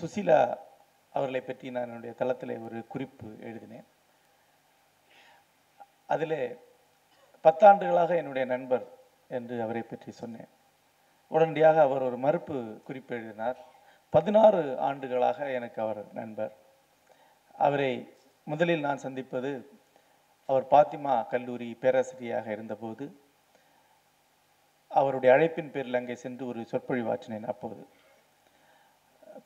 [0.00, 0.40] சுசிலா
[1.12, 3.86] அவர்களை பற்றி நான் என்னுடைய தளத்தில் ஒரு குறிப்பு எழுதினேன்.
[6.14, 6.40] அதில்
[7.44, 8.84] பத்தாண்டுகளாக என்னுடைய நண்பர்
[9.36, 10.50] என்று அவரை பற்றி சொன்னேன்.
[11.30, 13.58] உடனடியாக அவர் ஒரு மறுப்பு குறிப்பு எழுதினார்.
[14.10, 16.52] பதினாறு ஆண்டுகளாக எனக்கு அவர் நண்பர்.
[17.66, 17.92] அவரை
[18.46, 19.50] முதலில் நான் சந்திப்பது
[20.48, 23.06] அவர் பாத்திமா கல்லூரி பேராசிரியராக இருந்தபோது
[24.90, 27.82] அவருடைய அழைப்பின் பேரில் அங்கே சென்று ஒரு சொற்பொழிவாற்றினேன் அப்போது.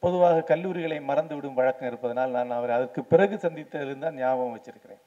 [0.02, 5.02] பொதுவாக கல்லூரிகளை மறந்துவிடும் வழக்கம் இருப்பதனால் நான் அவரை அதற்கு பிறகு சந்தித்ததிலிருந்து தான் ஞாபகம் வச்சிருக்கிறேன்.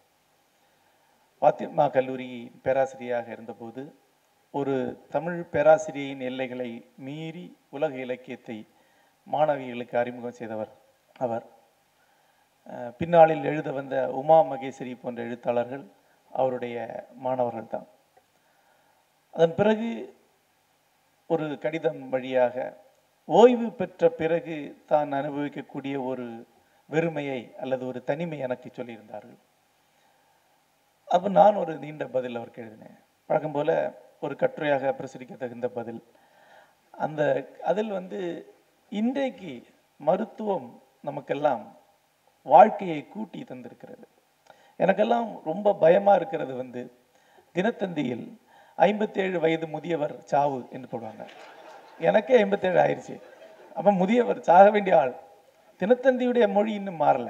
[1.41, 2.27] பாத்திமா கல்லூரி
[2.66, 3.81] பேராசிரியராக இருந்தபோது
[4.53, 4.76] ஒரு
[5.16, 6.70] தமிழ் பேராசிரியின் எல்லைகளை
[7.08, 7.45] மீறி
[7.77, 8.58] உலக இலக்கியத்தை
[9.27, 10.72] மாணவிகளுக்கு அறிமுகம் செய்தவர்
[11.25, 11.45] அவர்.
[13.00, 15.84] பின்னாளில் எழுத வந்த உமா மகேஸ்வரி போன்ற எழுத்தாளர்கள்
[16.31, 16.77] அவருடைய
[17.25, 17.88] மாணவர்கள் தான்.
[19.36, 19.89] அதன் பிறகு
[21.30, 22.55] ஒரு கடிதம் வழியாக
[23.27, 26.47] ஓய்வு பெற்ற பிறகு தான் அனுபவிக்கக்கூடிய ஒரு
[26.91, 29.39] வெறுமையை அல்லது ஒரு தனிமை எனக்கு சொல்லியிருந்தார்கள்.
[31.05, 32.97] அப்போ நான் ஒரு நீண்ட பதில் அவருக்கு எழுதினேன்.
[33.25, 36.03] பழக்கம் போல ஒரு கட்டுரையாக பிரசுரிக்க தகுந்த பதில்.
[36.91, 37.22] அந்த
[37.63, 38.19] அதில் வந்து
[38.89, 39.66] இன்றைக்கு
[39.97, 41.78] மருத்துவம் நமக்கெல்லாம்
[42.44, 44.05] வாழ்க்கையை கூட்டி தந்திருக்கிறது.
[44.78, 46.91] எனக்கெல்லாம் ரொம்ப பயமா இருக்கிறது வந்து
[47.53, 48.38] தினத்தந்தியில்
[48.75, 51.25] ஐம்பத்தேழு வயது முதியவர் சாவு என்று போடுவாங்க.
[51.99, 53.15] எனக்கே ஐம்பத்தேழு ஆயிடுச்சு
[53.77, 55.13] அப்போ முதியவர் சாக வேண்டிய ஆள்.
[55.81, 57.29] தினத்தந்தியுடைய மொழி இன்னும் மாறல.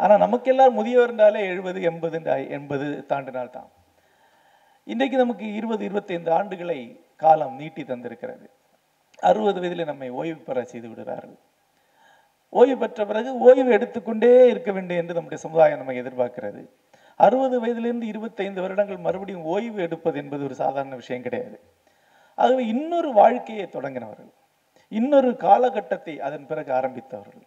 [0.00, 2.18] ஆனால் நமக்கெல்லாம் முதியவர்னாலே எழுபது எண்பது
[2.56, 3.70] எண்பது தாண்டினால் தான்
[4.86, 6.78] இன்றைக்கு நமக்கு இருபது இருபத்தைந்து ஆண்டுகளை
[7.16, 8.46] காலம் நீட்டி தந்திருக்கிறது.
[9.22, 11.38] அறுபது வயதில் நம்மை ஓய்வு பெற செய்து விடுகிறார்கள்.
[12.52, 16.62] ஓய்வு பெற்ற பிறகு ஓய்வு எடுத்துக்கொண்டே இருக்க வேண்டும் என்று நம்முடைய சமுதாயம் நம்மை எதிர்பார்க்கிறது.
[17.16, 21.56] அறுபது வயதிலிருந்து இருபத்தைந்து வருடங்கள் மறுபடியும் ஓய்வு எடுப்பது என்பது ஒரு சாதாரண விஷயம் கிடையாது.
[22.38, 24.32] ஆகவே இன்னொரு வாழ்க்கையை தொடங்கினவர்கள்.
[24.92, 27.44] இன்னொரு காலகட்டத்தை அதன் பிறகு ஆரம்பித்தவர்கள்.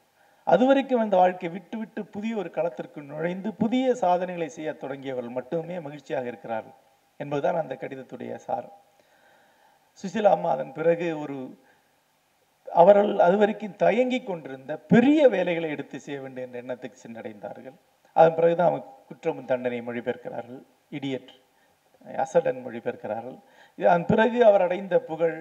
[0.47, 6.27] அதுவரைக்கும் அந்த வாழ்க்கையை விட்டு விட்டு புதிய ஒரு களத்திற்கு நுழைந்து புதிய சாதனைகளை செய்ய தொடங்கியவர்கள் மட்டுமே மகிழ்ச்சியாக
[6.27, 6.77] இருக்கிறார்கள்
[7.17, 8.77] என்பதுதான் அந்த கடிதத்துடைய சாரம்.
[10.01, 11.37] சுசிலா அம்மா அதன் பிறகு ஒரு
[12.81, 17.77] அவர்கள் அதுவரைக்கும் தயங்கிக் கொண்டிருந்த பெரிய வேலைகளை எடுத்து செய்ய வேண்டும் என்ற எண்ணத்துக்கு சென்றடைந்தார்கள்.
[18.13, 20.61] அதன் பிறகுதான் அவங்க குற்றமும் தண்டனை மொழிபெயர்க்கிறார்கள்.
[20.91, 21.31] இடியட்
[22.23, 23.39] அசடன் மொழிபெயர்க்கிறார்கள்.
[23.81, 25.37] இதன் பிறகு அவர் அடைந்த புகழ்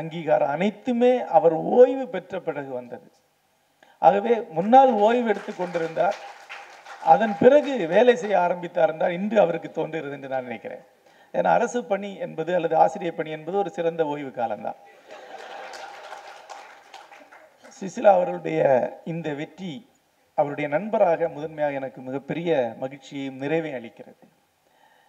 [0.00, 3.08] அங்கீகாரம் அனைத்துமே அவர் ஓய்வு பெற்ற பிறகு வந்தது.
[4.06, 6.16] ஆகவே முன்னால் ஓய்வு எடுத்து கொண்டிருந்தார்.
[7.12, 10.84] அதன் பிறகு வேலை செய்ய ஆரம்பித்தார் என்றால் இன்று அவருக்கு தோன்றுகிறது என்று நான் நினைக்கிறேன்.
[11.34, 14.78] ஏன்னா அரசு பணி என்பது அல்லது ஆசிரியர் பணி என்பது ஒரு சிறந்த ஓய்வு காலம்தான்.
[17.78, 18.60] சுசிலா அவர்களுடைய
[19.12, 19.72] இந்த வெற்றி
[20.38, 22.50] அவருடைய நண்பராக முதன்மையாக எனக்கு மிகப்பெரிய
[22.82, 24.24] மகிழ்ச்சியையும் நிறைவையும் அளிக்கிறது.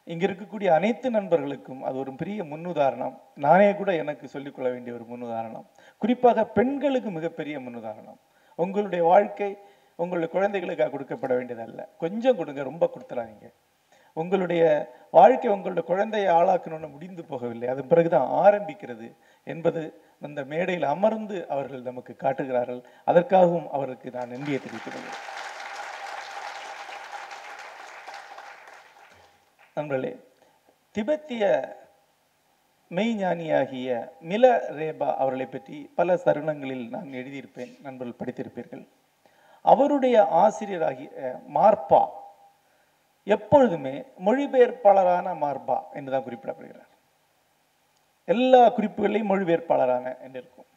[0.05, 3.19] இங்க இருக்கக்கூடிய அனைத்து நண்பர்களுக்கும் அது ஒரு பெரிய முன்னுதாரணம்.
[3.35, 5.65] நானே கூட எனக்கு சொல்லிக்கொள்ள வேண்டிய ஒரு முன்னுதாரணம்.
[5.97, 8.19] குறிப்பாக பெண்களுக்கு மிகப்பெரிய முன்னுதாரணம்.
[8.55, 9.57] உங்களுடைய வாழ்க்கை
[9.95, 11.87] உங்களுடைய குழந்தைகளுக்காக கொடுக்கப்பட வேண்டியதல்ல.
[11.97, 13.47] கொஞ்சம் கொடுங்க ரொம்ப கொடுத்துறாதீங்க.
[14.13, 14.63] உங்களுடைய
[15.11, 17.67] வாழ்க்கை உங்களுடைய குழந்தையை ஆளாக்கணும்னு முடிந்து போகவில்லை.
[17.67, 22.83] அதன் பிறகுதான் ஆரம்பிக்கிறது என்பது அந்த மேடையில் அமர்ந்து அவர்கள் நமக்கு காட்டுகிறார்கள்.
[23.05, 25.07] அதற்காகவும் அவருக்கு நான் நன்றியை தெரிவிக்கிறேன்
[29.77, 30.11] நண்பர்களே
[30.95, 31.43] திபெத்திய
[32.91, 33.89] மெய்ஞானியாகிய
[34.21, 38.83] மில ரேபா அவர்களை பற்றி பல தருணங்களில் நான் எழுதியிருப்பேன் நண்பர்கள் படித்திருப்பீர்கள்.
[39.65, 42.01] அவருடைய ஆசிரியராகிய மார்பா
[43.27, 43.95] எப்பொழுதுமே
[44.25, 46.91] மொழிபெயர்ப்பாளரான மார்பா என்றுதான் குறிப்பிடப்படுகிறார்.
[48.27, 50.69] எல்லா குறிப்புகளையும் மொழிபெயர்ப்பாளரான என்று இருக்கும்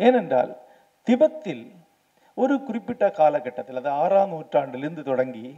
[0.00, 0.52] ஏனென்றால்
[1.06, 1.64] திபெத்தில்
[2.36, 5.48] ஒரு குறிப்பிட்ட காலகட்டத்தில் அது ஆறாம் நூற்றாண்டிலிருந்து தொடங்கி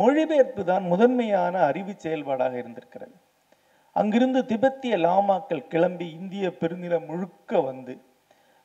[0.00, 3.14] மொழிபெயர்ப்பு தான் முதன்மையான அறிவு செயல்பாடாக இருந்திருக்கிறது.
[3.96, 7.94] அங்கிருந்து திபெத்திய லாமாக்கள் கிளம்பி இந்திய பெருநிலம் முழுக்க வந்து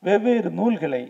[0.03, 1.03] வெவ்வேறு நூல்களை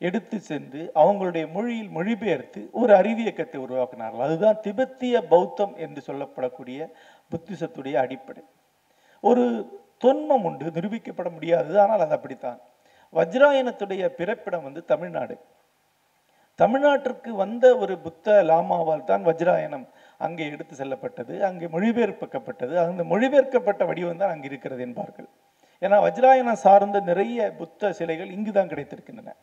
[0.00, 4.24] எடுத்து சென்று அவங்களுடைய மொழியில் மொழிபெயர்த்து ஒரு அறிவியக்கத்தை உருவாக்கினார்கள்.
[4.26, 6.80] அதுதான் திபெத்திய பௌத்தம் என்று சொல்லப்படக்கூடிய
[7.30, 8.42] புத்திசத்துடைய அடிப்படை.
[9.24, 9.44] ஒரு
[10.04, 12.58] தொன்மம் உண்டு நிரூபிக்கப்பட முடியாதது ஆனால் அது அப்படித்தான்.
[13.14, 15.36] வஜ்ராயனத்துடைய பிறப்பிடம் வந்து தமிழ்நாடு.
[16.58, 19.86] தமிழ்நாட்டிற்கு வந்த ஒரு புத்த லாமாவால் தான் வஜ்ராயனம்
[20.26, 21.34] அங்கே எடுத்து செல்லப்பட்டது.
[21.48, 22.74] அங்கே மொழிபெயர்க்கப்பட்டது.
[22.84, 25.28] அந்த மொழிபெயர்க்கப்பட்ட வடிவம் தான் அங்கே இருக்கிறது என்பார்கள்.
[25.82, 29.34] ஏன்னா வஜ்ராயனம் சார்ந்த நிறைய புத்த சிலைகள் இங்கு தான் கிடைத்திருக்கின்றன.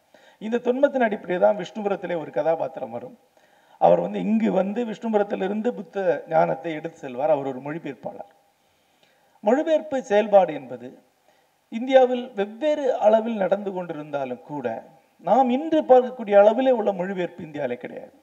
[0.42, 3.16] இந்த தொன்மத்தின் அடிப்படையில் தான் விஷ்ணுபுரத்திலே ஒரு கதாபாத்திரம் வரும்.
[3.82, 6.04] அவர் வந்து இங்கு வந்து விஷ்ணுபுரத்திலிருந்து புத்த
[6.34, 7.34] ஞானத்தை எடுத்து செல்வார்.
[7.36, 8.30] அவர் ஒரு மொழிபெயர்ப்பாளர்.
[9.44, 10.88] மொழிபெயர்ப்பு செயல்பாடு என்பது
[11.78, 14.68] இந்தியாவில் வெவ்வேறு அளவில் நடந்து கொண்டிருந்தாலும் கூட
[15.18, 18.14] நாம் இன்று பார்க்கக்கூடிய அளவிலே உள்ள மொழிபெயர்ப்பு இந்தியாவிலே கிடையாது.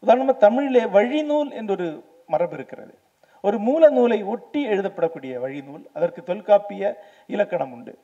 [0.00, 2.94] உதாரணமாக தமிழிலே வழிநூல் என்றொரு மரபு இருக்கிறது.
[3.40, 7.98] ஒரு மூல நூலை ஒட்டி எழுதப்படக்கூடிய வழிநூல் அதற்கு தொல்காப்பிய இலக்கணம் உண்டு.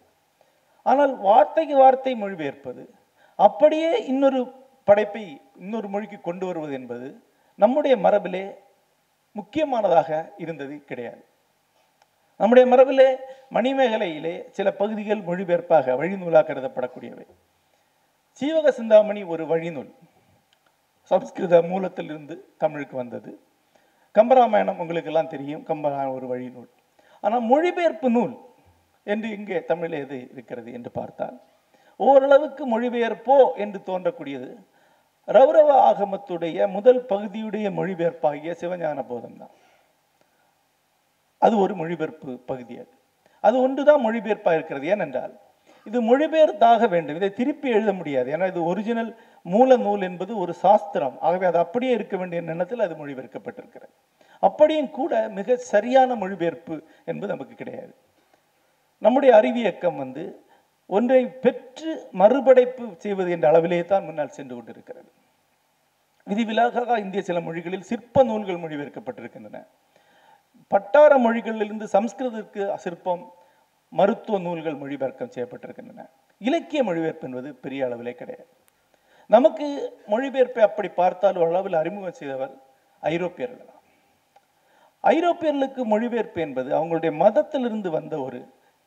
[0.82, 2.90] ஆனால் வார்த்தைக்கு வார்த்தை மொழிபெயர்ப்பது
[3.34, 4.52] அப்படியே இன்னொரு
[4.84, 7.23] படைப்பை இன்னொரு மொழிக்கு கொண்டு வருவது என்பது
[7.55, 8.55] நம்முடைய மரபிலே
[9.32, 11.25] முக்கியமானதாக இருந்தது கிடையாது.
[12.37, 13.16] நம்முடைய மரபிலே
[13.52, 17.26] மணிமேகலையிலே சில பகுதிகள் மொழிபெயர்ப்பாக வழிநூலாக கருதப்படக்கூடியவை.
[18.40, 19.90] சீவக சிந்தாமணி ஒரு வழிநூல்.
[21.10, 23.31] சம்ஸ்கிருத மூலத்திலிருந்து தமிழுக்கு வந்தது.
[24.14, 25.62] கம்பராமாயணம் உங்களுக்கு எல்லாம் தெரியும்.
[25.70, 26.70] கம்பராமாயணம் ஒரு வழிநூல்.
[27.25, 28.34] ஆனால் மொழிபெயர்ப்பு நூல்
[29.06, 31.37] என்று இங்கே தமிழில் எது இருக்கிறது என்று பார்த்தால்
[32.00, 34.50] ஓரளவுக்கு மொழிபெயர்ப்போ என்று தோன்றக்கூடியது
[35.28, 39.52] ரௌரவ ஆகமத்துடைய முதல் பகுதியுடைய மொழிபெயர்ப்பாகிய சிவஞான போதம் தான்.
[41.38, 42.92] அது ஒரு மொழிபெயர்ப்பு பகுதி அது.
[43.44, 45.34] அது ஒன்றுதான் மொழிபெயர்ப்பாக இருக்கிறது ஏனென்றால்
[45.84, 47.16] இது மொழிபெயர்த்தாக வேண்டும்.
[47.16, 48.36] இதை திருப்பி எழுத முடியாது.
[48.36, 51.16] ஏன்னா இது ஒரிஜினல் மூல நூல் என்பது ஒரு சாஸ்திரம்.
[51.20, 53.92] ஆகவே அது அப்படியே இருக்க வேண்டிய எண்ணத்தில் அது மொழிபெயர்க்கப்பட்டிருக்கிறது.
[54.38, 57.94] அப்படியும் கூட மிக சரியான மொழிபெயர்ப்பு என்பது நமக்கு கிடையாது.
[58.98, 60.44] நம்முடைய அறிவியக்கம் வந்து
[60.86, 65.10] ஒன்றை பெற்று மறுபடைப்பு செய்வது என்ற அளவிலே தான் முன்னால் சென்று கொண்டிருக்கிறது.
[66.26, 69.66] விதிவிலாக இந்திய சில மொழிகளில் சிற்ப நூல்கள் மொழிபெயர்க்கப்பட்டிருக்கின்றன.
[70.68, 73.32] பட்டார மொழிகளிலிருந்து சம்ஸ்கிருதத்திற்கு சிற்பம்
[73.98, 76.02] மருத்துவ நூல்கள் மொழிபெயர்க்கம் செய்யப்பட்டிருக்கின்றன.
[76.38, 78.50] இலக்கிய மொழிபெயர்ப்பு என்பது பெரிய அளவிலே கிடையாது.
[79.26, 79.66] நமக்கு
[80.08, 82.54] மொழிபெயர்ப்பை அப்படி பார்த்தால் அளவில் அறிமுகம் செய்தவர்
[83.02, 83.82] ஐரோப்பியர்கள் தான்.
[85.00, 88.40] ஐரோப்பியர்களுக்கு மொழிபெயர்ப்பு என்பது அவங்களுடைய மதத்திலிருந்து வந்த ஒரு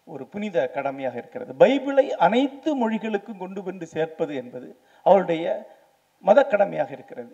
[0.08, 1.52] ஒரு புனித கடமையாக இருக்கிறது.
[1.60, 4.68] பைபிளை அனைத்து மொழிகளுக்கும் கொண்டு வந்து சேர்ப்பது என்பது
[5.06, 5.46] அவருடைய
[6.26, 7.34] மத கடமையாக இருக்கிறது.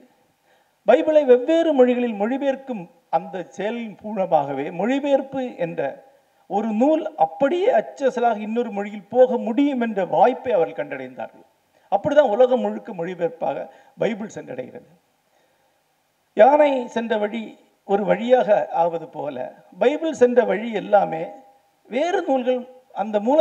[0.87, 5.81] பைபிளை வெவ்வேறு மொழிகளில் மொழிபெயர்க்கும் அந்த செயலின் மூலமாகவே மொழிபெயர்ப்பு என்ற
[6.55, 11.45] ஒரு நூல் அப்படியே அச்சசலாக இன்னொரு மொழியில் போக முடியும் என்ற வாய்ப்பை அவர்கள் கண்டடைந்தார்கள்.
[11.91, 13.67] அப்படிதான் உலகம் முழுக்க மொழிபெயர்ப்பாக
[13.97, 14.89] பைபிள் சென்றடைகிறது.
[16.33, 17.43] யானை சென்ற வழி
[17.85, 19.35] ஒரு வழியாக ஆவது போல
[19.79, 21.23] பைபிள் சென்ற வழி எல்லாமே
[21.89, 22.61] வேறு நூல்கள்
[23.03, 23.39] அந்த மூல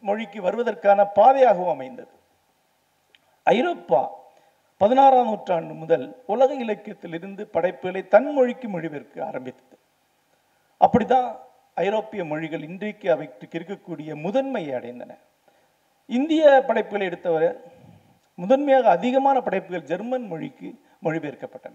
[0.00, 2.14] மொழிக்கு வருவதற்கான பாதையாகவும் அமைந்தது.
[3.42, 4.00] ஐரோப்பா
[4.80, 9.76] பதினாறாம் நூற்றாண்டு முதல் உலக இலக்கியத்திலிருந்து படைப்புகளை தன் மொழிக்கு மொழிபெயர்க்க ஆரம்பித்தது.
[10.80, 11.30] அப்படிதான்
[11.74, 15.18] ஐரோப்பிய மொழிகள் இன்றைக்கு அவைக்கு இருக்கக்கூடிய முதன்மையை அடைந்தன.
[16.06, 17.56] இந்திய படைப்புகளை எடுத்தவரை
[18.34, 21.74] முதன்மையாக அதிகமான படைப்புகள் ஜெர்மன் மொழிக்கு மொழிபெயர்க்கப்பட்டன.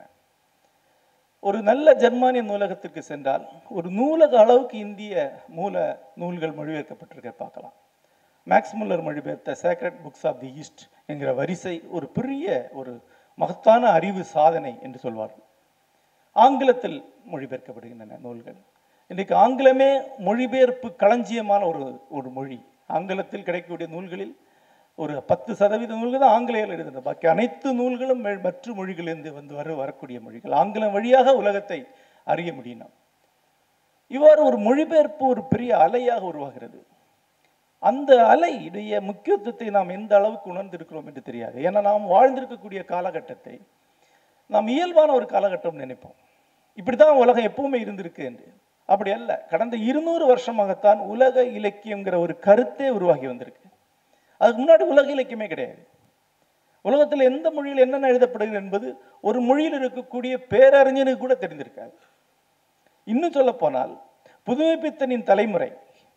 [1.40, 7.74] ஒரு நல்ல ஜெர்மானிய நூலகத்திற்கு சென்றால் ஒரு நூலக அளவுக்கு இந்திய மூல நூல்கள் மொழிபெயர்க்கப்பட்டிருக்க பார்க்கலாம்.
[8.48, 13.02] Max Muller மொழிபெயர்த்த sacred books of the East என்கிற வரிசை ஒரு பெரிய ஒரு
[13.36, 15.44] மகத்தான அறிவு சாதனை என்று சொல்வார்கள்.
[16.32, 18.56] ஆங்கிலத்தில் மொழிபெயர்க்கப்படுகின்றன நூல்கள்.
[19.12, 19.90] இன்றைக்கு ஆங்கிலமே
[20.28, 21.82] மொழிபெயர்ப்பு களஞ்சியமான ஒரு
[22.18, 22.58] ஒரு மொழி.
[22.96, 24.32] ஆங்கிலத்தில் கிடைக்கக்கூடிய நூல்களில்
[25.00, 30.18] ஒரு பத்து சதவீத நூல்கள் தான் ஆங்கிலேயில் எழுதுன பாக்கி அனைத்து நூல்களும் மற்ற மொழிகளிலிருந்து வந்து வர வரக்கூடிய
[30.26, 30.56] மொழிகள்.
[30.62, 31.80] ஆங்கிலம் வழியாக உலகத்தை
[32.34, 32.94] அறிய முடியும்
[34.12, 36.80] இவ்வாறு ஒரு மொழிபெயர்ப்பு ஒரு பெரிய அலையாக உருவாகிறது.
[37.84, 41.58] அந்த அலையுடைய முக்கியத்துவத்தை நாம் எந்த அளவுக்கு உணர்ந்திருக்கிறோம் என்று தெரியாது.
[41.68, 43.56] ஏன்னா நாம் வாழ்ந்திருக்கக்கூடிய காலகட்டத்தை
[44.50, 46.18] நாம் இயல்பான ஒரு காலகட்டம் நினைப்போம்.
[46.80, 48.48] இப்படித்தான் உலகம் எப்பவுமே இருந்திருக்கு என்று.
[48.86, 49.46] அப்படி அல்ல.
[49.50, 53.70] கடந்த இருநூறு வருஷமாகத்தான் உலக இலக்கியங்கிற ஒரு கருத்தே உருவாகி வந்திருக்கு.
[54.38, 55.88] அதுக்கு முன்னாடி உலக இலக்கியமே கிடையாது.
[56.82, 61.94] உலகத்தில் எந்த மொழியில் என்னென்ன எழுதப்படுகிறது என்பது ஒரு மொழியில் இருக்கக்கூடிய பேரறிஞனுக்கு கூட தெரிந்திருக்காது.
[63.04, 64.02] இன்னும் சொல்ல போனால்
[64.46, 65.72] புதுமைப்பித்தனின் தலைமுறை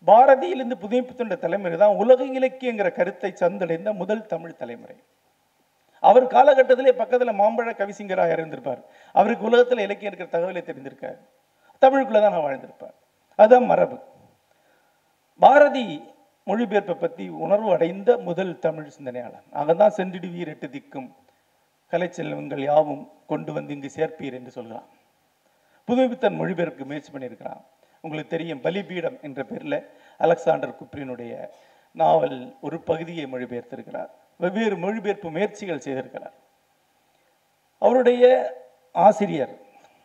[0.07, 4.97] பாரதியிலிருந்து புதுமைப்பித்தனுடைய தலைமுறை தான் உலக இலக்கியங்கிற கருத்தை சந்தடைந்த முதல் தமிழ் தலைமுறை.
[6.01, 8.81] அவர் காலகட்டத்திலே பக்கத்துல மாம்பழ கவிசிங்கராக இருந்திருப்பார்.
[9.13, 11.19] அவருக்கு உலகத்துல இலக்கியம் இருக்கிற தகவலை தெரிந்திருக்காரு
[11.79, 12.95] தமிழுக்குள்ளே தான் நான் வாழ்ந்திருப்பேன்.
[13.35, 13.99] அதுதான் மரபு.
[15.39, 16.03] பாரதி
[16.47, 21.15] மொழிபெயர்ப்பை பற்றி உணர்வு அடைந்த முதல் தமிழ் சிந்தனையாளர் அங்கதான் சென்றிடுவீர் எட்டு திக்கும்
[21.91, 24.87] கலைச்செல்வங்கள் யாவும் கொண்டு வந்து இங்கு சேர்ப்பீர் என்று சொல்கிறான்.
[25.89, 27.61] புதுமைப்பித்தன் மொழிபெயர்ப்புக்கு முயற்சி பண்ணியிருக்கிறான்.
[28.01, 31.49] உங்களுக்கு தெரியும் பலிபீடம் என்ற பேரில் அலெக்சாண்டர் குப்ரினுடைய
[31.93, 34.11] நாவல் ஒரு பகுதியை மொழிபெயர்த்திருக்கிறார்.
[34.37, 36.37] வெவ்வேறு மொழிபெயர்ப்பு முயற்சிகள் செய்திருக்கிறார்.
[37.79, 38.25] அவருடைய
[38.93, 39.55] ஆசிரியர்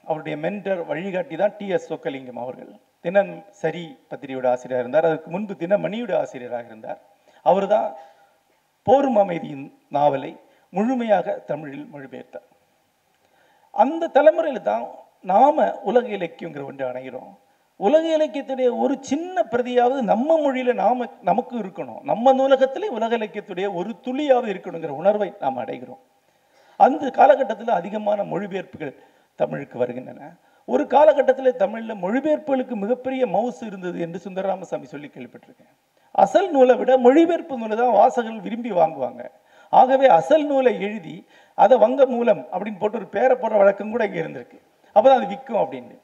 [0.08, 2.72] அவருடைய மென்டர் வழிகாட்டி தான் டி எஸ் சொக்கலிங்கம் அவர்கள்.
[3.06, 5.08] தினம் சரி பத்திரிகையோட ஆசிரியராக இருந்தார்.
[5.10, 7.00] அதுக்கு முன்பு தினமணியோட ஆசிரியராக இருந்தார்.
[7.52, 7.88] அவர் தான்
[8.88, 9.66] போரும் அமைதியின்
[9.98, 10.32] நாவலை
[10.70, 12.48] முழுமையாக தமிழில் மொழிபெயர்த்தார்.
[13.74, 14.86] அந்த தலைமுறையில் தான்
[15.32, 17.32] நாம உலக இலக்கியங்கிற ஒன்று அணைகிறோம்
[17.86, 22.02] உலக இலக்கியத்துடைய ஒரு சின்ன பிரதியாவது நம்ம மொழியில நாம நமக்கு இருக்கணும்.
[22.12, 26.02] நம்ம நூலகத்திலே உலக இலக்கியத்துடைய ஒரு துளியாவது இருக்கணுங்கிற உணர்வை நாம் அடைகிறோம்.
[26.80, 28.94] அந்த காலகட்டத்தில் அதிகமான மொழிபெயர்ப்புகள்
[29.36, 30.32] தமிழுக்கு வருகின்றன.
[30.68, 35.74] ஒரு காலகட்டத்தில் தமிழில் மொழிபெயர்ப்புகளுக்கு மிகப்பெரிய மவுசு இருந்தது என்று சுந்தரராமசாமி சொல்லி கேள்விப்பட்டிருக்கேன்.
[36.24, 39.24] அசல் நூலை விட மொழிபெயர்ப்பு நூலை தான் வாசகர்கள் விரும்பி வாங்குவாங்க.
[39.70, 41.16] ஆகவே அசல் நூலை எழுதி
[41.64, 44.60] அதை வங்க மூலம் அப்படின்னு போட்டு ஒரு பேரை போடுற வழக்கம் கூட இங்கே இருந்திருக்கு.
[44.96, 45.96] அப்பதான் அது விற்கும் அப்படின்னு.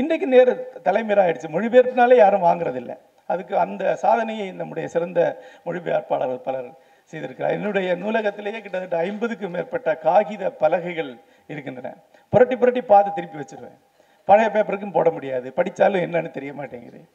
[0.00, 0.52] இன்றைக்கு நேர
[0.86, 2.92] தலைமையாக ஆயிடுச்சு மொழிபெயர்ப்புனாலே யாரும் வாங்குறதில்ல.
[3.26, 5.20] அதுக்கு அந்த சாதனையை நம்முடைய சிறந்த
[5.66, 6.70] மொழிபெயர்ப்பாளர்கள் பலர்
[7.12, 7.56] செய்திருக்கிறார்.
[7.58, 11.12] என்னுடைய நூலகத்திலேயே கிட்டத்தட்ட ஐம்பதுக்கும் மேற்பட்ட காகித பலகைகள்
[11.46, 11.96] இருக்கின்றன.
[12.28, 13.78] புரட்டி புரட்டி பார்த்து திருப்பி வச்சிருவேன்.
[14.24, 15.52] பழைய பேப்பருக்கும் போட முடியாது.
[15.52, 17.08] படித்தாலும் என்னன்னு தெரிய மாட்டேங்குது.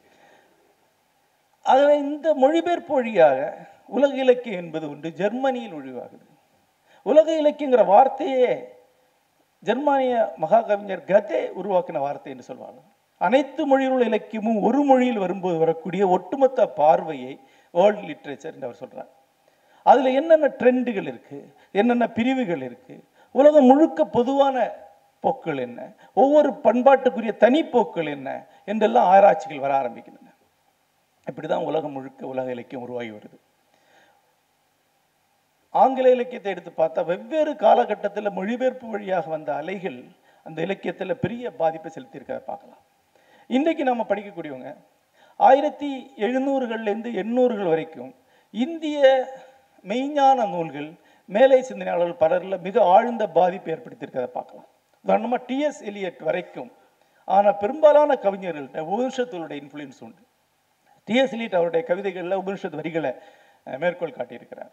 [1.62, 3.56] ஆகவே இந்த மொழிபெயர்ப்பு வழியாக
[3.86, 6.26] உலக இலக்கியம் என்பது ஒன்று ஜெர்மனியில் ஒழிவாகுது
[7.02, 8.76] உலக இலக்கியங்கிற வார்த்தையே
[9.58, 12.80] ஜெர்மானிய மகாகவிஞர் கதே உருவாக்கின வார்த்தை என்று சொல்வாங்க.
[13.18, 19.08] அனைத்து மொழியுள்ள இலக்கியமும் ஒரு மொழியில் வரும்போது வரக்கூடிய ஒட்டுமொத்த பார்வையை வேர்ல்ட் லிட்ரேச்சர் என்று அவர் சொல்கிறார்
[19.82, 21.52] அதுல என்னென்ன ட்ரெண்டுகள் இருக்கு?
[21.72, 23.04] என்னென்ன பிரிவுகள் இருக்கு?
[23.30, 24.72] உலகம் முழுக்க பொதுவான
[25.20, 25.92] போக்குகள் என்ன?
[26.14, 28.46] ஒவ்வொரு பண்பாட்டுக்குரிய தனிப்போக்குகள் என்ன?
[28.64, 30.32] என்றெல்லாம் ஆராய்ச்சிகள் வர ஆரம்பிக்கின்றன.
[31.26, 33.38] இப்படிதான் உலகம் முழுக்க உலக இலக்கியம் உருவாகி வருது.
[35.70, 40.04] ஆங்கில இலக்கியத்தை எடுத்து பார்த்தா வெவ்வேறு காலகட்டத்தில் மொழிபெயர்ப்பு வழியாக வந்த அலைகள்
[40.42, 42.80] அந்த இலக்கியத்தில் பெரிய பாதிப்பை செலுத்தியிருக்கிறத பார்க்கலாம்.
[43.46, 44.76] இன்றைக்கு நம்ம படிக்கக்கூடியவங்க
[45.36, 48.14] ஆயிரத்தி எழுநூறுகள்லேருந்து எண்ணூறுகள் வரைக்கும்
[48.50, 49.28] இந்திய
[49.84, 50.94] மெய்ஞான நூல்கள்
[51.34, 54.68] மேலை சிந்தனையாளர்கள் பலரில் மிக ஆழ்ந்த பாதிப்பை ஏற்படுத்தியிருக்கிறத பார்க்கலாம்.
[55.04, 56.70] உதாரணமாக டிஎஸ் எலியட் வரைக்கும்
[57.36, 60.22] ஆனால் பெரும்பாலான கவிஞர்கள்ட்ட உபனிஷத்துடைய இன்ஃப்ளூயன்ஸ் உண்டு.
[61.08, 63.12] டிஎஸ் எலியட் அவருடைய கவிதைகளில் உபனிஷத் வரிகளை
[63.82, 64.72] மேற்கோள் காட்டியிருக்கிறார்.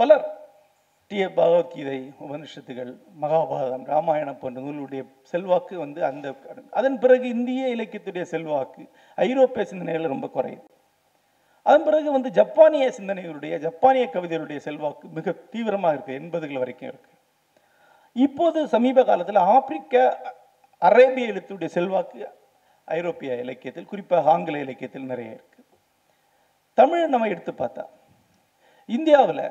[0.00, 0.26] பலர்
[1.10, 2.92] டி பகவத்கீதை உபனிஷத்துகள்
[3.22, 6.26] மகாபாரதம் ராமாயணம் போன்ற நூலுடைய செல்வாக்கு வந்து அந்த
[6.80, 8.84] அதன் பிறகு இந்திய இலக்கியத்துடைய செல்வாக்கு
[9.28, 10.64] ஐரோப்பிய சிந்தனைகள் ரொம்ப குறையுது.
[11.62, 17.10] அதன் பிறகு வந்து ஜப்பானிய சிந்தனைகளுடைய ஜப்பானிய கவிதைகளுடைய செல்வாக்கு மிக தீவிரமாக இருக்குது எண்பதுகள் வரைக்கும் இருக்கு.
[18.12, 19.94] இப்போது சமீப காலத்தில் ஆப்பிரிக்க
[20.78, 22.28] அரேபிய எழுத்துடைய செல்வாக்கு
[22.84, 25.60] ஐரோப்பிய இலக்கியத்தில் குறிப்பாக ஆங்கில இலக்கியத்தில் நிறைய இருக்கு.
[26.74, 27.84] தமிழ் நம்ம எடுத்து பார்த்தா
[28.86, 29.44] இந்தியாவில்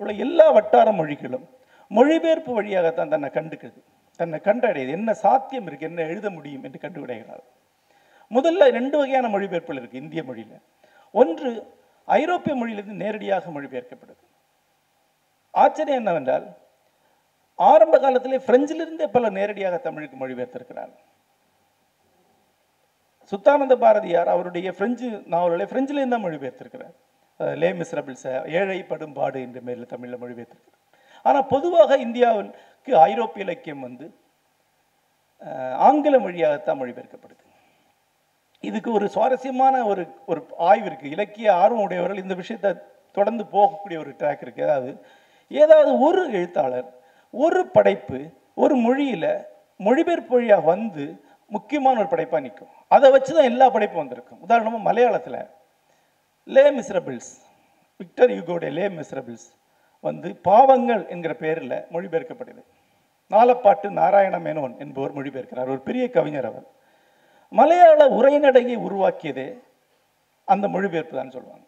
[0.00, 1.46] உள்ள எல்லா வட்டார மொழிகளும்
[1.88, 3.80] மொழிபெயர்ப்பு வழியாகத்தான் தன்னை கண்டுக்குது.
[4.16, 4.90] தன்னை கண்டடையுது.
[4.90, 5.86] என்ன சாத்தியம் இருக்கு?
[5.86, 7.44] என்ன எழுத முடியும் என்று கண்டுபிடிக்கிறார்
[8.30, 10.54] முதல்ல ரெண்டு வகையான மொழிபெயர்ப்புகள் இருக்கு இந்திய மொழியில.
[11.20, 11.50] ஒன்று
[12.08, 14.22] ஐரோப்பிய மொழியிலிருந்து நேரடியாக மொழிபெயர்க்கப்படுது.
[15.62, 16.46] ஆச்சரியம் என்னவென்றால்
[17.58, 20.92] ஆரம்ப காலத்திலே பிரெஞ்சிலிருந்தே பல நேரடியாக தமிழுக்கு மொழிபெயர்த்திருக்கிறார்
[23.32, 26.94] சுத்தானந்த பாரதியார் அவருடைய பிரெஞ்சு நாவல்களை பிரெஞ்சிலேருந்து தான் மொழிபெயர்த்திருக்கிறார்.
[27.60, 28.24] லே மிஸ்ரபிள்ஸ
[28.58, 30.78] ஏழை படும் பாடு என்ற மேலில் தமிழில் மொழிபெயர்த்திருக்கிறார்.
[31.26, 34.06] ஆனால் பொதுவாக இந்தியாவிற்கு ஐரோப்பிய இலக்கியம் வந்து
[35.88, 37.44] ஆங்கில மொழியாகத்தான் மொழிபெயர்க்கப்படுது.
[38.68, 40.40] இதுக்கு ஒரு சுவாரஸ்யமான ஒரு ஒரு
[40.70, 42.70] ஆய்வு இருக்குது இலக்கிய ஆர்வம் உடையவர்கள் இந்த விஷயத்தை
[43.16, 44.90] தொடர்ந்து போகக்கூடிய ஒரு ட்ராக் இருக்குது ஏதாவது
[45.50, 46.88] ஏதாவது ஒரு எழுத்தாளர்
[47.34, 48.18] ஒரு படைப்பு
[48.62, 49.30] ஒரு மொழியில்
[49.80, 51.04] மொழிபெயர்ப்பு வழியாக வந்து
[51.50, 52.72] முக்கியமான ஒரு படைப்பாக நிற்கும்.
[52.94, 54.40] அதை வச்சு தான் எல்லா படைப்பும் வந்திருக்கும்.
[54.46, 55.38] உதாரணமாக மலையாளத்தில்
[56.48, 57.30] லே மிஸ்ரபிள்ஸ்
[58.00, 59.48] விக்டர் யூகோடைய லே மிஸ்ரபிள்ஸ்
[60.04, 62.62] வந்து பாவங்கள் என்கிற பெயரில் மொழிபெயர்க்கப்படுது
[63.30, 65.72] நாலப்பாட்டு நாராயண மேனோன் என்பவர் மொழிபெயர்க்கிறார்.
[65.74, 66.66] ஒரு பெரிய கவிஞர் அவர்.
[67.58, 69.62] மலையாள உரைநடையை உருவாக்கியது
[70.44, 71.66] அந்த மொழிபெயர்ப்பு தான் சொல்லுவாங்க.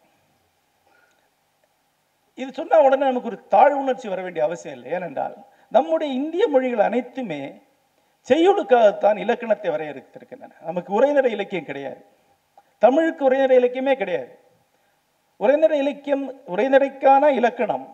[2.35, 4.93] இது சொன்னா உடனே நமக்கு ஒரு தாழ்வுணர்ச்சி வர வேண்டிய அவசியம் இல்லை.
[4.93, 5.37] ஏனென்றால்
[5.69, 7.62] நம்முடைய இந்திய மொழிகள் அனைத்துமே
[8.29, 10.53] செய்யுளுக்காகத்தான் இலக்கணத்தை வரையறுத்திருக்கின்றன.
[10.61, 12.05] நமக்கு உரைநடை இலக்கியம் கிடையாது.
[12.79, 14.39] தமிழுக்கு உரைநடை இலக்கியமே கிடையாது.
[15.37, 17.87] உரைநடை இலக்கியம் உரைநடைக்கான இலக்கணம்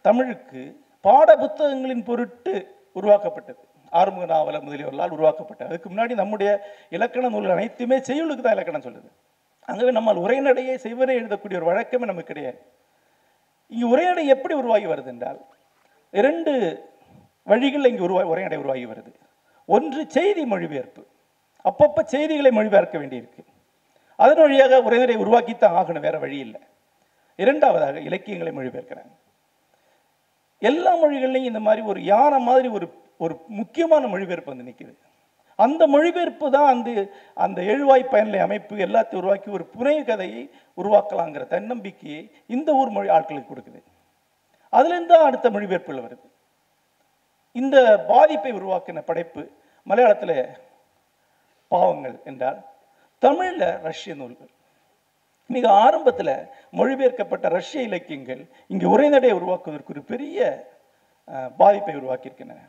[0.00, 0.60] தமிழுக்கு
[1.00, 2.54] பாட புத்தகங்களின் பொருட்டு
[2.92, 3.62] உருவாக்கப்பட்டது.
[3.90, 5.70] ஆறுமுக நாவல முதலியவர்களால் உருவாக்கப்பட்டது.
[5.70, 6.50] அதுக்கு முன்னாடி நம்முடைய
[6.90, 9.10] இலக்கண நூல்கள் அனைத்துமே செய்யுளுக்கு தான் இலக்கணம் சொல்லுது.
[9.66, 12.62] ஆகவே நம்மால் உரைநடையை செய்வரை எழுதக்கூடிய ஒரு வழக்கமே நமக்கு கிடையாது.
[13.66, 15.40] இங்கு உரைநடை எப்படி உருவாகி வருது என்றால்
[16.10, 16.84] இரண்டு
[17.44, 19.12] வழிகளில் இங்கு உருவாகி உரைநடை உருவாகி வருது.
[19.66, 21.06] ஒன்று செய்தி மொழிபெயர்ப்பு.
[21.64, 23.44] அப்பப்போ செய்திகளை மொழிபெயர்க்க வேண்டியிருக்கு.
[24.16, 26.60] அதன் வழியாக உரைநடை உருவாக்கித்தான் ஆகணும் வேற வழி இல்லை.
[27.36, 29.12] இரண்டாவதாக இலக்கியங்களை மொழிபெயர்க்கிறாங்க.
[30.58, 34.92] எல்லா மொழிகள்லையும் இந்த மாதிரி ஒரு யானை மாதிரி ஒரு ஒரு முக்கியமான மொழிபெயர்ப்பு வந்து நிற்கிது
[35.58, 36.90] அந்த மொழிபெயர்ப்பு தான் அந்த
[37.36, 40.42] அந்த எழுவாய் பயனிலை அமைப்பு எல்லாத்தையும் உருவாக்கி ஒரு புனை கதையை
[40.78, 42.20] உருவாக்கலாங்கிற தன்னம்பிக்கையை
[42.50, 43.80] இந்த ஊர் மொழி ஆட்களுக்கு கொடுக்குது.
[44.72, 46.26] அதுலேருந்து தான் அடுத்த மொழிபெயர்ப்புகள் வருது.
[47.56, 47.76] இந்த
[48.08, 49.42] பாதிப்பை உருவாக்கின படைப்பு
[49.86, 50.36] மலையாளத்தில்
[51.70, 52.60] பாவங்கள் என்றால்
[53.22, 54.52] தமிழில் ரஷ்ய நூல்கள்.
[55.50, 56.34] மிக ஆரம்பத்தில்
[56.74, 60.38] மொழிபெயர்க்கப்பட்ட ரஷ்ய இலக்கியங்கள் இங்கு உரைநடையை உருவாக்குவதற்கு ஒரு பெரிய
[61.28, 62.60] அஹ், பாதிப்பை உருவாக்கியிருக்கின்றன.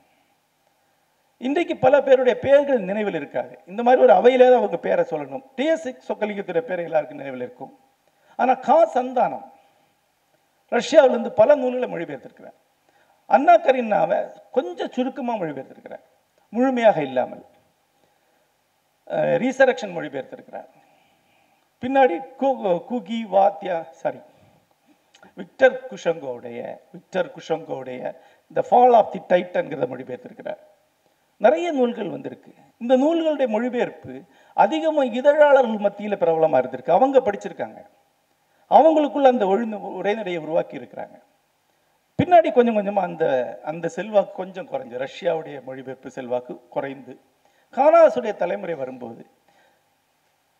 [1.41, 3.60] இன்றைக்கு பல பேருடைய பெயர்கள் நினைவில் இருக்காது.
[3.65, 5.43] இந்த மாதிரி ஒரு அவையிலே தான் அவங்க பேரை சொல்லணும்.
[5.58, 7.79] டிஎஸ் சொக்கலிங்கத்துடைய பேர் எல்லாருக்கும் நினைவில் இருக்கும்.
[8.36, 9.51] ஆனால் கா சந்தானம்
[10.69, 12.53] ரஷ்யாவிலிருந்து பல நூல்களை மொழிபெயர்த்திருக்கிறேன்
[13.27, 16.00] அண்ணா கரீனாவை கொஞ்சம் சுருக்கமாக மொழிபெயர்த்திருக்கிறேன்
[16.50, 17.46] முழுமையாக இல்லாமல்.
[19.08, 20.67] ரீசரக்ஷன் மொழிபெயர்த்திருக்கிறார்.
[21.81, 24.19] பின்னாடி கு- குகி வாத்தியா சாரி
[25.36, 28.15] விக்டர் குஷங்கோவுடைய விக்டர் குஷங்கோவுடைய
[28.53, 30.58] த ஃபால் ஆஃப் தி டைட்டன்கிறத மொழிபெயர்த்திருக்கிறார்.
[31.43, 32.51] நிறைய நூல்கள் வந்திருக்கு.
[32.77, 34.13] இந்த நூல்களுடைய மொழிபெயர்ப்பு
[34.53, 36.91] அதிகமாக இதழாளர்கள் மத்தியில் பிரபலமாக இருந்திருக்கு.
[36.91, 37.79] அவங்க படிச்சிருக்காங்க.
[38.69, 41.17] அவங்களுக்குள்ள அந்த ஒழுங்கு உரைநடையை உருவாக்கி இருக்கிறாங்க.
[42.19, 43.25] பின்னாடி கொஞ்சம் கொஞ்சமாக அந்த
[43.63, 47.13] அந்த செல்வாக்கு கொஞ்சம் குறைஞ்சு ரஷ்யாவுடைய மொழிபெயர்ப்பு செல்வாக்கு குறைந்து
[47.77, 49.25] கானாசுடைய தலைமுறை வரும்போது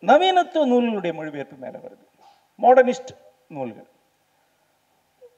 [0.02, 2.04] நவீனத்துவ நூல்களுடைய மொழிபெயர்ப்பு மேலே வருது.
[2.62, 3.12] மாடர்னிஸ்ட்
[3.48, 3.88] நூல்கள்.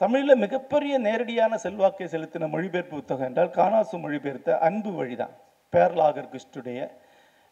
[0.03, 5.35] தமிழில் மிகப்பெரிய நேரடியான செல்வாக்கை செலுத்தின மொழிபெயர்ப்பு புத்தகம் என்றால் கானாசு மொழிபெயர்த்த அன்பு வழிதான்.
[5.73, 6.79] பேரலாகர் கிறிஸ்டுடைய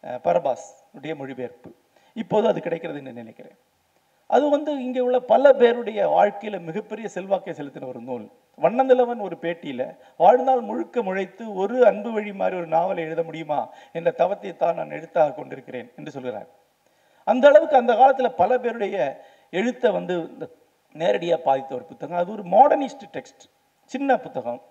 [0.04, 1.71] அஹ், பரபாஸ் உடைய மொழிபெயர்ப்பு.
[2.16, 3.57] இப்போது அது கிடைக்கிறதுன்னு நினைக்கிறேன்.
[4.30, 8.26] அது வந்து இங்கே உள்ள பல பேருடைய வாழ்க்கையில் மிகப்பெரிய செல்வாக்கை செலுத்தின ஒரு நூல்.
[8.59, 9.85] வண்ணந்தலவன் ஒரு பேட்டியில்
[10.21, 13.61] வாழ்நாள் முழுக்க முழைத்து ஒரு அன்பு வழி மாதிரி ஒரு நாவலை எழுத முடியுமா?
[13.92, 16.49] என்ற தவத்தை தான் நான் எழுத்தாக கொண்டிருக்கிறேன் என்று சொல்கிறார்.
[17.26, 18.97] அந்த அளவுக்கு அந்த காலத்தில் பல பேருடைய
[19.52, 20.47] எழுத்தை வந்து இந்த
[20.92, 22.18] நேரடியாக பாதித்த ஒரு புத்தகம்.
[22.18, 23.44] அது ஒரு மாடர்னிஸ்ட் டெக்ஸ்ட்
[23.85, 24.62] சின்ன புத்தகம்.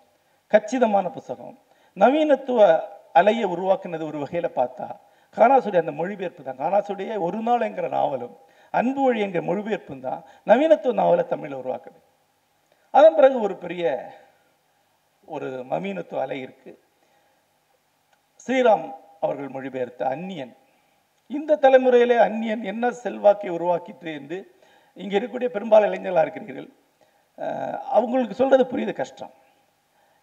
[0.47, 1.59] கச்சிதமான புத்தகம்.
[1.97, 2.59] நவீனத்துவ
[3.13, 4.87] அலையை உருவாக்குனது ஒரு வகையில் பார்த்தா
[5.37, 6.57] கானாசுடைய அந்த மொழிபெயர்ப்பு தான்.
[6.57, 8.37] கானாசுடைய ஒரு நாள் என்கிற நாவலும்
[8.69, 11.99] அன்பு வழி என்கிற மொழிபெயர்ப்பும் தான் நவீனத்துவ நாவலை தமிழில் உருவாக்குது.
[12.91, 14.13] அதன் பிறகு ஒரு பெரிய
[15.25, 16.79] ஒரு நவீனத்துவ அலை இருக்கு.
[18.47, 20.55] ஸ்ரீராம் அவர்கள் மொழிபெயர்த்த அந்நியன்.
[21.27, 24.37] இந்த தலைமுறையிலே அந்நியன் என்ன செல்வாக்கை உருவாக்கிட்டு என்று
[24.99, 26.73] இங்கே இருக்கக்கூடிய பெரும்பாலும் இளைஞர்களாக இருக்கிறீர்கள்
[27.79, 29.31] அவங்களுக்கு சொல்றது புரியுது கஷ்டம்.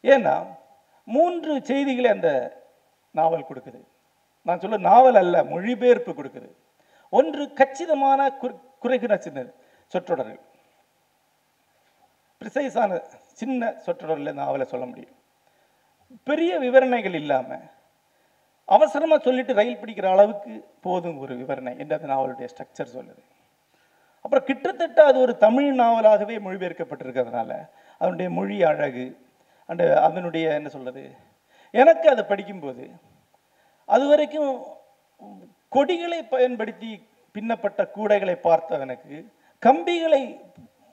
[0.03, 0.47] ஏன்னா
[1.05, 2.61] மூன்று செய்திகளை அந்த
[3.11, 3.85] நாவல் கொடுக்குது.
[4.43, 6.51] நான் சொல்ல நாவல் அல்ல மொழிபெயர்ப்பு கொடுக்குது.
[7.11, 9.47] ஒன்று கச்சிதமான குறு- குறைகிற சின்ன
[9.87, 10.41] சொற்றொடர்கள்.
[12.41, 13.03] ப்ரிசைஸான
[13.33, 15.17] சின்ன சொற்றொடரில் நாவலை சொல்ல முடியும்.
[16.25, 17.61] பெரிய விவரணைகள் இல்லாமல்
[18.67, 23.23] அவசரமாக சொல்லிட்டு ரயில் பிடிக்கிற அளவுக்கு போதும் ஒரு விவரணை என்று அந்த நாவலுடைய ஸ்ட்ரக்சர் சொல்லுது.
[24.27, 27.51] அப்புறம் கிட்டத்தட்ட அது ஒரு தமிழ் நாவலாகவே மொழிபெயர்க்கப்பட்டிருக்கிறதுனால
[28.01, 29.05] அதனுடைய மொழி அழகு
[29.69, 31.05] அண்டு அதனுடைய என்ன சொல்கிறது
[31.71, 32.91] எனக்கு அதை படிக்கும்போது
[33.85, 34.51] அது வரைக்கும்
[35.69, 36.91] கொடிகளை பயன்படுத்தி
[37.33, 39.15] பின்னப்பட்ட கூடைகளை பார்த்த எனக்கு.
[39.59, 40.41] கம்பிகளை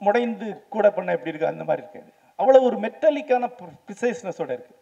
[0.02, 1.48] முடைந்து கூட பண்ண எப்படி இருக்கு?
[1.48, 2.12] அந்த மாதிரி இருக்காது.
[2.40, 3.50] அவ்வளோ ஒரு மெட்டலிக்கான
[3.88, 4.76] ப்ரிசைஸ்னஸோட இருக்கு.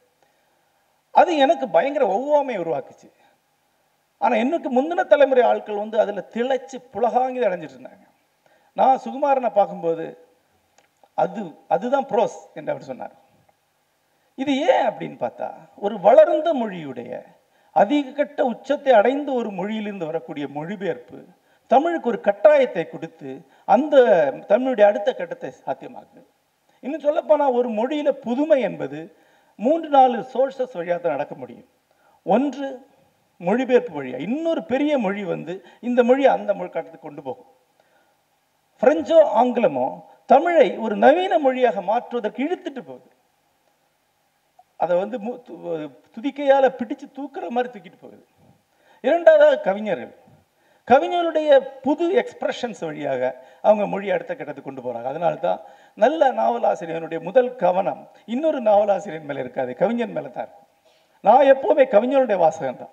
[1.11, 3.09] அது எனக்கு பயங்கர ஒவ்வாமை உருவாக்குச்சு.
[4.17, 8.05] ஆனால் எனக்கு முந்தின தலைமுறை ஆட்கள் வந்து அதில் திளைச்சு புலகாங்கி அடைஞ்சிட்டு இருந்தாங்க.
[8.79, 10.05] நான் சுகுமாரனை பார்க்கும்போது
[11.23, 11.41] அது
[11.75, 13.15] அதுதான் ப்ரோஸ் என்று அவர் சொன்னார்.
[14.41, 15.49] இது ஏன் அப்படின்னு பார்த்தா
[15.85, 17.11] ஒரு வளர்ந்த மொழியுடைய
[17.75, 21.19] அதிக கட்ட உச்சத்தை அடைந்த ஒரு மொழியிலிருந்து வரக்கூடிய மொழிபெயர்ப்பு
[21.71, 23.29] தமிழுக்கு ஒரு கட்டாயத்தை கொடுத்து
[23.75, 23.95] அந்த
[24.51, 26.25] தமிழுடைய அடுத்த கட்டத்தை சாத்தியமாக்குது.
[26.83, 28.99] இன்னும் சொல்லப்போனால் ஒரு மொழியில் புதுமை என்பது
[29.59, 31.69] மூன்று நாலு சோர்சஸ் வழியாக தான் நடக்க முடியும்.
[32.25, 32.67] ஒன்று
[33.41, 35.53] மொழிபெயர்ப்பு வழியாக இன்னொரு பெரிய மொழி வந்து
[35.89, 37.49] இந்த மொழியை அந்த மொழி கட்டத்துக்கு கொண்டு போகும்.
[38.81, 43.11] பிரெஞ்சோ ஆங்கிலமோ தமிழை ஒரு நவீன மொழியாக மாற்றுவதற்கு இழுத்துட்டு போகுது.
[44.77, 48.25] அதை வந்து மு- து- பிடிச்சு தூக்குற மாதிரி தூக்கிட்டு போகுது.
[49.01, 50.15] இரண்டாவதாக கவிஞர்கள்.
[50.91, 55.59] கவிஞருடைய புது எக்ஸ்பிரஷன்ஸ் வழியாக அவங்க மொழி அடுத்த கட்டத்துக்கு கொண்டு போகிறாங்க அதனால தான்
[55.95, 59.75] நல்ல நாவலாசிரியனுடைய முதல் கவனம் இன்னொரு நாவலாசிரியர் மேலே இருக்காது.
[59.75, 60.67] கவிஞன் மேலே தான் இருக்கும்.
[61.21, 62.89] நான் எப்போவுமே கவிஞருடைய வாசகம் தான்.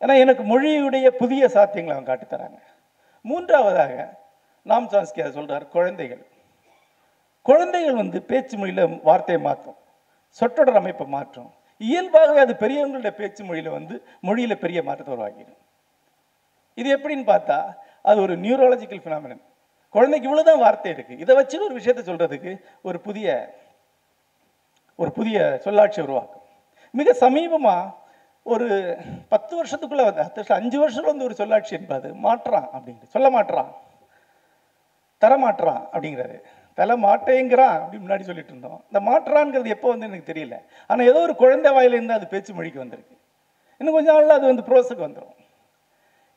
[0.00, 2.58] ஏன்னா எனக்கு மொழியுடைய புதிய சாத்தியங்களை அவங்க காட்டித்தராங்க.
[3.22, 4.24] மூன்றாவதாக
[4.70, 6.22] நாம் சாஸ்கி அதை சொல்கிறார் குழந்தைகள்.
[7.46, 9.78] குழந்தைகள் வந்து பேச்சு மொழியில வார்த்தையை மாற்றும்
[10.38, 11.50] சொற்றொடர் அமைப்பை மாற்றும்.
[11.80, 15.60] இயல்பாகவே அது பெரியவங்களுடைய பேச்சு மொழியில வந்து மொழியில பெரிய மாற்றத்தை உருவாக்கிடும்.
[16.74, 17.58] இது எப்படின்னு பார்த்தா
[18.02, 19.42] அது ஒரு நியூரலாஜிக்கல் ஃபினாமினன்
[19.94, 21.14] குழந்தைக்கு இவ்வளவுதான் வார்த்தை இருக்கு.
[21.18, 22.52] இதை வச்சு ஒரு விஷயத்த சொல்றதுக்கு
[22.82, 23.28] ஒரு புதிய
[24.98, 26.44] ஒரு புதிய சொல்லாட்சி உருவாக்கும்.
[26.94, 27.76] மிக சமீபமா
[28.46, 28.66] ஒரு
[29.28, 33.70] பத்து வருஷத்துக்குள்ள வந்து வருஷம் அஞ்சு வருஷத்துல வந்து ஒரு சொல்லாட்சி என்பது மாற்றான் அப்படின்ட்டு சொல்ல மாட்றான்
[35.22, 36.38] தரமாட்டுறான் அப்படிங்கிறாரு.
[36.78, 38.80] தலை மாட்டேங்கிறான் அப்படி முன்னாடி சொல்லிட்டு இருந்தோம்.
[38.88, 40.56] இந்த மாற்றான்ங்கிறது எப்போ வந்து எனக்கு தெரியல.
[40.90, 43.16] ஆனால் ஏதோ ஒரு குழந்தை வாயிலேருந்து அது பேச்சு மொழிக்கு வந்திருக்கு.
[43.80, 45.36] இன்னும் கொஞ்ச நாளில் அது வந்து ப்ரோஸுக்கு வந்துடும்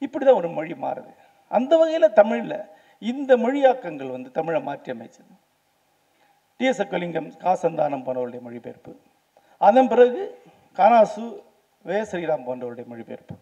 [0.05, 1.11] இப்படி தான் ஒரு மொழி மாறுது.
[1.57, 2.57] அந்த வகையில் தமிழில்
[3.11, 5.33] இந்த மொழியாக்கங்கள் வந்து தமிழை மாற்றி அமைச்சது.
[6.59, 8.91] டிஎஸ் அக்கலிங்கம் காசந்தானம் போன்றவருடைய மொழிபெயர்ப்பு.
[9.67, 10.23] அதன் பிறகு
[10.79, 11.25] கானாசு
[11.85, 11.99] வே.
[12.09, 13.35] ஸ்ரீராம் போன்றவருடைய மொழிபெயர்ப்பு.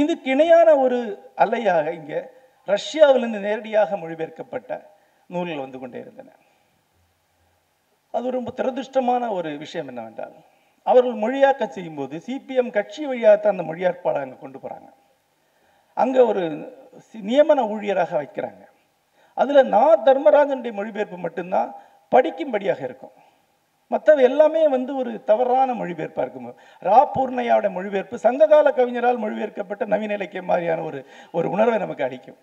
[0.00, 0.98] இதுக்கு இணையான ஒரு
[1.44, 2.20] அலையாக இங்கே
[2.66, 4.86] ரஷ்யாவிலிருந்து நேரடியாக மொழிபெயர்க்கப்பட்ட
[5.26, 6.30] நூல்கள் வந்து கொண்டே இருந்தன.
[8.10, 10.32] அது ரொம்ப துரதிருஷ்டமான ஒரு விஷயம் என்னவென்றால்
[10.82, 14.92] அவர்கள் மொழியாக்க செய்யும்போது சிபிஎம் கட்சி வழியாகத்தான் அந்த மொழியாற்பாடை அங்கே கொண்டு போகிறாங்க
[15.94, 16.40] அங்கே ஒரு
[17.12, 18.66] சி- நியமன ஊழியராக வைக்கிறாங்க.
[19.34, 21.74] அதில் நான் தர்மராஜனுடைய மொழிபெயர்ப்பு மட்டும்தான்
[22.10, 23.10] படிக்கும்படியாக இருக்கும்.
[23.92, 26.46] மற்றது எல்லாமே வந்து ஒரு தவறான மொழிபெயர்ப்பாக இருக்கும்.
[26.88, 31.00] ரா பூர்ணையாவோட மொழிபெயர்ப்பு சங்ககால கவிஞரால் மொழிபெயர்க்கப்பட்ட நவீன இலக்கியம் மாதிரியான ஒரு
[31.38, 32.38] ஒரு உணர்வை நமக்கு அளிக்கும்.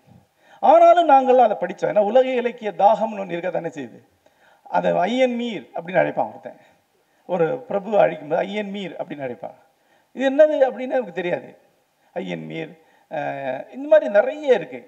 [0.59, 3.99] ஆனாலும் நாங்கள் அதை படித்தோம் ஏன்னா உலக இலக்கிய தாகம்னு ஒன்று இருக்க தானே செய்யுது.
[4.77, 6.59] அதை ஐயன் மீர் அப்படின்னு அழைப்பான் ஒருத்தன்.
[7.33, 9.57] ஒரு பிரபு அழிக்கும்போது ஐயன் மீர் அப்படின்னு அழைப்பான்.
[10.15, 11.49] இது என்னது அப்படின்னு எனக்கு தெரியாது.
[12.21, 12.71] ஐயன் மீர்
[13.75, 14.87] இந்த மாதிரி நிறைய இருக்குது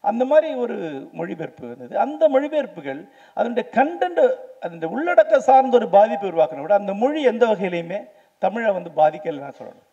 [0.00, 1.98] அந்த மாதிரி ஒரு மொழிபெயர்ப்பு இருந்தது.
[1.98, 8.08] அந்த மொழிபெயர்ப்புகள் அதனுடைய கண்டென்ட் அதனுடைய உள்ளடக்க சார்ந்த ஒரு பாதிப்பை உருவாக்கணும் விட அந்த மொழி எந்த வகையிலையுமே
[8.38, 9.86] தமிழை வந்து பாதிக்கலை நான் சொல்லணும்.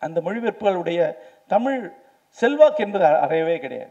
[0.00, 1.92] அந்த மொழிபெயர்ப்புகளுடைய தமிழ்
[2.30, 3.90] செல்வாக்கு என்பது அ- அறையவே கிடையாது.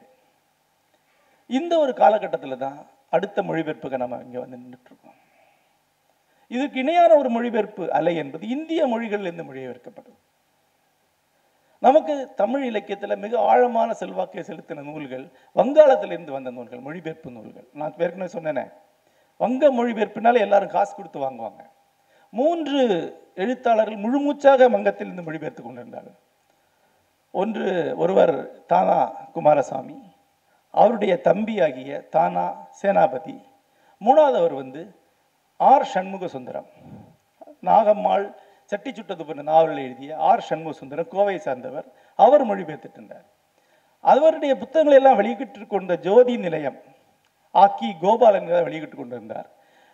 [1.47, 5.15] இந்த ஒரு காலகட்டத்தில் தான் அடுத்த மொழிபெயர்ப்புக்கு நம்ம இங்கே வந்து நின்றுட்டு இருக்கோம்
[6.47, 10.26] இதுக்கு இணையான ஒரு மொழிபெயர்ப்பு அலை என்பது இந்திய மொழிகளில் இருந்து மொழியை மொழிபெயர்க்கப்பட்டது.
[11.79, 17.67] நமக்கு தமிழ் இலக்கியத்தில் மிக ஆழமான செல்வாக்கை செலுத்தின நூல்கள் வங்காளத்திலிருந்து வந்த நூல்கள் மொழிபெயர்ப்பு நூல்கள்.
[17.73, 18.65] நான் ஏற்கனவே சொன்னேனே.
[19.37, 21.63] வங்க மொழிபெயர்ப்பினால எல்லாரும் காசு கொடுத்து வாங்குவாங்க.
[22.29, 22.79] மூன்று
[23.35, 26.17] எழுத்தாளர்கள் முழுமூச்சாக வங்கத்திலிருந்து மொழிபெயர்த்து கொண்டிருந்தார்கள்.
[27.31, 28.99] ஒன்று ஒருவர் தானா
[29.33, 29.97] குமாரசாமி
[30.71, 32.45] அவருடைய தம்பியாகிய தானா
[32.81, 33.35] சேனாபதி
[34.01, 34.81] மூணாவதவர் வந்து
[35.59, 36.67] ஆர் சண்முக சுந்தரம்
[37.63, 38.25] நாகம்மாள்
[38.71, 41.87] சட்டி சுட்டது போன்ற நாவலில் எழுதிய ஆர் சண்முகசுந்தரம் கோவை சார்ந்தவர்
[42.25, 43.27] அவர் மொழிபெயர்த்துட்டு இருந்தார்
[44.11, 46.79] அவருடைய புத்தகங்களை எல்லாம் வெளியிட்டு கொண்ட ஜோதி நிலையம்
[47.63, 49.47] ஆக்கி கோபாலன் வெளியிட்டு கொண்டிருந்தார்.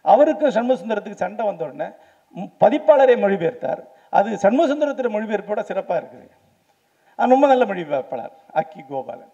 [0.06, 1.88] அவருக்கும் சண்முகசுந்தரத்துக்கு சண்டை வந்த உடனே
[2.64, 3.82] பதிப்பாளரை மொழிபெயர்த்தார்.
[4.18, 6.28] அது சண்முகசுந்தரத்தில் மொழிபெயர்ப்போட சிறப்பாக இருக்குது.
[7.20, 9.32] அது ரொம்ப நல்ல மொழிபெயர்ப்பாளர் அக்கி கோபாலன்.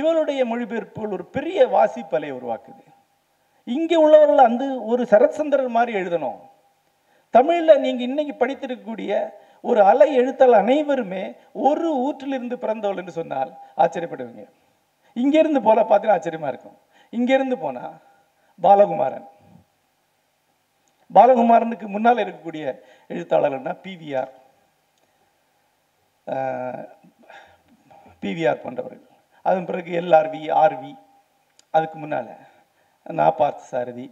[0.00, 2.84] இவருடைய மொழிபெயர்ப்புகள் ஒரு பெரிய வாசிப்பலை உருவாக்குது.
[3.76, 6.40] இங்கே உள்ளவர்கள் அந்த ஒரு சரத்சந்திரன் மாதிரி எழுதணும்.
[7.36, 9.12] தமிழில் நீங்கள் இன்னைக்கு படித்திருக்கக்கூடிய
[9.68, 11.22] ஒரு அலை எழுத்தாளர் அனைவருமே
[11.66, 13.50] ஒரு ஊற்றிலிருந்து பிறந்தவள் என்று சொன்னால்
[13.82, 14.44] ஆச்சரியப்படுவீங்க.
[15.22, 16.78] இங்கேருந்து போல பார்த்தீங்கன்னா ஆச்சரியமாக இருக்கும்.
[17.16, 17.94] இங்கேருந்து போனால்
[18.64, 19.26] பாலகுமாரன்.
[21.16, 22.64] பாலகுமாரனுக்கு முன்னால் இருக்கக்கூடிய
[23.14, 24.32] எழுத்தாளர்கள்னா பிவிஆர்
[28.22, 29.10] பிவிஆர் போன்றவர்கள்.
[29.48, 30.92] அதன் பிறகு எல்ஆர்வி ஆர்வி
[31.76, 32.32] அதுக்கு முன்னால்
[33.20, 34.06] நான் பார்த்து சாரதி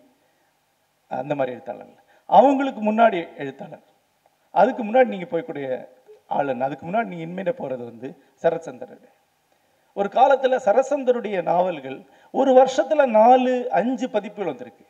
[1.11, 2.02] அந்த மாதிரி எழுத்தாளர்கள்.
[2.38, 3.87] அவங்களுக்கு முன்னாடி எழுத்தாளர்.
[4.61, 5.66] அதுக்கு முன்னாடி நீங்கள் போய்க்கூடிய
[6.37, 8.09] ஆளுநர் அதுக்கு முன்னாடி நீங்கள் இன்மையில போகிறது வந்து
[8.42, 9.03] சரச்சந்திரன்
[10.01, 11.99] ஒரு காலத்தில் சரசந்தருடைய நாவல்கள்
[12.40, 14.85] ஒரு வருஷத்தில் நாலு அஞ்சு பதிப்புகள் வந்திருக்கு.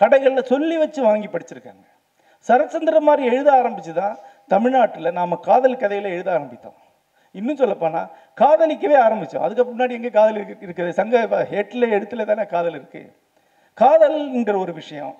[0.00, 1.84] கடைகளில் சொல்லி வச்சு வாங்கி படிச்சிருக்காங்க.
[2.48, 4.16] சரச்சந்திரன் மாதிரி எழுத ஆரம்பிச்சு தான்
[4.54, 6.76] தமிழ்நாட்டில் நாம் காதல் கதைகளை எழுத ஆரம்பித்தோம்.
[7.38, 8.02] இன்னும் சொல்லப்போனா
[8.42, 10.98] காதலிக்கவே ஆரம்பித்தோம் அதுக்கு முன்னாடி எங்கே காதல் இருக்குது?
[11.00, 13.10] சங்க ஹெட்டில் எழுத்துல தானே காதல் இருக்குது
[13.82, 15.14] காதல்ங்கிற ஒரு விஷயம்.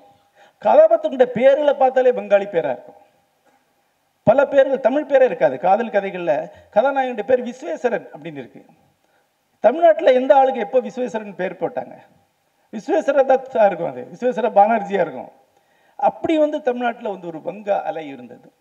[0.63, 2.95] கதாபாத்திரத்துடைய பேர்களை பார்த்தாலே பெங்காலி பேராக இருக்கும்.
[4.25, 5.59] பல பேர்கள் தமிழ் பேரே இருக்காது.
[5.59, 8.65] காதல் கதைகளில் கதாநாயகனுடைய பேர் விஸ்வேஸ்வரன் அப்படின்னு இருக்கு.
[9.61, 11.95] தமிழ்நாட்டில் எந்த ஆளுக்கு எப்போ விஸ்வேஸ்வரன் பேர் போட்டாங்க?
[12.73, 14.09] விஸ்வேஸ்வர தத்தா இருக்கும் அது.
[14.13, 15.33] விஸ்வேஸ்வர பானர்ஜியாக இருக்கும்.
[15.99, 18.53] அப்படி வந்து தமிழ்நாட்டில் வந்து ஒரு வங்க அலை இருந்தது.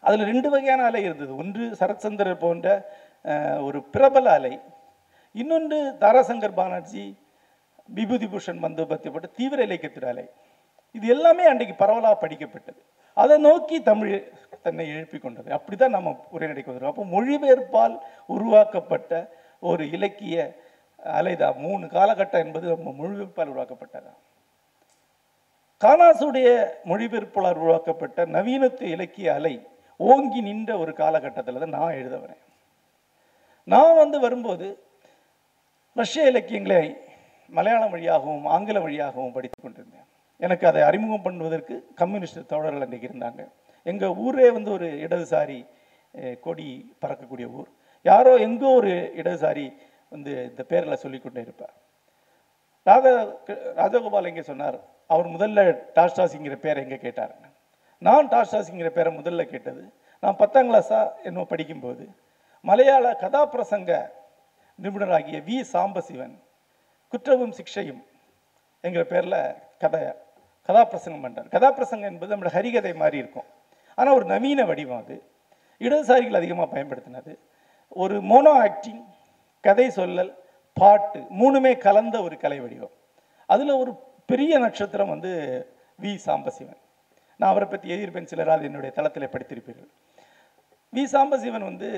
[0.00, 1.36] அதில் ரெண்டு வகையான அலை இருந்தது.
[1.36, 2.88] ஒன்று சரத்சந்திரர் போன்ற
[3.24, 4.60] அஹ், ஒரு பிரபல அலை.
[5.32, 7.18] இன்னொன்று தாராசங்கர் பானர்ஜி
[7.84, 10.30] விபூதி பூஷன் பந்தோபத்தியப்பட்ட தீவிர இலக்கியத்தின் அலை.
[10.96, 12.80] இது எல்லாமே அன்றைக்கு பரவலாக படிக்கப்பட்டது.
[13.22, 14.14] அதை நோக்கி தமிழ்
[14.62, 15.48] தன்னை எழுப்பி கொண்டது.
[15.56, 17.94] அப்படிதான் நம்ம உரைநடைக்கு வரும் அப்போ மொழிபெயர்ப்பால்
[18.26, 19.12] உருவாக்கப்பட்ட
[19.70, 20.36] ஒரு இலக்கிய
[21.18, 24.12] அலைதான் மூணு காலகட்டம் என்பது நம்ம மொழிபெயர்ப்பால் உருவாக்கப்பட்டதா?
[25.80, 26.48] கானாசுடைய
[26.90, 29.54] மொழிபெயர்ப்பாளர் உருவாக்கப்பட்ட நவீனத்து இலக்கிய அலை
[29.96, 32.42] ஓங்கி நின்ற ஒரு காலகட்டத்தில் தான் நான் எழுத வரேன்.
[33.64, 34.66] நான் வந்து வரும்போது
[36.00, 36.84] ரஷ்ய இலக்கியங்களை
[37.48, 40.08] மலையாளம் வழியாகவும் ஆங்கில வழியாகவும் படித்துக் கொண்டிருந்தேன்.
[40.46, 43.42] எனக்கு அதை அறிமுகம் பண்ணுவதற்கு கம்யூனிஸ்ட் தோழர்கள் அன்றைக்கு இருந்தாங்க.
[43.90, 45.58] எங்கள் ஊரே வந்து ஒரு இடதுசாரி
[46.46, 46.68] கொடி
[47.02, 47.68] பறக்கக்கூடிய ஊர்.
[48.10, 49.66] யாரோ எங்கோ ஒரு இடதுசாரி
[50.14, 51.74] வந்து இந்த பேரில் சொல்லிக்கொண்டே இருப்பார்.
[52.88, 53.12] ராதா
[53.80, 54.78] ராஜகோபால் எங்கே சொன்னார்?
[55.12, 55.60] அவர் முதல்ல
[55.98, 57.34] டாஸ்டாஸிங்கிற பேரை எங்கே கேட்டார்?
[58.06, 59.82] நான் டாஸ்டாஸிங்கிற பேரை முதல்ல கேட்டது
[60.22, 62.04] நான் பத்தாம் கிளாஸாக என்னோ படிக்கும்போது
[62.68, 63.92] மலையாள கதாபிரசங்க
[64.84, 65.56] நிபுணராகிய வி.
[65.74, 66.34] சாம்பசிவன்
[67.12, 68.02] குற்றவும் சிக்ஷையும்
[68.84, 69.38] என்கிற பேரில்
[69.82, 70.00] கதை
[70.70, 73.48] கதாபிரசங்கம் பண்ணுறார் கதாபிரசங்கம் என்பது நம்மளோட ஹரிகதை மாதிரி இருக்கும்.
[73.98, 75.16] ஆனால் ஒரு நவீன வடிவம் அது.
[75.80, 77.32] இடதுசாரிகள் அதிகமாக பயன்படுத்தினது.
[78.02, 79.02] ஒரு மோனோ ஆக்டிங்
[79.64, 80.32] கதை சொல்லல்
[80.76, 82.94] பாட்டு மூணுமே கலந்த ஒரு கலை வடிவம்.
[83.46, 83.92] அதில் ஒரு
[84.26, 85.30] பெரிய நட்சத்திரம் வந்து
[86.02, 86.12] வி.
[86.26, 86.80] சாம்பசிவன்.
[87.40, 89.90] நான் அவரை பற்றி எழுதியிருப்பேன் சிலராது என்னுடைய தளத்தில் படித்திருப்பீர்கள்.
[90.92, 91.04] வி.
[91.14, 91.88] சாம்பசிவன் வந்து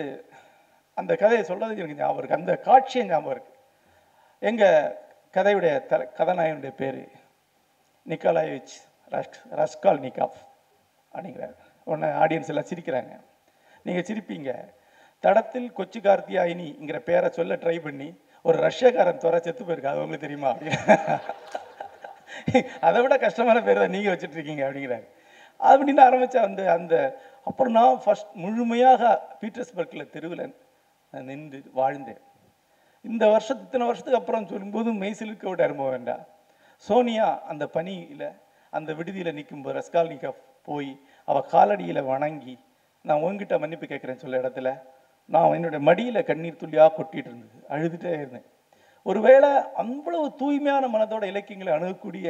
[0.96, 3.58] அந்த கதையை சொல்கிறது எனக்கு ஞாபகம் இருக்குது அந்த காட்சியை ஞாபகம் இருக்குது
[4.42, 4.96] எங்கள்
[5.34, 7.02] கதையுடைய தல கதாநாயகனுடைய பேர்
[8.08, 8.74] நிக்கோலாயவிச்
[9.08, 10.38] ரஷ் ரஸ்கால் நிகாப்
[11.12, 11.54] அப்படிங்கிறார்.
[11.84, 13.20] உடனே ஆடியன்ஸ் எல்லாம் சிரிக்கிறாங்க.
[13.82, 14.68] நீங்கள் சிரிப்பீங்க.
[15.20, 20.50] தடத்தில் கொச்சு கார்த்தியாயினிங்கிற பேரை சொல்ல ட்ரை பண்ணி ஒரு ரஷ்யக்காரன் துறை செத்து போயிருக்கா அது உங்களுக்கு தெரியுமா?
[20.50, 21.20] அப்படின்னு
[22.80, 25.06] அதை விட கஷ்டமான பேர் தான் நீங்கள் வச்சுட்ருக்கீங்க அப்படிங்கிறாரு.
[25.60, 30.54] அப்படிங்கிறாங்க அப்படின்னு ஆரம்பித்தா அந்த அந்த அப்புறம் நான் ஃபர்ஸ்ட் முழுமையாக பீட்டர்ஸ்பர்க்கில் தெருவில்
[31.10, 32.22] நின்று வாழ்ந்தேன்.
[33.02, 36.26] இந்த வருஷத்து இத்தனை வருஷத்துக்கு அப்புறம் சொல்லும்போது மெய்சிலுக்க விட அனுபவம் வேண்டாம்.
[36.86, 38.28] சோனியா அந்த பணியில்
[38.70, 40.30] அந்த விடுதியில் நிற்கும்போது ரஸ்கால்னிகா
[40.64, 40.90] போய்
[41.28, 42.54] அவள் காலடியில் வணங்கி
[43.04, 44.70] நான் உங்ககிட்ட மன்னிப்பு கேட்குறேன்னு சொல்ல இடத்துல
[45.26, 47.58] நான் என்னுடைய மடியில் கண்ணீர் துள்ளியாக கொட்டிகிட்டு இருந்தது.
[47.68, 48.46] அழுதுகிட்டே இருந்தேன்.
[49.06, 49.50] ஒருவேளை
[49.82, 52.26] அவ்வளவு தூய்மையான மனதோட இலக்கியங்களை அணுகக்கூடிய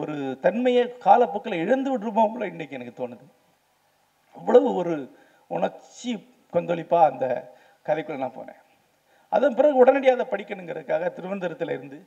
[0.00, 3.26] ஒரு தன்மையை காலப்போக்கில் இழந்து விடுறோமோல இன்னைக்கு எனக்கு தோணுது.
[4.36, 4.94] அவ்வளவு ஒரு
[5.56, 6.12] உணர்ச்சி
[6.52, 7.26] கொந்தளிப்பாக அந்த
[7.86, 8.60] கதைக்குள்ளே நான் போனேன்.
[9.28, 11.98] அதன் பிறகு உடனடியாக அதை படிக்கணுங்கிறதுக்காக திருவனந்தபுரத்தில் இருந்து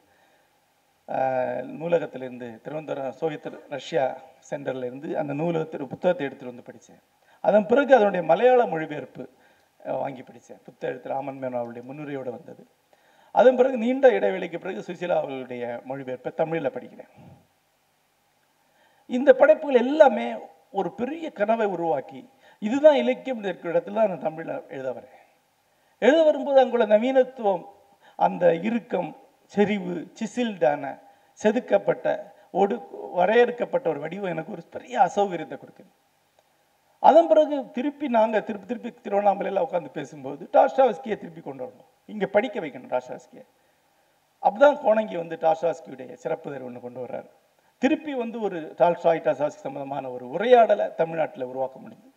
[1.09, 1.63] ஆஹ்,
[2.63, 4.05] திருவனந்தபுரம் சோவியத் ரஷ்யா
[4.49, 7.01] சென்டர்ல இருந்து அந்த நூலகத்தில் புத்தகத்தை எடுத்துட்டு வந்து படித்தேன்.
[7.43, 9.23] அதன் பிறகு அதனுடைய மலையாள மொழிபெயர்ப்பு
[9.99, 10.61] வாங்கி படித்தேன்.
[10.63, 12.63] புத்தக எழுத்து ராமன் மேனோ அவருடைய முன்னுரையோடு வந்தது.
[13.35, 17.11] அதன் பிறகு நீண்ட இடைவெளிக்கு பிறகு சுசிலா அவர்களுடைய மொழிபெயர்ப்பை தமிழில் படிக்கிறேன்.
[19.09, 20.27] இந்த படைப்புகள் எல்லாமே
[20.71, 22.21] ஒரு பெரிய கனவை உருவாக்கி
[22.61, 25.15] இதுதான் இலக்கியம் இருக்கிற இடத்துல தான் நான் தமிழில் எழுத வரேன்.
[26.01, 27.63] எழுத வரும்போது அங்குள்ள நவீனத்துவம்
[28.19, 29.11] அந்த இறுக்கம்
[29.53, 30.83] செறிவு சிசில்டான
[31.39, 32.07] செதுக்கப்பட்ட
[32.61, 32.75] ஒடு
[33.19, 35.91] வரையறுக்கப்பட்ட ஒரு வடிவம் எனக்கு ஒரு பெரிய அசௌகரியத்தை கொடுக்குது.
[37.03, 41.89] அதன் பிறகு திருப்பி நாங்கள் திருப்பி திருப்பி திருவண்ணாமலையில் உட்காந்து பேசும்போது டாஸ்டாவஸ்கியை திருப்பி கொண்டு வரணும்.
[42.13, 43.45] இங்கே படிக்க வைக்கணும் டாஸ்டாவஸ்கியை
[44.43, 47.29] அப்பதான் கோணங்கி வந்து டாஸ்டாஸ்கியுடைய சிறப்பு தேர்வு ஒன்று கொண்டு வர்றாரு.
[47.81, 52.11] திருப்பி வந்து ஒரு டால்ஸ்டாய் டாஸ்டாஸ்கி சம்பந்தமான ஒரு உரையாடலை தமிழ்நாட்டில் உருவாக்க முடிஞ்சது.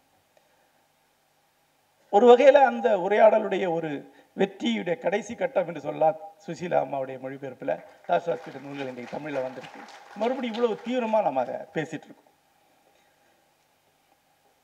[2.12, 3.90] ஒரு வகையில் அந்த உரையாடலுடைய ஒரு
[4.38, 7.72] வெற்றியுடைய கடைசி கட்டம் என்று சொல்லலாம் சுசீலா அம்மாவுடைய மொழிபெயர்ப்பில்.
[8.08, 9.80] டாஸ்டாவஸ்கியோட நூல்கள் இன்றைக்கு தமிழில் வந்திருக்கு.
[10.16, 12.24] மறுபடியும் இவ்வளவு தீவிரமாக நம்ம அதை பேசிட்டு இருக்கோம்.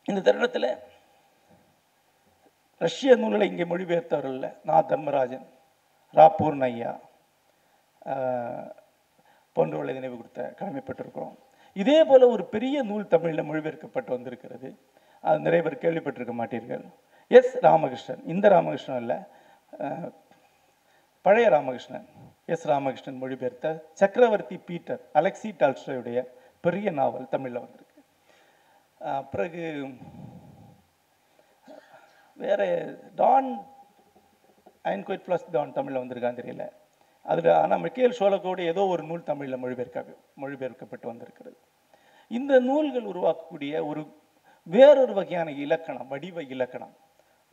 [0.06, 0.68] இந்த தருணத்தில்
[2.80, 5.46] ரஷ்ய நூல்களை இங்கே மொழிபெயர்த்தவர்கள் நான் தர்மராஜன்
[6.14, 6.26] ரா.
[6.38, 6.92] பூர்ணையா
[8.06, 8.70] ஆஹ்,
[9.56, 11.34] போன்றவர்களை நினைவு கொடுத்த கடமைப்பட்டிருக்கிறோம்.
[11.76, 14.68] இதே போல ஒரு பெரிய நூல் தமிழில் மொழிபெயர்க்கப்பட்டு வந்திருக்கிறது.
[15.24, 16.84] அது நிறைய பேர் கேள்விப்பட்டிருக்க மாட்டீர்கள்.
[17.30, 17.54] எஸ்.
[17.62, 18.22] ராமகிருஷ்ணன்.
[18.24, 19.18] இந்த ராமகிருஷ்ணன் இல்லை
[21.24, 22.06] பழைய ராமகிருஷ்ணன்
[22.54, 23.68] எஸ் ராமகிருஷ்ணன் மொழிபெயர்த்த
[24.00, 26.18] சக்கரவர்த்தி பீட்டர் அலெக்சி டால்ஸ்டோயுடைய
[26.64, 28.00] பெரிய நாவல் தமிழில் வந்திருக்கு.
[29.32, 29.64] பிறகு
[32.38, 32.60] வேற
[33.20, 33.50] Don
[34.88, 36.64] and quiet flows Don தமிழில் வந்திருக்கான்னு தெரியல.
[37.26, 41.56] அதில் ஆனால் மிக்கேல் சோழக்கோடு ஏதோ ஒரு நூல் தமிழில் மொழிபெயர்க்க மொழிபெயர்க்கப்பட்டு வந்திருக்கிறது.
[42.30, 44.02] இந்த நூல்கள் உருவாக்கக்கூடிய ஒரு
[44.66, 46.94] வேறொரு வகையான இலக்கணம் வடிவ இலக்கணம்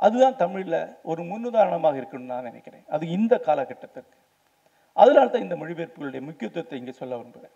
[0.01, 0.79] அதுதான் தமிழில்
[1.11, 2.85] ஒரு முன்னுதாரணமாக இருக்கணும்னு நான் நினைக்கிறேன்.
[2.95, 4.17] அது இந்த காலகட்டத்திற்கு.
[5.01, 7.55] அதனால தான் இந்த மொழிபெயர்ப்புகளுடைய முக்கியத்துவத்தை இங்கே சொல்ல விரும்புகிறேன்.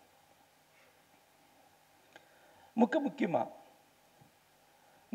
[2.82, 3.52] முக்க முக்கியமாக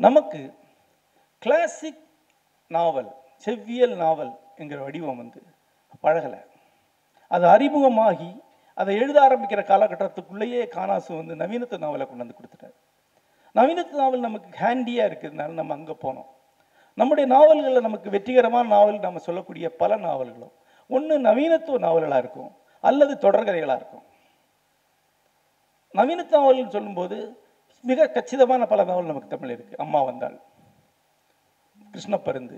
[0.05, 0.41] நமக்கு
[1.43, 2.03] கிளாசிக்
[2.75, 3.09] நாவல்
[3.45, 5.39] செவ்வியல் நாவல் என்கிற வடிவம் வந்து
[6.03, 6.41] பழகலை.
[7.35, 8.29] அது அறிமுகமாகி
[8.81, 12.75] அதை எழுத ஆரம்பிக்கிற காலகட்டத்துக்குள்ளேயே காணாசு வந்து நவீனத்து நாவலை கொண்டு வந்து கொடுத்துட்டார்.
[13.55, 16.29] நவீனத்து நாவல் நமக்கு ஹேண்டியாக இருக்கிறதுனால நம்ம அங்கே போனோம்.
[16.97, 20.53] நம்முடைய நாவல்களில் நமக்கு வெற்றிகரமான நாவல் நம்ம சொல்லக்கூடிய பல நாவல்களும்
[20.89, 22.51] ஒன்று நவீனத்துவ நாவல்களாக இருக்கும்
[22.83, 24.05] அல்லது தொடர்கதைகளாக இருக்கும்.
[25.95, 27.17] நவீன நாவல்னு சொல்லும்போது
[27.83, 30.37] மிக கச்சிதமான பல நாவல் நமக்கு தமிழ் இருக்குது அம்மா வந்தாள்
[31.93, 32.57] கிருஷ்ணப்பருந்து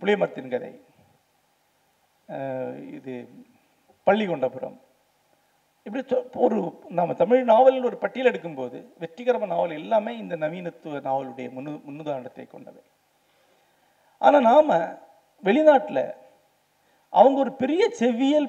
[0.00, 0.72] புளியமரத்தின் கதை
[2.96, 3.14] இது
[4.06, 4.76] பள்ளிகொண்டபுரம்
[5.86, 6.56] இப்படி சொ- ஒரு
[6.88, 12.82] நம்ம தமிழ் நாவலில் ஒரு பட்டியல் எடுக்கும்போது வெற்றிகரமான நாவல் எல்லாமே இந்த நவீனத்துவ நாவலுடைய முன்னு முன்னுதாரணத்தை கொண்டவை.
[14.18, 14.72] ஆனால் நாம்
[15.44, 16.04] வெளிநாட்டில்
[17.12, 18.48] அவங்க ஒரு பெரிய செவ்வியல்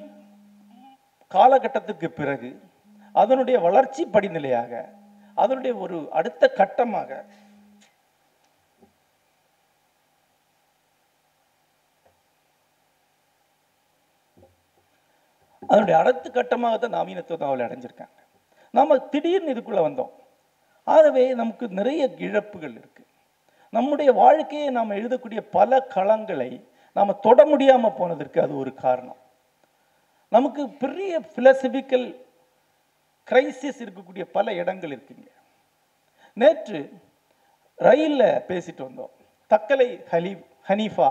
[1.31, 2.49] காலகட்டத்துக்கு பிறகு
[3.15, 4.71] அதனுடைய வளர்ச்சி படிநிலையாக
[5.37, 7.09] அதனுடைய ஒரு அடுத்த கட்டமாக
[15.69, 18.17] அதனுடைய அடுத்த கட்டமாக தான் நவீனத்துவ நாவலை அடைஞ்சிருக்காங்க
[18.77, 20.13] நாம் திடீர்னு இதுக்குள்ளே வந்தோம்.
[20.93, 23.05] ஆகவே நமக்கு நிறைய இழப்புகள் இருக்குது
[23.77, 26.51] நம்முடைய வாழ்க்கையை நாம் எழுதக்கூடிய பல களங்களை
[26.97, 29.19] நாம் தொட முடியாமல் போனதற்கு அது ஒரு காரணம்.
[30.35, 32.07] நமக்கு பெரிய ஃபிலசபிக்கல்
[33.29, 35.29] கிரைசிஸ் இருக்கக்கூடிய பல இடங்கள் இருக்குங்க
[36.41, 36.79] நேற்று
[37.87, 39.13] ரயிலில் பேசிட்டு வந்தோம்.
[39.51, 40.31] தக்கலை ஹலி
[40.69, 41.09] ஹனீஃபா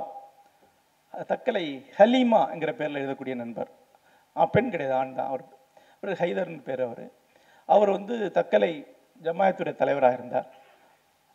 [1.33, 1.65] தக்கலை
[1.99, 3.71] ஹலீமாங்கிற பேரில் எழுதக்கூடிய நண்பர்.
[4.45, 5.45] பெண் கிடையாது ஆண் தான் அவர்
[6.03, 7.11] அவர் ஹைதர்னு பேர் அவர்.
[7.67, 10.55] அவர் வந்து தக்கலை ஜமாயத்துடைய தலைவராக இருந்தார்.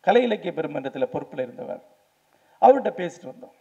[0.02, 1.82] கலை இலக்கிய பெருமன்றத்தில் பொறுப்பில் இருந்தவர்.
[2.62, 3.52] அவர்கிட்ட பேசிட்டு வந்தோம்.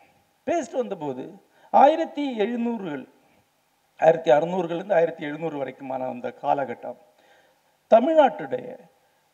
[0.46, 3.09] பேசிட்டு வந்தபோது ஆயிரத்தி எழுநூறுகள்
[3.98, 6.96] ஆயிரத்தி அறுநூறுகள்லேருந்து ஆயிரத்தி எழுநூறு வரைக்குமான அந்த காலகட்டம்
[7.90, 8.76] தமிழ்நாட்டுடைய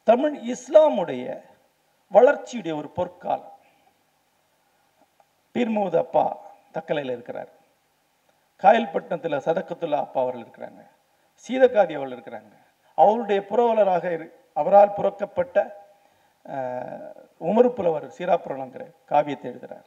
[0.04, 1.40] தமிழ் இஸ்லாமுடைய
[2.12, 3.52] வளர்ச்சியுடைய ஒரு பொற்காலம்.
[5.52, 7.55] பீர்மூது அப்பா தக்கலையில் இருக்கிறார்.
[8.62, 10.86] காயல்பட்டினத்தில் சதக்கத்துல்லா அப்பா அவர்கள் இருக்கிறாங்க.
[11.48, 12.52] சீதக்காதி அவர்கள் இருக்கிறாங்க.
[12.94, 15.84] அவருடைய புரவலராக இரு- அவரால் புறக்கப்பட்ட
[16.48, 19.84] அஹ், புலவர் சீராப்புரணங்கிற காவியத்தை எழுதுகிறார்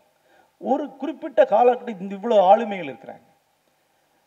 [0.58, 3.28] ஒரு குறிப்பிட்ட காலகட்டத்தில் இந்த இவ்வளோ ஆளுமைகள் இருக்கிறாங்க.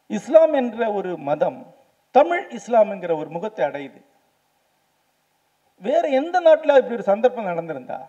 [0.07, 1.75] இஸ்லாம் என்ற ஒரு மதம்
[2.11, 4.03] தமிழ் இஸ்லாம் என்கிற ஒரு முகத்தை அடையுது.
[5.81, 8.01] வேற எந்த நாட்டில் இப்படி ஒரு சந்தர்ப்பம் நடந்திருந்தா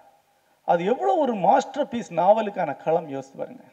[0.66, 3.64] அது எவ்வளோ ஒரு மாஸ்டர் பீஸ் நாவலுக்கான களம் யோசித்து பாருங்க.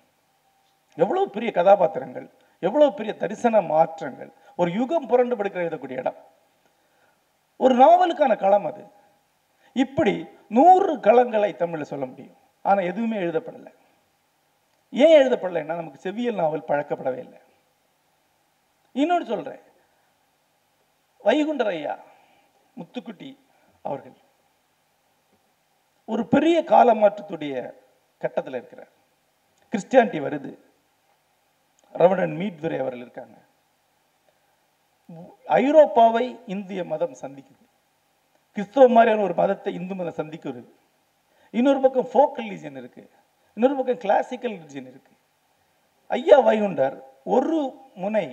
[0.94, 2.30] எவ்வளவு பெரிய கதாபாத்திரங்கள்.
[2.60, 4.32] எவ்வளவு பெரிய தரிசன மாற்றங்கள்.
[4.56, 6.16] ஒரு யுகம் புரண்டு படுக்கிற எழுதக்கூடிய இடம்.
[7.56, 8.84] ஒரு நாவலுக்கான களம் அது.
[9.72, 12.36] இப்படி நூறு களங்களை தமிழில் சொல்ல முடியும்.
[12.62, 13.74] ஆனால் எதுவுமே எழுதப்படலை.
[14.90, 17.38] ஏன் எழுதப்படலைன்னா நமக்கு செவ்வியல் நாவல் பழக்கப்படவே இல்லை.
[18.92, 19.60] இன்னொன்று சொல்றேன்.
[21.24, 21.98] வைகுண்டர் ஐயா
[22.76, 23.38] முத்துக்குட்டி
[23.82, 24.16] அவர்கள்
[26.06, 27.74] ஒரு பெரிய கால மாற்றத்துடைய
[28.18, 28.88] கட்டத்தில் இருக்கிறார்.
[29.72, 30.69] கிறிஸ்டியானிட்டி வருது.
[32.00, 33.36] ரவணன் மீட்துரை அவர்கள் இருக்காங்க.
[35.60, 37.64] ஐரோப்பாவை இந்திய மதம் சந்திக்குது.
[38.56, 40.70] கிறிஸ்தவ மாதிரியான ஒரு மதத்தை இந்து மதம் சந்திக்கிறது.
[41.50, 43.04] இன்னொரு பக்கம் ஃபோக் ரிலீஜன் இருக்கு.
[43.54, 45.12] இன்னொரு பக்கம் கிளாசிக்கல் ரிலீஜன் இருக்கு.
[46.08, 47.58] ஐயா வைகுண்டர் ஒரு
[47.94, 48.26] முனை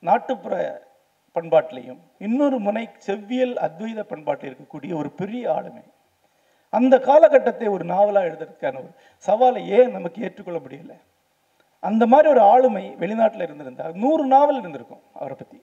[0.00, 0.54] நாட்டுப்புற
[1.34, 5.84] பண்பாட்டிலையும் இன்னொரு முனை செவ்வியல் அத்வைத பண்பாட்டில் இருக்கக்கூடிய ஒரு பெரிய ஆளுமை.
[6.68, 8.90] அந்த காலகட்டத்தை ஒரு நாவலாக எழுதுறதுக்கான ஒரு
[9.26, 10.96] சவாலை ஏன் நமக்கு ஏற்றுக்கொள்ள முடியலை?
[11.88, 15.58] அந்த மாதிரி ஒரு ஆளுமை வெளிநாட்டில் இருந்திருந்தா நூறு நாவல் இருந்திருக்கும் அவரை பற்றி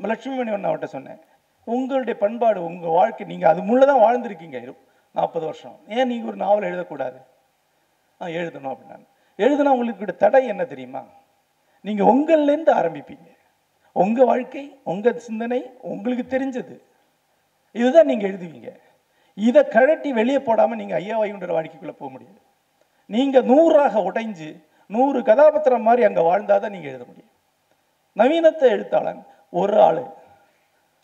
[0.00, 1.20] லட்சுமி மணி ஒன்று அவர்கிட்ட சொன்னேன்
[1.66, 4.60] உங்களுடைய பண்பாடு உங்கள் வாழ்க்கை நீங்கள் அது முள்ள தான் வாழ்ந்திருக்கீங்க
[5.14, 5.76] நாற்பது வருஷம்.
[5.96, 7.18] ஏன் நீங்கள் ஒரு நாவல் எழுதக்கூடாது?
[8.20, 9.06] ஆ எழுதணும் அப்படின்னாங்க.
[9.38, 11.02] எழுதுனா உங்களுக்கு தடை என்ன தெரியுமா?
[11.84, 13.28] நீங்கள் உங்கள்லேருந்து ஆரம்பிப்பீங்க.
[13.96, 15.60] உங்கள் வாழ்க்கை உங்கள் சிந்தனை
[15.92, 16.76] உங்களுக்கு தெரிஞ்சது.
[17.80, 18.70] இதுதான் நீங்கள் எழுதுவீங்க.
[19.46, 22.40] இதை கழட்டி வெளியே போடாமல் நீங்கள் ஐயா வைகுண்டர் வாழ்க்கைக்குள்ளே போக முடியாது.
[23.14, 24.48] நீங்கள் நூறாக உடைஞ்சு
[24.94, 27.30] நூறு கதாபாத்திரம் மாதிரி அங்கே வாழ்ந்தாதான் நீங்கள் எழுத முடியும்.
[28.20, 29.20] நவீனத்தை எழுத்தாளன்
[29.60, 30.02] ஒரு ஆள்.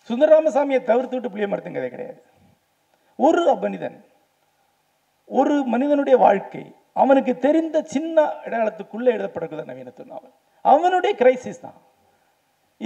[0.08, 2.20] சுந்தரராமசாமியை தவிர்த்து விட்டு புளிய மரத்தின் கிடையாது.
[3.26, 3.98] ஒரு மனிதன்
[5.38, 6.64] ஒரு மனிதனுடைய வாழ்க்கை
[7.02, 10.34] அவனுக்கு தெரிந்த சின்ன இடையாளத்துக்குள்ளே எழுதப்படக்கூடிய நவீனத்துவ நாவல்.
[10.72, 11.78] அவனுடைய கிரைசிஸ் தான்.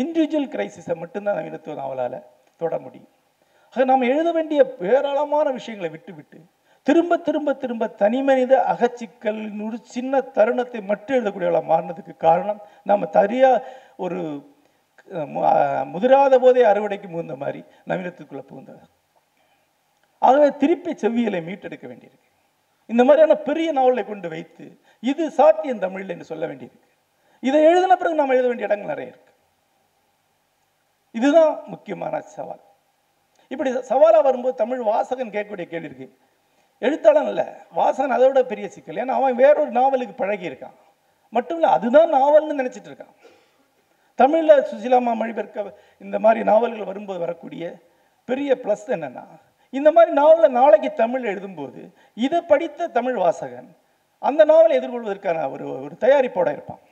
[0.00, 2.18] இண்டிவிஜுவல் கிரைசிஸை மட்டும்தான் நவீனத்துவ நாவலால்
[2.60, 3.12] தொட முடியும்.
[3.74, 4.60] ஆக நாம் எழுத வேண்டிய
[4.94, 6.40] ஏராளமான விஷயங்களை விட்டு விட்டு
[6.86, 13.50] திரும்ப திரும்ப திரும்ப தனிமனித அகச்சிக்கலின் ஒரு சின்ன தருணத்தை மட்டும் எழுதக்கூடியவளாக மாறினதுக்கு காரணம் நம்ம தரியா
[14.04, 14.18] ஒரு
[15.92, 18.82] முதிராத போதே அறுவடைக்கு முகுந்த மாதிரி நவீனத்துக்குள்ள புகுந்தது.
[20.22, 22.28] ஆகவே திருப்பி செவ்வியலை மீட்டெடுக்க வேண்டியிருக்கு.
[22.90, 24.64] இந்த மாதிரியான பெரிய நாவலை கொண்டு வைத்து
[25.10, 26.88] இது சாத்தியம் தமிழில் என்று சொல்ல வேண்டியிருக்கு.
[27.42, 29.32] இதை எழுதின பிறகு நாம் எழுத வேண்டிய இடங்கள் நிறைய இருக்கு.
[31.14, 32.62] இதுதான் முக்கியமான சவால்.
[33.52, 36.14] இப்படி சவாலாக வரும்போது தமிழ் வாசகன் கேட்கக்கூடிய கேள்வி இருக்குது
[36.86, 37.46] எழுத்தாளன் இல்லை.
[37.76, 39.00] வாசன் அதை விட பெரிய சிக்கல்.
[39.02, 40.76] ஏன்னா அவன் வேறொரு நாவலுக்கு பழகி இருக்கான்
[41.36, 43.14] மட்டும் இல்லை அதுதான் நாவல்னு நினச்சிட்டு இருக்கான்.
[44.20, 47.72] தமிழில் சுசிலாமா மொழிபெயர்க்க இந்த மாதிரி நாவல்கள் வரும்போது வரக்கூடிய
[48.28, 49.24] பெரிய ப்ளஸ் என்னென்னா
[49.78, 51.80] இந்த மாதிரி நாவலை நாளைக்கு தமிழ் எழுதும்போது
[52.14, 53.68] இதை படித்த தமிழ் வாசகன்
[54.28, 56.82] அந்த நாவலை எதிர்கொள்வதற்கான ஒரு ஒரு தயாரிப்போட இருப்பான்.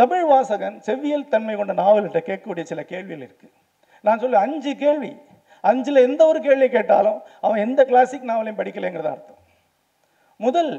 [0.00, 3.54] தமிழ் வாசகன் செவ்வியல் தன்மை கொண்ட நாவல்கிட்ட கேட்கக்கூடிய சில கேள்விகள் இருக்குது
[4.06, 5.12] நான் சொல்ல அஞ்சு கேள்வி.
[5.68, 9.40] அஞ்சில் எந்த ஒரு கேள்வி கேட்டாலும் அவன் எந்த கிளாசிக் நாவலையும் படிக்கலைங்கிறத அர்த்தம்.
[10.46, 10.72] முதல்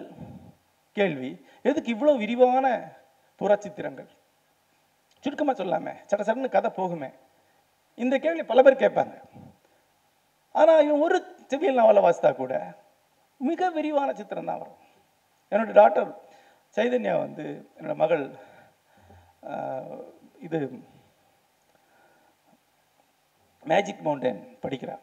[0.97, 1.31] கேள்வி
[1.69, 2.65] எதுக்கு இவ்வளோ விரிவான
[3.41, 4.09] புறச்சித்திரங்கள்
[5.23, 7.09] சுருக்கமாக சொல்லாமே சட சடன்னு கதை போகுமே.
[8.03, 9.15] இந்த கேள்வி பல பேர் கேட்பாங்க.
[10.55, 11.17] ஆனால் இவன் ஒரு
[11.51, 12.53] செவியல் நாவலை வாசித்தா கூட
[13.49, 14.79] மிக விரிவான சித்திரம் தான் வரும்.
[15.51, 16.09] என்னோட டாக்டர்
[16.75, 17.45] சைதன்யா வந்து
[17.77, 18.23] என்னோடய மகள்
[20.45, 20.57] இது
[23.63, 24.99] மேஜிக் மவுண்டன் படிக்கிறான்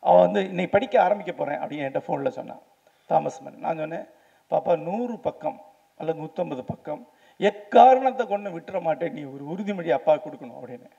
[0.00, 2.60] அவன் வந்து இன்னைக்கு படிக்க ஆரம்பிக்க போகிறேன் அப்படின்னு என்கிட்ட ஃபோனில் சொன்னான்.
[3.06, 4.06] தாமஸ் மன் நான் சொன்னேன்
[4.50, 5.60] பாப்பா நூறு பக்கம்
[5.96, 9.12] அல்லது நூற்றம்பது பக்கம் எக்காரணத்தை கொண்டு விட்டுற மாட்டேன்.
[9.12, 10.90] நீ ஒரு உறுதிமொழி அப்பா கொடுக்கணும் அப்படின்னு.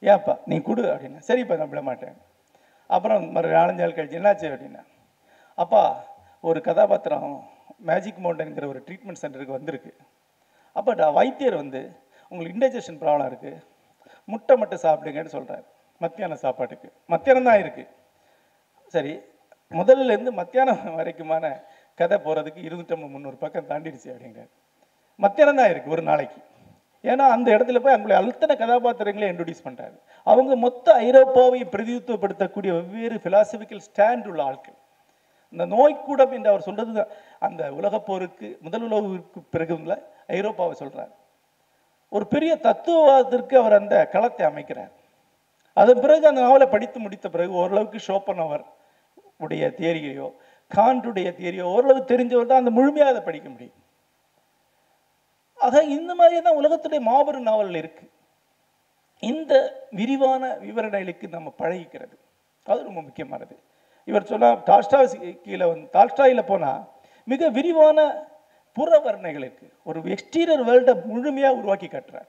[0.00, 1.20] ஏன்ப்பா நீ கொடு அப்படின்னு.
[1.28, 2.16] சரிப்பா நான் விட மாட்டேன்.
[2.86, 4.52] அப்புறம் மறு நாலஞ்சு நாள் கழிச்சு என்னாச்சு?
[4.52, 4.84] அப்படின்னா.
[5.54, 6.04] அப்பா
[6.40, 9.96] ஒரு கதாபாத்திரம் மேஜிக் மவுண்டனுங்கிற ஒரு ட்ரீட்மெண்ட் சென்டருக்கு வந்திருக்கு.
[10.72, 11.96] அப்போ டா- வைத்தியர் வந்து
[12.28, 13.64] உங்களுக்கு இன்டைஜஷன் ப்ராப்ளம் இருக்குது
[14.24, 16.88] முட்டை மட்டும் சாப்பிடுங்கன்னு சொல்கிறார் மத்தியான சாப்பாட்டுக்கு.
[17.12, 17.90] மத்தியானம் தான் இருக்குது
[18.94, 19.14] சரி
[19.78, 21.44] முதல்ல இருந்து மத்தியானம் வரைக்குமான
[22.00, 24.50] கதை போகிறதுக்கு இருநூற்றம்பது முந்நூறு பக்கம் தாண்டிடுச்சு அப்படிங்கிறார்.
[25.24, 26.40] மத்தியானம் தான் இருக்குது ஒரு நாளைக்கு.
[27.10, 33.78] ஏன்னா அந்த இடத்துல போய் அவங்களுடைய அத்தனை கதாபாத்திரங்களை இன்ட்ரடியூஸ் பண்ணுறாரு அவங்க மொத்த ஐரோப்பாவை பிரதிநிதித்துவப்படுத்தக்கூடிய வெவ்வேறு philosophical
[33.88, 34.78] ஸ்டாண்ட் உள்ள ஆட்கள்.
[35.52, 37.12] இந்த நோய்க்கூடம் என்று அவர் சொல்றது தான்
[37.46, 39.94] அந்த உலகப் போருக்கு முதல் உலகிற்கு பிறகுல
[40.38, 41.12] ஐரோப்பாவை சொல்றார்.
[42.12, 44.92] ஒரு பெரிய தத்துவவாதத்திற்கு அவர் அந்த களத்தை அமைக்கிறார்.
[45.76, 48.64] அதன் பிறகு அந்த நாவலை படித்து முடித்த பிறகு ஓரளவுக்கு ஷோப்பனவர்
[49.44, 50.26] உடைய தேரியோ
[50.70, 53.80] காண்டுடைய தேரியோ ஓரளவு தெரிஞ்சவர் தான் அந்த முழுமையாக அதை படிக்க முடியும்.
[55.66, 58.06] ஆக இந்த மாதிரி தான் உலகத்துடைய மாபெரும் நாவல் இருக்கு.
[59.22, 59.52] இந்த
[59.98, 62.16] விரிவான விவரணைகளுக்கு நம்ம பழகிக்கிறது.
[62.66, 63.54] அது ரொம்ப முக்கியமானது.
[64.08, 64.98] இவர் சொன்னா டால்ஸ்டா
[65.44, 66.82] கீழே வந்து டால்ஸ்டாயில் போனால்
[67.32, 68.00] மிக விரிவான
[68.76, 72.28] புற வர்ணைகளுக்கு ஒரு எக்ஸ்டீரியர் வேர்ல்டை முழுமையாக உருவாக்கி காட்டுறார்.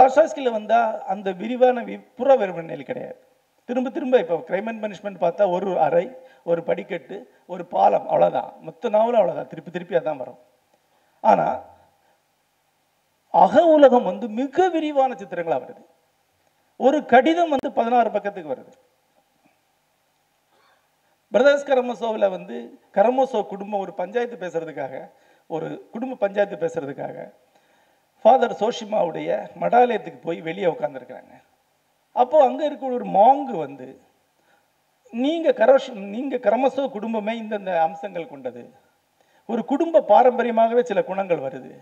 [0.00, 3.18] டால்ஸ்டாய்ஸ்கில் வந்தால் அந்த விரிவான வி- புற வர்ணைகள் கிடையாது.
[3.64, 8.88] திரும்ப திரும்ப இப்போ கிரைம் அண்ட் பனிஷ்மெண்ட் பார்த்தா ஒரு அறை ஒரு படிக்கட்டு ஒரு பாலம் அவ்வளோதான் மொத்த
[8.88, 10.38] நாவலும் அவ்வளோதான் திருப்பி திருப்பி அதான் வரும்.
[11.20, 11.62] ஆனால்
[13.30, 15.84] அக உலகம் வந்து மிக விரிவான சித்திரங்களாக வருது.
[16.76, 18.72] ஒரு கடிதம் வந்து பதினாறு பக்கத்துக்கு வருது.
[21.30, 25.10] பிரதர்ஸ் கரமசோவில் வந்து கரமோசோ குடும்பம் ஒரு பஞ்சாயத்து பேசுறதுக்காக
[25.46, 27.32] ஒரு குடும்ப பஞ்சாயத்து பேசுறதுக்காக
[28.24, 31.32] ஃபாதர் சோஷிமாவுடைய மடாலயத்துக்கு போய் வெளியே உட்காந்துருக்குறாங்க
[32.12, 34.00] அப்போது அங்கே இருக்கிற ஒரு மாங்கு வந்து
[35.10, 38.62] நீங்கள் கரோஷ் நீங்கள் கரமசோ குடும்பமே இந்தந்த அம்சங்கள் கொண்டது.
[39.46, 41.72] ஒரு குடும்ப பாரம்பரியமாகவே சில குணங்கள் வருது.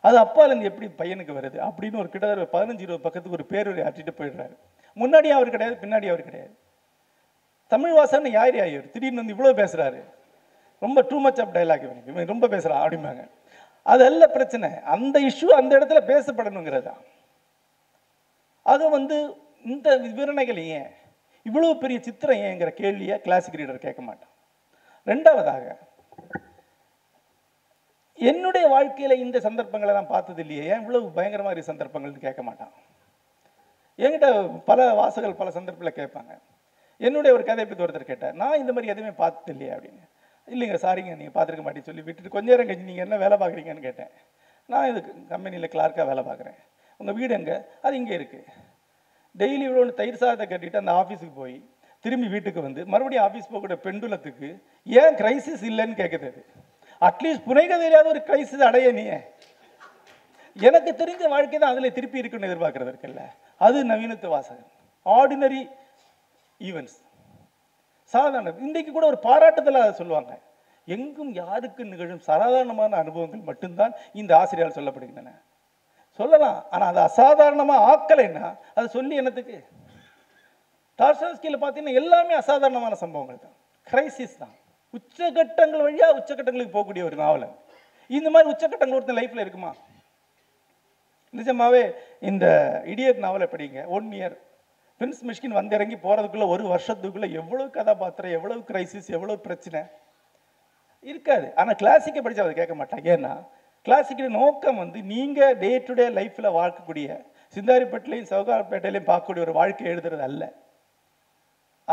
[0.00, 1.58] அது அப்பாலேருந்து எப்படி பையனுக்கு வருது?
[1.68, 4.54] அப்படின்னு ஒரு கிட்டத்தட்ட பதினஞ்சு இருபது பக்கத்துக்கு ஒரு பேருரை ஆற்றிட்டு போயிடுறாரு.
[4.96, 6.54] முன்னாடி அவர் கிடையாது பின்னாடி அவர் கிடையாது.
[7.66, 8.90] தமிழ் வாசன்னு யார் யார்?
[8.90, 10.00] திடீர்னு வந்து இவ்வளோ பேசுகிறாரு
[10.78, 12.12] ரொம்ப டூ மச் ஆஃப் டைலாக் இவனுக்கு.
[12.12, 13.24] இவன் ரொம்ப பேசுகிறான் அப்படிம்பாங்க.
[13.92, 14.68] அதல்ல பிரச்சனை.
[14.94, 16.86] அந்த இஷ்யூ அந்த இடத்துல பேசப்படணுங்கிறது?
[16.90, 17.02] தான்
[18.62, 19.16] அது வந்து
[19.72, 20.88] இந்த விவரணைகள் ஏன்?
[21.42, 24.32] இவ்வளவு பெரிய சித்திரம் ஏங்கிற கேள்வியை கிளாசிக் ரீடர் கேட்க மாட்டான்.
[25.06, 25.66] ரெண்டாவதாக
[28.18, 30.64] என்னுடைய வாழ்க்கையில இந்த சந்தர்ப்பங்களை நான் பார்த்தது இல்லையே?
[30.72, 32.72] ஏன் இவ்வளவு பயங்கரமாக சந்தர்ப்பங்கள்னு கேட்க மாட்டான்.
[33.98, 34.28] என்கிட்ட
[34.64, 36.32] பல வாசகர்கள் பல சந்தர்ப்பத்தில் கேட்பாங்க.
[37.00, 38.34] என்னுடைய ஒரு கதை பற்றி ஒருத்தர் கேட்டார்.
[38.34, 40.04] நான் இந்த மாதிரி எதுவுமே பார்த்தது இல்லையா அப்படின்னு.
[40.48, 44.10] இல்லைங்க சாரிங்க நீங்கள் பார்த்துருக்க மாட்டேன்னு சொல்லி விட்டுட்டு கொஞ்ச நேரம் கழிச்சு நீங்கள் என்ன வேலை பார்க்குறீங்கன்னு கேட்டேன்.
[44.72, 45.00] நான் இது
[45.32, 46.58] கம்பெனியில் கிளார்க்காக வேலை பார்க்குறேன்.
[47.00, 47.56] உங்கள் வீடு எங்கே?
[47.84, 48.44] அது இங்கே இருக்குது
[49.40, 51.56] டெய்லி இவ்வளோ தயிர் சாதத்தை கட்டிட்டு அந்த ஆஃபீஸுக்கு போய்
[52.04, 54.48] திரும்பி வீட்டுக்கு வந்து மறுபடியும் ஆஃபீஸ் போகக்கூடிய பெண்டுலத்துக்கு
[54.86, 56.42] ஏன் கிரைசிஸ் இல்லைன்னு கேட்குது அது.
[57.02, 59.04] அட்லீஸ்ட் புனைகதையிலாவது ஒரு கிரைசிஸ் அடைய நீ
[60.56, 63.22] எனக்கு தெரிஞ்ச வாழ்க்கை தான் அதில் திருப்பி இருக்குன்னு எதிர்பார்க்குறது இருக்குல்ல.
[63.60, 64.70] அது நவீனத்து வாசகன்
[65.06, 65.62] ஆர்டினரி
[66.60, 66.96] ஈவெண்ட்ஸ்
[68.14, 70.32] சாதாரண இன்றைக்கு கூட ஒரு பாராட்டுதலாக அதை சொல்லுவாங்க.
[70.94, 75.32] எங்கும் யாருக்கு நிகழும் சாதாரணமான அனுபவங்கள் மட்டும்தான் இந்த ஆசிரியரால் சொல்லப்படுகின்றன.
[76.18, 76.58] சொல்லலாம்.
[76.70, 78.46] ஆனால் அதை அசாதாரணமாக ஆக்கலைன்னா
[78.76, 79.56] அதை சொல்லி என்னத்துக்கு?
[80.98, 83.56] டார்சாஸ்கியில் பார்த்தீங்கன்னா எல்லாமே அசாதாரணமான சம்பவங்கள் தான்.
[83.86, 84.54] கிரைசிஸ் தான்.
[84.98, 87.48] உச்சகட்டங்கள் வழியாக உச்சகட்டங்களுக்கு போகக்கூடிய ஒரு நாவல்
[88.16, 89.70] இந்த மாதிரி உச்சகட்டங்கள் ஒருத்தன் லைஃப்பில் இருக்குமா?
[91.34, 91.82] நிஜமாவே
[92.30, 92.46] இந்த
[92.92, 94.36] இடியட் நாவலை படிங்க ஒன் இயர்
[95.00, 99.80] பிரின்ஸ் மிஷ்கின் வந்து இறங்கி போகிறதுக்குள்ளே ஒரு வருஷத்துக்குள்ளே எவ்வளோ கதாபாத்திரம் எவ்வளோ கிரைசிஸ் எவ்வளோ பிரச்சனை?
[101.10, 101.46] இருக்காது.
[101.60, 103.32] ஆனால் கிளாசிக்கை படிச்சு அதை கேட்க மாட்டாங்க ஏன்னா
[103.86, 107.08] கிளாசிக்கின் நோக்கம் வந்து நீங்கள் டே டு டே லைஃப்பில் வாழ்க்கக்கூடிய
[107.56, 110.44] சிந்தாரிப்பேட்டிலையும் சவுகார்பேட்டையிலையும் பார்க்கக்கூடிய ஒரு வாழ்க்கை எழுதுறது அல்ல.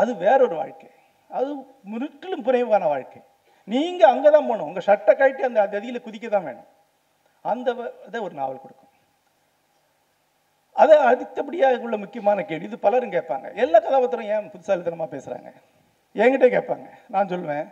[0.00, 0.88] அது வேறொரு வாழ்க்கை.
[1.30, 1.50] அது
[1.92, 3.20] முற்றிலும் புனைவான வாழ்க்கை.
[3.68, 4.68] நீங்கள் அங்கே தான் போகணும்.
[4.70, 6.68] உங்கள் சட்டை கழட்டி அந்த அதியில் குதிக்க தான் வேணும்.
[7.44, 7.68] அந்த
[8.08, 8.83] இதை ஒரு நாவல் கொடுக்கும்.
[10.82, 12.66] அதை அடுத்தபடியாக உள்ள முக்கியமான கேள்வி.
[12.70, 13.46] இது பலரும் கேட்பாங்க.
[13.62, 15.50] எல்லா கதாபாத்திரம் ஏன் புத்திசாலித்தனமாக பேசுகிறாங்க
[16.22, 16.86] என்கிட்ட கேட்பாங்க.
[17.14, 17.66] நான் சொல்லுவேன்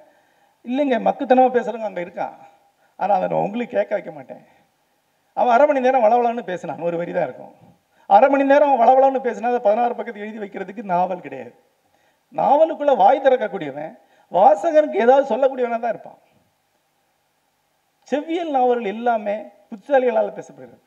[0.71, 2.37] இல்லைங்க மக்குத்தனமாக பேசுகிறவங்க அங்கே இருக்கான்
[3.01, 4.45] ஆனால் அதை நான் உங்களுக்கு கேட்க வைக்க மாட்டேன்.
[5.41, 6.83] அவன் அரை மணி நேரம் வளவளன்னு பேசினான்.
[6.89, 7.53] ஒரு வரி தான் இருக்கும்.
[8.17, 11.53] அரை மணி நேரம் வளவளன்னு பேசினா அதை பதினாறு பக்கத்துக்கு எழுதி வைக்கிறதுக்கு நாவல் கிடையாது.
[12.41, 13.93] நாவலுக்குள்ளே வாய் திறக்கக்கூடியவன்
[14.37, 16.21] வாசகனுக்கு ஏதாவது சொல்லக்கூடியவனாக தான் இருப்பான்.
[18.11, 19.37] செவ்வியல் நாவல்கள் எல்லாமே
[19.71, 20.83] புத்திசாலிகளால் பேசப்படுகிறது.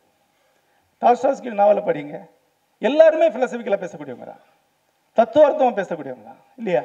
[1.05, 2.17] டாஸ்டாஸ்கி நாவலை படிங்க.
[2.81, 4.43] எல்லாருமே ஃபிலசபிக்கலாக பேசக்கூடியவங்க தான்.
[5.17, 6.41] தத்துவார்த்தமாக பேசக்கூடியவங்க தான்.
[6.57, 6.83] இல்லையா?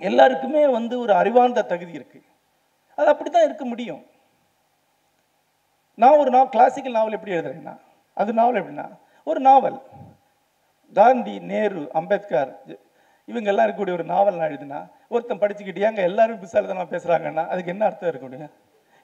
[0.00, 2.20] எல்லாருக்குமே வந்து ஒரு அறிவார்ந்த தகுதி இருக்கு.
[2.98, 4.02] அது அப்படி தான் இருக்க முடியும்.
[5.98, 7.74] நான் ஒரு நாவல் கிளாசிக்கல் நாவல் எப்படி எழுதுறேன்னா
[8.16, 8.86] அது நாவல் எப்படின்னா
[9.26, 9.76] ஒரு நாவல்
[10.92, 12.50] காந்தி நேரு அம்பேத்கர்
[13.28, 17.84] இவங்க எல்லாம் இருக்கக்கூடிய ஒரு நாவல் நான் எழுதுனா ஒருத்தன் படிச்சுக்கிட்டு ஏங்க எல்லாரும் புத்தாலித்தனமா பேசுகிறாங்கன்னா அதுக்கு என்ன
[17.88, 18.52] அர்த்தம் இருக்க முடியும்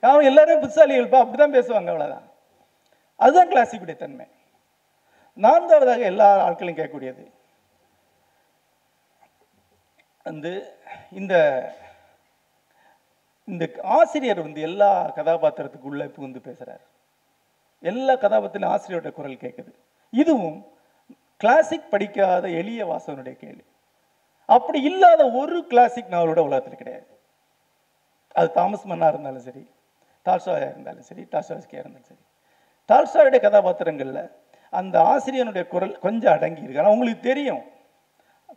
[0.02, 2.26] அவன் எல்லாரும் புத்தாலிகள்ப்பா அப்படிதான் பேசுவாங்க அவ்வளோதான்
[3.24, 4.26] அதுதான் கிளாசிக்குடைய தன்மை.
[5.44, 7.24] நான்காவதாக எல்லா ஆட்களையும் கேட்கக்கூடியது.
[10.28, 10.52] வந்து
[11.20, 11.34] இந்த
[13.52, 13.64] இந்த
[13.98, 16.82] ஆசிரியர் வந்து எல்லா கதாபாத்திரத்துக்குள்ளே புகுந்து பேசுகிறார்
[17.90, 19.70] எல்லா கதாபாத்திரம் ஆசிரியரோட குரல் கேட்குது.
[20.12, 20.58] இதுவும்
[21.42, 23.64] கிளாசிக் படிக்காத எளிய வாசகனுடைய கேள்வி.
[24.48, 27.08] அப்படி இல்லாத ஒரு கிளாசிக் நாவலோட உலகத்தில் கிடையாது.
[28.38, 29.64] அது தாமஸ் மன்னா இருந்தாலும் சரி
[30.26, 32.24] டால்ஸ்டாயா இருந்தாலும் சரி டால்ஸ்டாஸ்கியா இருந்தாலும் சரி.
[32.90, 34.22] டால்ஸ்டாயுடைய கதாபாத்திரங்களில்
[34.72, 36.80] அந்த ஆசிரியனுடைய குரல் கொஞ்சம் அடங்கி இருக்கு.
[36.82, 37.62] ஆனால் உங்களுக்கு தெரியும்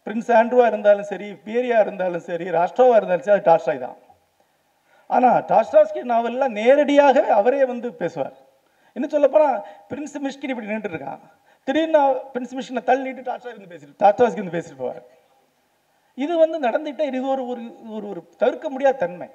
[0.05, 3.97] பிரின்ஸ் ஆண்ட்ரூவா இருந்தாலும் சரி பேரியா இருந்தாலும் சரி ராஷ்ட்ரோவா இருந்தாலும் சரி அது டாஸ்டாய் தான்.
[5.15, 8.35] ஆனால் டாஸ்டாஸ்கி நாவலில் நேரடியாக அவரே வந்து பேசுவார்.
[8.95, 9.57] இன்னும் சொல்லப்போனால்
[9.89, 11.21] பிரின்ஸ் மிஷ்கின் இப்படி நின்றுட்டு இருக்கான்.
[11.67, 12.01] திடீர்னு
[12.33, 15.01] பிரின்ஸ் மிஷினை தள்ளிட்டு டாஸ்டாய் வந்து பேசிட்டு டாஸ்டாஸ்கி வந்து பேசிட்டு போவார்.
[16.17, 17.63] இது வந்து நடந்துட்டே இது ஒரு ஒரு
[17.95, 19.27] ஒரு ஒரு தவிர்க்க முடியாத தன்மை.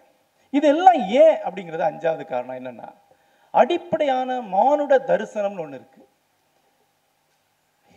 [0.58, 2.88] இதெல்லாம் ஏன் அப்படிங்கிறது அஞ்சாவது காரணம் என்னென்னா
[3.50, 6.08] அடிப்படையான மானுட தரிசனம்னு ஒன்று இருக்கு.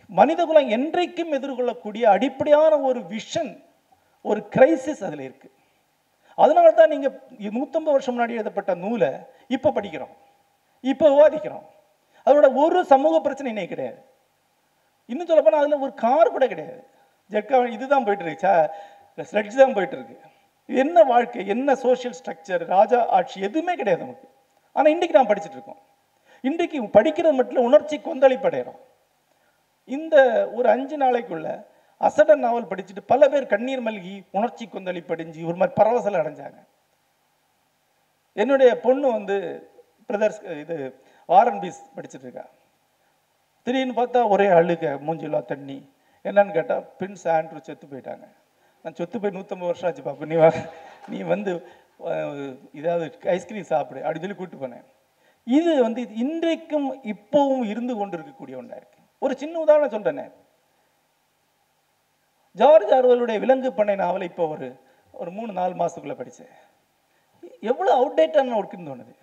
[0.06, 3.64] மனிதகுலம் என்றைக்கும் எதிர்கொள்ளக்கூடிய அடிப்படையான ஒரு விஷன்
[4.22, 5.50] ஒரு கிரைசிஸ் அதில் இருக்கு.
[6.34, 7.16] அதனால தான் நீங்கள்
[7.56, 9.10] நூற்றம்பது வருஷம் முன்னாடி எழுதப்பட்ட நூலை
[9.48, 10.14] இப்போ படிக்கிறோம்.
[10.80, 11.66] இப்போ விவாதிக்கிறோம்.
[12.26, 14.00] அதோட ஒரு சமூக பிரச்சனை கிடையாது.
[15.06, 16.82] இன்னும் சொல்ல போனால் அதில் ஒரு கார் கூட கிடையாது.
[17.30, 18.70] ஜெட்கா இதுதான் போயிட்டு இருக்கு.
[19.30, 20.16] ஸ்லட்ஜ் தான் போயிட்டு இருக்கு.
[20.68, 21.46] என்ன வாழ்க்கை?
[21.46, 24.28] என்ன சோஷியல் ஸ்ட்ரக்சர் ராஜா ஆட்சி எதுவுமே கிடையாது நமக்கு.
[24.76, 25.80] ஆனால் இன்றைக்கி நான் படிச்சுட்டு இருக்கோம்.
[26.48, 28.80] இன்றைக்கு படிக்கிறது மட்டும் உணர்ச்சி கொந்தளிப்படைகிறோம்
[29.96, 30.16] இந்த
[30.56, 31.48] ஒரு அஞ்சு நாளைக்குள்ள
[32.06, 36.60] அசடன் நாவல் படிச்சுட்டு பல பேர் கண்ணீர் மல்கி உணர்ச்சி கொந்தளிப்படைஞ்சு ஒரு மாதிரி பரவசல் அடைஞ்சாங்க.
[38.36, 39.36] என்னுடைய பொண்ணு வந்து
[40.08, 40.76] பிரதர்ஸ் இது
[41.28, 42.44] வாரன் பீஸ் படிச்சுட்டு இருக்கா.
[43.66, 45.78] திடீர்னு பார்த்தா ஒரே அழுக மூஞ்சிலா தண்ணி.
[46.24, 48.26] என்னன்னு கேட்டால் பிரின்ஸ் ஆண்ட்ரூ செத்து போயிட்டாங்க.
[48.84, 50.48] நான் செத்து போய் நூற்றம்பது வருஷம் ஆச்சு பாப்பா நீ வா
[51.12, 51.52] நீ வந்து
[52.78, 54.84] இதாவது ஐஸ்கிரீம் சாப்பிடு அப்படின்னு சொல்லி கூப்பிட்டு போனேன்.
[55.46, 59.00] இது வந்து இன்றைக்கும் இப்போவும் இருந்து கொண்டு இருக்கக்கூடிய ஒன்றா இருக்கு.
[59.24, 60.26] ஒரு சின்ன உதாரணம் சொல்றேனே.
[62.60, 64.68] ஜார்ஜ் ஆர்வலுடைய விலங்கு பண்ணை நாவலை இப்போ ஒரு
[65.20, 66.54] ஒரு மூணு நாலு மாதத்துக்குள்ளே படித்தேன்
[67.70, 69.14] எவ்வளோ அவுடேட்டான ஒர்க்குன்னு தோணுது.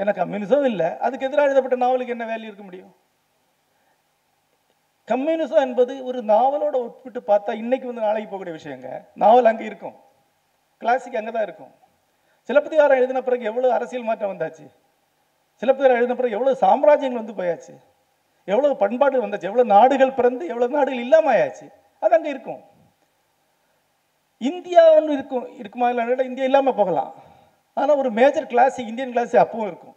[0.00, 0.88] எனக்கு கம்யூனிசம் இல்லை.
[1.06, 2.92] அதுக்கு எதிராக எழுதப்பட்ட நாவலுக்கு என்ன வேல்யூ இருக்க முடியும்?
[5.12, 8.90] கம்யூனிசம் என்பது ஒரு நாவலோட ஒப்பிட்டு பார்த்தா இன்னைக்கு வந்து நாளைக்கு போகக்கூடிய விஷயங்க.
[9.22, 9.96] நாவல் அங்கே இருக்கும்.
[10.82, 11.72] கிளாசிக் அங்கே தான் இருக்கும்.
[12.48, 14.64] சிலப்பதிகாரம் எழுதின பிறகு எவ்வளோ அரசியல் மாற்றம் வந்தாச்சு?
[15.62, 17.74] சிலப்பதிகாரம் எழுதின பிறகு எவ்வளோ சாம்ராஜ்யங்கள் வந்து போயாச்சு?
[18.52, 19.50] எவ்வளோ பண்பாடுகள் வந்தாச்சு?
[19.50, 21.66] எவ்வளோ நாடுகள் பிறந்து எவ்வளோ நாடுகள் இல்லாமல் ஆயாச்சு
[22.02, 22.62] அது அங்கே இருக்கும்.
[24.50, 25.46] இந்தியா ஒன்று இருக்கும்.
[25.60, 27.12] இருக்குமா இல்லை இந்தியா இல்லாமல் போகலாம்.
[27.76, 29.96] ஆனால் ஒரு மேஜர் கிளாசிக் இந்தியன் கிளாசிக் அப்பவும் இருக்கும்.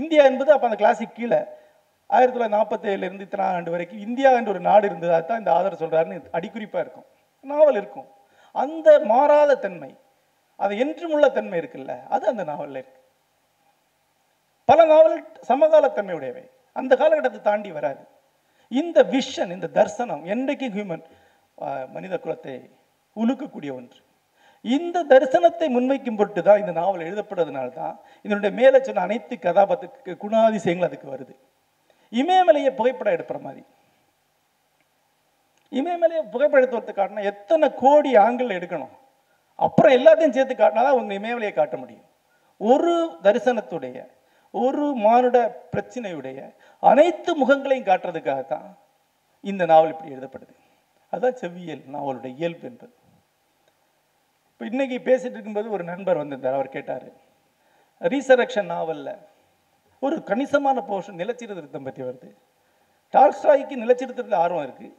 [0.00, 1.40] இந்தியா என்பது அப்போ அந்த கிளாசிக் கீழே.
[2.10, 6.18] ஆயிரத்தி தொள்ளாயிரத்தி நாற்பத்தேழுலேருந்து இத்தனை ஆண்டு வரைக்கும் இந்தியா என்ற ஒரு நாடு இருந்ததாக தான் இந்த ஆதரவு சொல்கிறாருன்னு
[6.38, 7.06] அடிக்குறிப்பாக இருக்கும்.
[7.50, 8.08] நாவல் இருக்கும்.
[8.54, 9.90] அந்த மாறாத தன்மை
[10.64, 11.92] அது என்றுமுள்ள தன்மை இருக்குல்ல?
[12.14, 12.98] அது அந்த நாவலில் இருக்கு.
[14.68, 15.16] பல நாவல்
[15.50, 16.44] சமகாலத்தன்மையுடையவை.
[16.76, 18.02] அந்த காலகட்டத்தை தாண்டி வராது.
[18.80, 21.04] இந்த விஷன் இந்த தர்சனம் என்றைக்கு ஹியூமன்
[21.94, 22.54] மனித குலத்தை
[23.16, 23.98] உலுக்கக்கூடிய ஒன்று?
[24.64, 27.94] இந்த தரிசனத்தை முன்வைக்கும் பொருட்டு தான் இந்த நாவல் எழுதப்படுறதுனால தான்
[28.24, 31.34] இதனுடைய மேலே சொன்ன அனைத்து கதாபாத்திர குணாதிசயங்கள் அதுக்கு வருது.
[32.12, 33.62] இமயமலையை புகைப்படம் எடுக்கிற மாதிரி.
[35.72, 38.94] இமயமலையை புகைப்படம் எடுத்து காட்டினா எத்தனை கோடி ஆங்கிள் எடுக்கணும்?
[39.66, 42.06] அப்புறம் எல்லாத்தையும் சேர்த்து காட்டினா தான் உங்கள் இமயமலையை காட்ட முடியும்.
[42.60, 42.94] ஒரு
[43.24, 43.98] தரிசனத்துடைய
[44.54, 45.38] ஒரு மானுட
[45.74, 46.38] பிரச்சனையுடைய
[46.82, 48.68] அனைத்து முகங்களையும் காட்டுறதுக்காக தான்
[49.50, 50.54] இந்த நாவல் இப்படி எழுதப்படுது.
[51.12, 52.94] அதுதான் செவ்வியல் நாவலுடைய இயல்பு என்பது.
[54.52, 57.06] இப்போ இன்னைக்கு பேசிட்டு இருக்கும்போது ஒரு நண்பர் வந்திருந்தார் அவர் கேட்டார்
[58.14, 59.14] ரீசரக்ஷன் நாவலில்
[60.02, 62.28] ஒரு கணிசமான போர்ஷன் நிலச்சீர்திருத்தம் பற்றி வருது.
[63.14, 64.96] டால்ஸ்டாய்க்கு நிலச்சீர்திருத்தத்தில் ஆர்வம் இருக்குது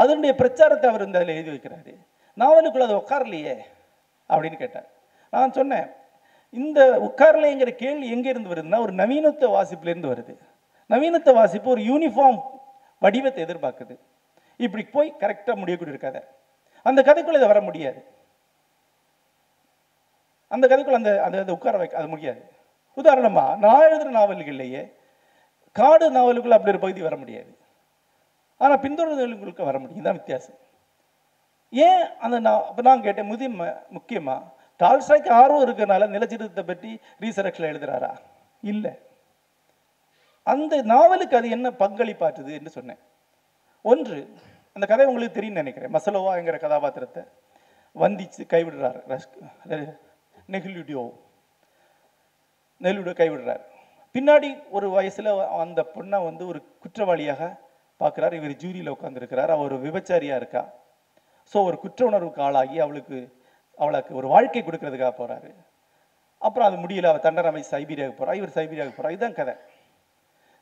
[0.00, 1.94] அதனுடைய பிரச்சாரத்தை அவர் வந்து அதில் எழுதி வைக்கிறாரு.
[2.38, 3.58] நாவலுக்குள்ள அது உட்காரலையே
[4.28, 4.88] அப்படின்னு கேட்டார்.
[5.30, 5.92] நான் சொன்னேன்
[6.50, 10.36] இந்த உட்காரலைங்கிற கேள்வி எங்கேருந்து வருதுன்னா ஒரு நவீனத்துவ வாசிப்புலேருந்து வருது.
[10.90, 12.40] நவீனத்துவ வாசிப்பு ஒரு யூனிஃபார்ம்
[12.98, 13.98] வடிவத்தை எதிர்பார்க்குது.
[14.56, 16.22] இப்படி போய் கரெக்டாக முடியக்கூடிய ஒரு கதை.
[16.82, 18.00] அந்த கதைக்குள்ள இதை வர முடியாது.
[20.48, 22.42] அந்த கதைக்குள்ள அந்த அந்த அதை உட்கார வைக்க அது முடியாது.
[22.96, 24.92] உதாரணமா நான் எழுதுகிற நாவல்கள்லையே
[25.72, 27.56] காடு நாவலுக்குள்ள அப்படி ஒரு பகுதி வர முடியாது.
[28.56, 30.02] ஆனால் பின்தொடர்களுக்கு வர முடியும்.
[30.02, 30.58] தான் வித்தியாசம்.
[31.72, 33.48] ஏன் அந்த நான் அப்போ நான் கேட்டேன் முதிய
[33.96, 34.40] முக்கியமாக
[34.80, 36.90] டால்ஸ்டாய்க்கு ஆர்வம் இருக்கிறனால நிலச்சிருத்தத்தை பற்றி
[37.24, 38.12] ரீசரக்ஷன் எழுதுகிறாரா
[38.72, 38.92] இல்லை.
[40.46, 43.00] அந்த நாவலுக்கு அது என்ன பங்களிப்பாற்றுது என்று சொன்னேன்.
[43.84, 44.18] ஒன்று
[44.76, 47.22] அந்த கதை உங்களுக்கு தெரியும் நினைக்கிறேன் மசலோவாங்கிற கதாபாத்திரத்தை
[47.96, 48.98] வந்திச்சு கைவிடுறார்
[50.54, 51.02] நெகிலுடியோ
[52.84, 53.62] நெல்லுடியோ கைவிடுறார்.
[54.14, 55.30] பின்னாடி ஒரு வயசில்
[55.64, 57.42] அந்த பொண்ணை வந்து ஒரு குற்றவாளியாக
[58.00, 58.34] பார்க்குறாரு.
[58.40, 60.62] இவர் ஜூரியில் உட்காந்துருக்கிறார் அவர் விபச்சாரியாக இருக்கா?
[61.52, 63.18] ஸோ ஒரு குற்ற உணர்வுக்கு ஆளாகி அவளுக்கு
[63.78, 65.50] அவளுக்கு ஒரு வாழ்க்கை கொடுக்கறதுக்காக போறாரு.
[66.42, 69.54] அப்புறம் அது முடியல அவள் தண்டனமை சைபீரியாவுக்கு போகிறா இவர் சைபீரியாவுக்கு போகிறா இதுதான் கதை.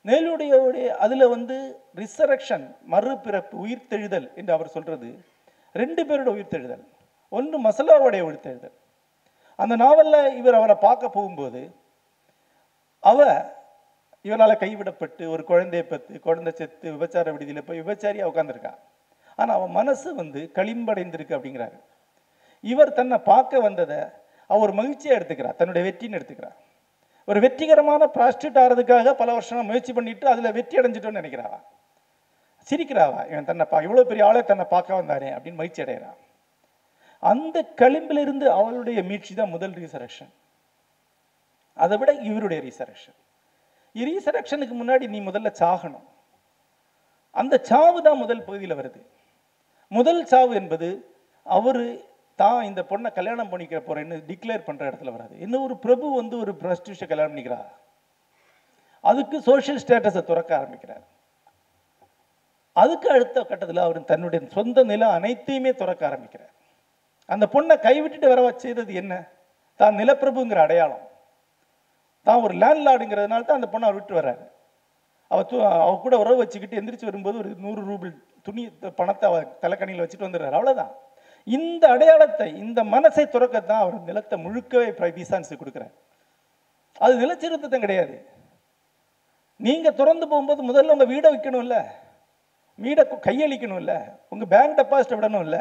[0.04, 1.56] நேலுடையோடைய அதில் வந்து
[2.00, 5.08] ரிசரக்ஷன் மறுபிறப்பு உயிர்த்தெழுதல் என்று அவர் சொல்றது
[5.74, 6.84] ரெண்டு பேரோட உயிர்த்தெழுதல்.
[7.32, 8.76] ஒன்று மசலாவுடைய உயிர்த்தெழுதல்.
[9.58, 11.62] அந்த நாவல்ல இவர் அவரை பார்க்க போகும்போது
[13.10, 13.18] அவ
[14.24, 18.80] இவரால் கைவிடப்பட்டு ஒரு குழந்தையை பெற்று குழந்தை செத்து விபச்சார விடுதியில் போய் விபச்சாரியாக உட்காந்துருக்கான்
[19.40, 21.78] ஆனா அவன் மனசு வந்து களிம்படைந்திருக்கு அப்படிங்கிறாரு.
[22.64, 24.00] இவர் தன்னை பார்க்க வந்ததை
[24.50, 25.58] அவர் மகிழ்ச்சியா எடுத்துக்கிறார்.
[25.60, 26.58] தன்னுடைய வெற்றின்னு எடுத்துக்கிறார்.
[27.28, 31.58] ஒரு வெற்றிகரமான ப்ராஸ்டியூட் ஆகிறதுக்காக பல வருஷமா முயற்சி பண்ணிட்டு அதுல வெற்றி அடைஞ்சிட்டோம்னு நினைக்கிறாவா
[32.70, 36.18] சிரிக்கிறாவா இவன் தன்னை பா இவ்வளவு பெரிய ஆளே தன்னை பார்க்க வந்தானே அப்படின்னு மகிழ்ச்சி அடைகிறான்.
[37.32, 40.32] அந்த களிம்பிலிருந்து அவளுடைய மீட்சி தான் முதல் ரீசரக்ஷன்
[41.84, 43.18] அதை விட இவருடைய ரீசரக்ஷன்
[44.08, 46.06] ரீசரக்ஷனுக்கு முன்னாடி நீ முதல்ல சாகணும்.
[47.40, 49.00] அந்த சாவு தான் முதல் பகுதியில் வருது.
[49.96, 50.88] முதல் சாவு என்பது
[51.46, 51.82] அவர்
[52.42, 55.34] தான் இந்த பொண்ணை கல்யாணம் பண்ணிக்க போறேன்னு டிக்ளேர் பண்ற இடத்துல வராது.
[55.44, 57.60] இன்னும் ஒரு பிரபு வந்து ஒரு பிரஸ்டியூஷ கல்யாணம் பண்ணிக்கிறா
[59.04, 61.04] அதுக்கு சோஷியல் ஸ்டேட்டஸை துறக்க ஆரம்பிக்கிறார்.
[62.76, 66.52] அதுக்கு அடுத்த கட்டத்தில் அவர் தன்னுடைய சொந்த நிலை அனைத்தையுமே துறக்க ஆரம்பிக்கிறார்.
[67.28, 69.14] அந்த பொண்ணை கைவிட்டுட்டு வர செய்தது என்ன?
[69.80, 71.04] தான் நிலப்பிரபுங்கிற அடையாளம்.
[72.26, 74.44] தான் ஒரு லேண்ட்லார்டுங்கிறதுனால தான் அந்த பொண்ணை அவர் விட்டு வர்றாரு.
[75.30, 75.40] அவ
[75.86, 78.12] அவ கூட உறவு வச்சுக்கிட்டு எந்திரிச்சு வரும்போது ஒரு நூறு ரூபிள்
[78.42, 78.62] துணி
[78.96, 80.58] பணத்தை அவர் தலைக்கணியில் வச்சுட்டு வந்துடுறாரு.
[80.58, 80.92] அவ்வளவுதான்.
[81.44, 84.88] இந்த அடையாளத்தை இந்த மனசை துறக்கத்தான் அவர் நிலத்தை முழுக்கவே
[85.18, 85.94] பீசான்ஸ் கொடுக்குறார்.
[86.98, 88.16] அது நிலச்சிருத்தம் கிடையாது.
[89.56, 91.76] நீங்க திறந்து போகும்போது முதல்ல உங்க வீடை விற்கணும்ல
[92.78, 93.94] வீடை கையளிக்கணும்ல.
[94.28, 95.58] உங்க பேங்க் டெபாசிட் விடணும்ல.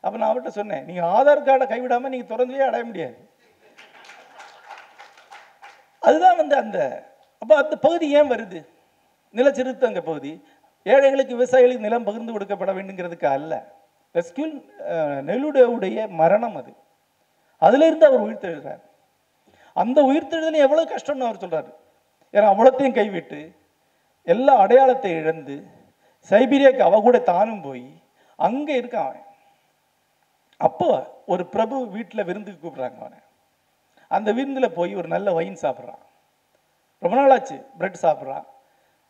[0.00, 3.16] அப்ப நான் அவர்கிட்ட சொன்னேன் நீங்க ஆதார் கார்டை கைவிடாம நீங்க திறந்துலேயே அடைய முடியாது.
[6.00, 6.78] அதுதான் வந்து அந்த
[7.38, 8.60] அப்போ அந்த பகுதி ஏன் வருது?
[9.34, 10.32] நிலச்சிறுத்தங்க பகுதி.
[10.92, 13.52] ஏழைகளுக்கு விவசாயிகளுக்கு நிலம் பகிர்ந்து கொடுக்கப்பட வேண்டுங்கிறதுக்கு அல்ல.
[14.14, 14.54] ரெஸ்கியூல்
[14.92, 16.72] uh, நெல்லுடைய மரணம் அது.
[17.58, 18.82] அதிலிருந்து அவர் அவர் உயிர்த்தெழுறார்
[19.72, 21.70] அந்த உயிர்த்தெழுதலும் எவ்வளவு கஷ்டம்னு அவர் சொல்றாரு.
[22.34, 23.40] ஏன்னா அவ்வளோத்தையும் கைவிட்டு
[24.22, 25.56] எல்லா அடையாளத்தை இழந்து
[26.30, 27.86] சைபீரியாக்கு அவ கூட தானும் போய்
[28.38, 29.24] அங்கே இருக்கான் அவன்.
[30.56, 30.88] அப்போ
[31.26, 33.18] ஒரு பிரபு வீட்டில் விருந்துக்கு கூப்பிடுறாங்க அவனை.
[34.08, 36.02] அந்த விருந்துல போய் ஒரு நல்ல ஒயின் சாப்பிட்றான்.
[36.98, 38.46] ரொம்ப நாளாச்சு பிரெட் சாப்பிட்றான்.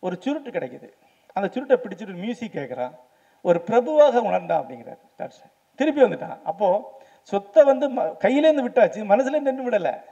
[0.00, 0.88] ஒரு சுருட்டு கிடைக்குது.
[1.36, 2.96] அந்த சுருட்டை பிடிச்சிட்டு மியூசிக் கேட்குறான்
[3.42, 4.98] ஒரு பிரபுவாக உணர்ந்தான் அப்படிங்கிறார்.
[5.16, 6.42] டாக்டர் திருப்பி வந்துட்டான்.
[6.44, 9.04] அப்போ சொத்தை வந்து ம- கையிலேருந்து விட்டாச்சு.
[9.04, 10.02] மனசுல நின்று விடலை.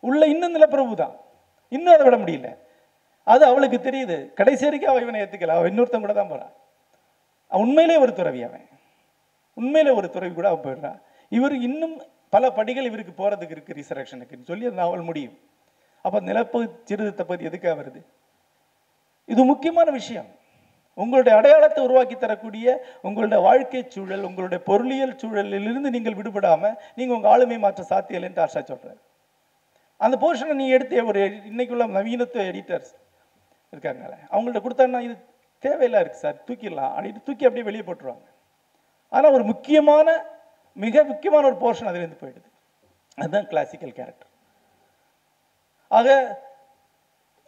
[0.00, 1.16] உள்ள இன்னும் நில பிரபு தான்
[1.68, 2.58] இன்னும் அதை விட முடியல.
[3.24, 4.32] அது அவளுக்கு தெரியுது.
[4.32, 6.52] கடைசி வரைக்கும் அவள் இவனை ஏற்றுக்கல அவள் இன்னொருத்தன் கூட தான் போறான்
[7.48, 8.68] அவன் உண்மையிலே ஒரு துறவி அவன்.
[9.54, 11.02] உண்மையிலே ஒரு துறவி கூட அவன் போயிடுறான்.
[11.28, 15.38] இவர் இன்னும் பல படிகள் இவருக்கு போறதுக்கு இருக்கு ரிசரக்ஷனுக்குன்னு சொல்லி அந்த நாவல் முடியும்.
[16.02, 18.06] அப்போ நிலப்பகுதி சிறுத்தை பத்தி எதுக்காக வருது?
[19.26, 20.42] இது முக்கியமான விஷயம்.
[21.02, 22.66] உங்களுடைய அடையாளத்தை உருவாக்கி தரக்கூடிய
[23.08, 29.00] உங்களுடைய வாழ்க்கை சூழல் உங்களுடைய பொருளியல் சூழலிலிருந்து நீங்கள் விடுபடாமல் நீங்கள் உங்கள் ஆளுமை மாற்ற சாத்தியலைன்னு ஆஷா சொல்கிறார்
[30.00, 31.20] அந்த போர்ஷனை நீ எடுத்து ஒரு
[31.50, 32.92] இன்னைக்குள்ள நவீனத்துவ எடிட்டர்ஸ்
[33.72, 35.16] இருக்காங்களே அவங்கள்ட்ட கொடுத்தாங்கன்னா இது
[35.64, 38.26] தேவையில்லை இருக்குது சார் தூக்கிடலாம் அப்படின்னு தூக்கி அப்படியே வெளியே போட்டுருவாங்க.
[39.12, 40.08] ஆனால் ஒரு முக்கியமான
[40.76, 42.48] மிக முக்கியமான ஒரு போர்ஷன் அதுலேருந்து போயிடுது.
[43.18, 44.30] அதுதான் கிளாசிக்கல் கேரக்டர்
[45.90, 46.08] ஆக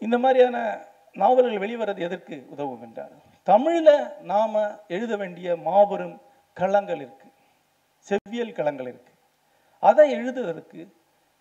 [0.02, 0.56] இந்த மாதிரியான
[1.16, 3.14] நாவல்கள் வெளிவரது எதற்கு உதவும் என்றால்
[3.48, 3.90] தமிழ்ல
[4.20, 6.20] நாம எழுத வேண்டிய மாபெரும்
[6.60, 7.28] களங்கள் இருக்கு.
[8.06, 9.12] செவ்வியல் களங்கள் இருக்கு.
[9.78, 10.80] அதை எழுதுவதற்கு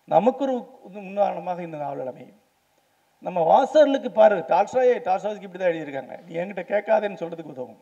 [0.04, 0.54] நமக்கு ஒரு
[0.94, 2.38] முன்னாரணமாக இந்த நாவல் அமையும்.
[3.18, 6.22] நம்ம வாசகர்களுக்கு பாரு டால்ஸ்டாயை டால்ஸ்டாய்க்கு இப்படி தான் எழுதியிருக்காங்க.
[6.26, 7.80] நீ என்கிட்ட கேட்காதேன்னு சொல்றதுக்கு உதவும்.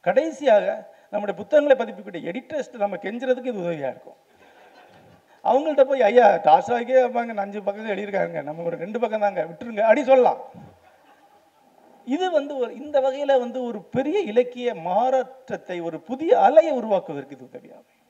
[0.00, 4.18] கடைசியாக நம்முடைய புத்தகங்களை பதிப்பிக்கூடிய எடிட்டர்ஸ்ட்டு நம்ம கெஞ்சுறதுக்கு இது உதவியா இருக்கும்.
[5.44, 8.42] அவங்கள்ட்ட போய் ஐயா டால்ஸ்டாய்க்கே அப்பாங்க அஞ்சு பக்கம் எழுதியிருக்காங்க.
[8.42, 9.80] நம்ம ஒரு ரெண்டு பக்கம் தாங்க விட்டுருங்க.
[9.80, 10.40] அப்படி சொல்லலாம்.
[12.14, 17.48] இது வந்து ஒரு இந்த வகையில வந்து ஒரு பெரிய இலக்கிய மாற்றத்தை ஒரு புதிய அலையை உருவாக்குவதற்கு இது
[17.50, 18.02] உதவியாகும்.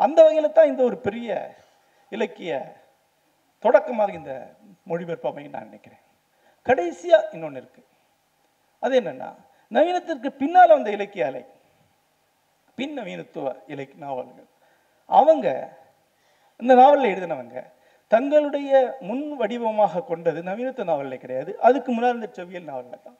[0.00, 1.56] அந்த வகையில தான் இந்த ஒரு பெரிய
[2.08, 2.52] இலக்கிய
[3.64, 4.32] தொடக்கமாக இந்த
[4.90, 6.02] மொழிபெயர்ப்பு அமையும் நான் நினைக்கிறேன்.
[6.66, 7.82] கடைசியா இன்னொன்னு இருக்கு.
[8.82, 9.30] அது என்னன்னா
[9.72, 11.44] நவீனத்திற்கு பின்னால் வந்த இலக்கிய அலை
[12.78, 14.48] பின் நவீனத்துவ இலக்கிய நாவல்கள்.
[15.08, 15.46] அவங்க
[16.62, 17.58] இந்த நாவலில் எழுதினவங்க
[18.12, 18.70] தங்களுடைய
[19.08, 21.50] முன் வடிவமாக கொண்டது நவீனத்துவ நாவலில் கிடையாது.
[21.66, 23.18] அதுக்கு முன்னால் இந்த செவ்வியல் நாவலில் தான்.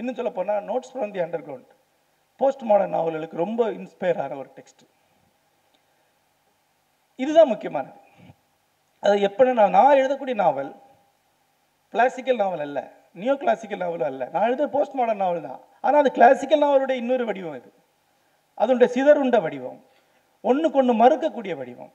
[0.00, 1.72] இன்னும் சொல்ல போனால் notes from the underground
[2.70, 4.82] postmodern நாவல்களுக்கு ரொம்ப இன்ஸ்பயர் ஆன ஒரு டெக்ஸ்ட்
[7.22, 7.98] இதுதான் முக்கியமானது.
[9.02, 10.72] அது எப்படி நான் நான் எழுதக்கூடிய நாவல்
[11.94, 12.78] கிளாசிக்கல் நாவல் அல்ல
[13.20, 14.22] நியோ கிளாசிக்கல் நாவலும் அல்ல.
[14.32, 15.60] நான் எழுத போஸ்ட் மாடர்ன் நாவல் தான்.
[15.84, 17.70] ஆனால் அது கிளாசிக்கல் நாவலுடைய இன்னொரு வடிவம் இது.
[18.62, 19.78] அதனுடைய சிதறுண்ட வடிவம்
[20.48, 21.92] ஒண்ணுக்கு ஒண்ணு மறுக்கக்கூடிய வடிவம்.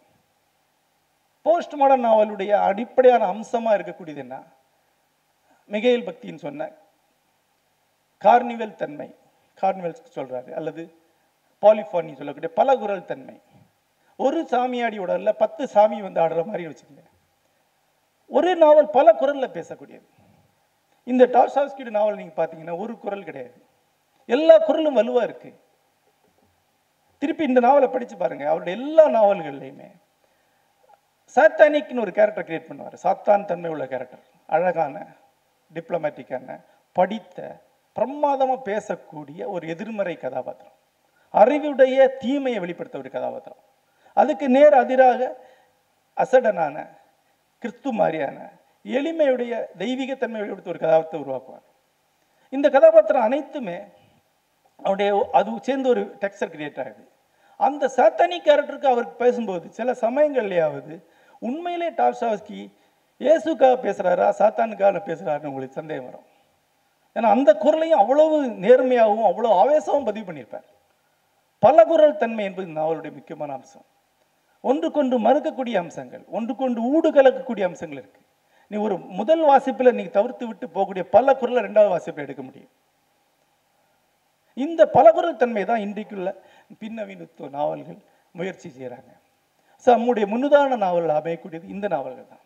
[1.45, 4.35] போஸ்ட் மாடர்ன் நாவலுடைய அடிப்படையான அம்சமாக இருக்கக்கூடியது என்ன?
[5.69, 6.71] மிகையில் பக்தின்னு சொன்ன
[8.25, 9.15] கார்னிவல் தன்மை.
[9.61, 10.83] கார்னிவல் சொல்கிறாரு அல்லது
[11.61, 13.35] பாலிஃபானி சொல்லக்கூடிய பல குரல் தன்மை.
[14.25, 17.05] ஒரு சாமியாடி இல்ல பத்து சாமி வந்து ஆடுற மாதிரி வச்சுக்கோங்க.
[18.27, 20.05] ஒரே நாவல் பல குரலில் பேசக்கூடியது.
[21.03, 23.57] இந்த டால்ஸ்டாய்ஸ்கியோட நாவல் நீங்கள் பார்த்தீங்கன்னா ஒரு குரல் கிடையாது.
[24.25, 25.51] எல்லா குரலும் வலுவாக இருக்கு.
[27.17, 28.49] திருப்பி இந்த நாவலை படிச்சு பாருங்க.
[28.49, 29.89] அவருடைய எல்லா நாவல்கள்லையுமே
[31.35, 32.95] சாத்தானிக்னு ஒரு கேரக்டர் கிரியேட் பண்ணுவார்.
[33.03, 34.95] சாத்தான் தன்மை உள்ள கேரக்டர் அழகான
[35.73, 36.59] டிப்ளமேட்டிக்கான
[36.93, 37.61] படித்த
[37.95, 40.77] பிரமாதமாக பேசக்கூடிய ஒரு எதிர்மறை கதாபாத்திரம்.
[41.29, 43.61] அறிவுடைய தீமையை வெளிப்படுத்த ஒரு கதாபாத்திரம்.
[44.13, 45.37] அதுக்கு நேர் அதிராக
[46.17, 46.75] அசடனான
[47.61, 48.37] கிறிஸ்து மாதிரியான
[48.85, 51.65] எளிமையுடைய தெய்வீகத்தன்மை வெளிப்படுத்த ஒரு கதாபாத்திரத்தை உருவாக்குவார்.
[52.49, 53.77] இந்த கதாபாத்திரம் அனைத்துமே
[54.79, 57.03] அவருடைய அது சேர்ந்து ஒரு டெக்ஸ்டர் கிரியேட் ஆகுது.
[57.59, 60.93] அந்த சாத்தானி கேரக்டருக்கு அவர் பேசும்போது சில சமயங்கள்லையாவது
[61.47, 62.59] உண்மையிலே டால்ஸ்டாவ்ஸ்கி
[63.21, 64.27] இயேசுக்காக பேசுறாரா?
[64.39, 66.27] சாத்தானுக்காக பேசுகிறாருன்னு உங்களுக்கு சந்தேகம் வரும்.
[67.15, 68.35] ஏன்னா அந்த குரலையும் அவ்வளவு
[68.65, 70.67] நேர்மையாகவும் அவ்வளோ ஆவேசமும் பதிவு பண்ணியிருப்பார்.
[71.63, 73.85] பல குரல் தன்மை என்பது நாவலுடைய முக்கியமான அம்சம்.
[74.63, 78.21] ஒன்று கொண்டு மறுக்கக்கூடிய அம்சங்கள் ஒன்று கொண்டு ஊடு கலக்கக்கூடிய அம்சங்கள் இருக்கு.
[78.71, 82.71] நீ ஒரு முதல் வாசிப்பில் நீ தவிர்த்து விட்டு போகக்கூடிய பல குரலை ரெண்டாவது வாசிப்பில் எடுக்க முடியும்.
[84.57, 86.29] இந்த பல குரல் தன்மை தான் இன்றைக்குள்ள
[86.81, 87.99] பின்னவீனத்துவ நாவல்கள்
[88.39, 89.11] முயற்சி செய்கிறாங்க
[89.87, 92.45] நம்முடைய முன்னுதாரண நாவல் அமையக்கூடியது இந்த நாவல்கள் தான்.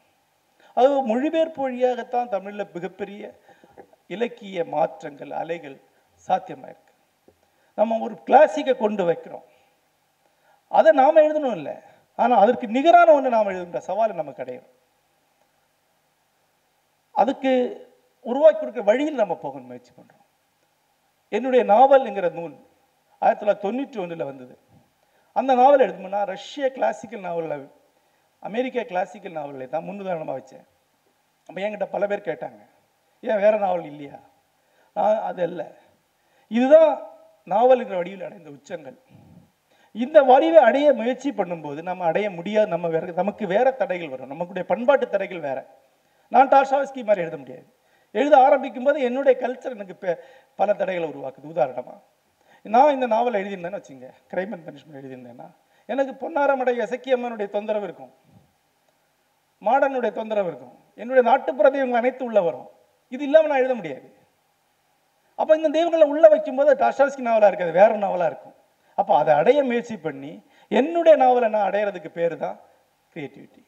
[0.77, 3.21] அது மொழிபெயர்ப்பு வழியாகத்தான் தமிழில் மிகப்பெரிய
[4.13, 5.77] இலக்கிய மாற்றங்கள் அலைகள்
[6.27, 6.93] சாத்தியமாயிருக்கு.
[7.77, 9.45] நம்ம ஒரு கிளாசிக்கை கொண்டு வைக்கிறோம்.
[10.71, 11.75] அதை நாம் எழுதணும் இல்லை.
[12.19, 14.69] ஆனால் அதற்கு நிகரான ஒன்று நாம் எழுதுகிற சவால் நமக்கு கிடையாது
[17.15, 17.51] அதுக்கு
[18.25, 20.23] உருவாக்கி கொடுக்குற வழியில் நம்ம போக முயற்சி பண்ணுறோம்
[21.35, 22.55] என்னுடைய நாவல்ங்கிற நூல்
[23.21, 24.53] ஆயிரத்தி தொள்ளாயிரத்தி தொண்ணூற்றி ஒன்றில் வந்தது.
[25.39, 27.65] அந்த நாவல் எழுதுமுன்னா ரஷ்ய கிளாசிக்கல் நாவலில்
[28.43, 30.65] அமெரிக்கா கிளாசிக்கல் நாவலில் தான் முன்னுதாரணமாக வச்சேன்.
[31.49, 32.61] அப்போ என்கிட்ட பல பேர் கேட்டாங்க
[33.23, 34.17] ஏன் வேறு நாவல் இல்லையா?
[34.95, 35.61] நான் அது அல்ல
[36.57, 36.93] இதுதான்
[37.53, 38.97] நாவலுங்கிற வடிவில் அடைந்த உச்சங்கள்.
[39.95, 44.31] இந்த வடிவை அடைய முயற்சி பண்ணும்போது நம்ம அடைய முடியாது நம்ம வேற நமக்கு வேறு தடைகள் வரும்.
[44.33, 45.63] நமக்குடைய பண்பாட்டு தடைகள் வேறு.
[46.31, 47.67] நான் டால்ஸ்டாய்ஸ்கி மாதிரி எழுத முடியாது.
[48.15, 49.95] எழுத ஆரம்பிக்கும் போது என்னுடைய கல்ச்சர் எனக்கு
[50.59, 51.53] பல தடைகளை உருவாக்குது.
[51.55, 51.99] உதாரணமாக
[52.73, 54.07] நான் இந்த நாவல் எழுதியிருந்தேன்னு வச்சுங்க.
[54.31, 55.47] கிரைம் அண்ட் பனிஷ்மெண்ட் எழுதியிருந்தேன்னா.
[55.89, 58.11] எனக்கு பொன்னாரமடை எசக்கியம்மனுடைய தொந்தரவு இருக்கும்.
[59.61, 60.75] மாடனுடைய தொந்தரவு இருக்கும்.
[61.01, 62.67] என்னுடைய நாட்டுப்புற தெய்வங்கள் அனைத்து உள்ள வரும்.
[63.11, 64.07] இது இல்லாமல் நான் எழுத முடியாது.
[65.39, 67.71] அப்போ இந்த தெய்வங்களை உள்ளே வைக்கும்போது டாஸ்டாஸ்கி நாவலாக இருக்காது.
[67.71, 68.55] வேற நாவலாக இருக்கும்.
[68.97, 70.33] அப்போ அதை அடைய முயற்சி பண்ணி
[70.71, 72.57] என்னுடைய நாவலை நான் அடையிறதுக்கு பேர் தான்
[73.13, 73.61] கிரியேட்டிவிட்டி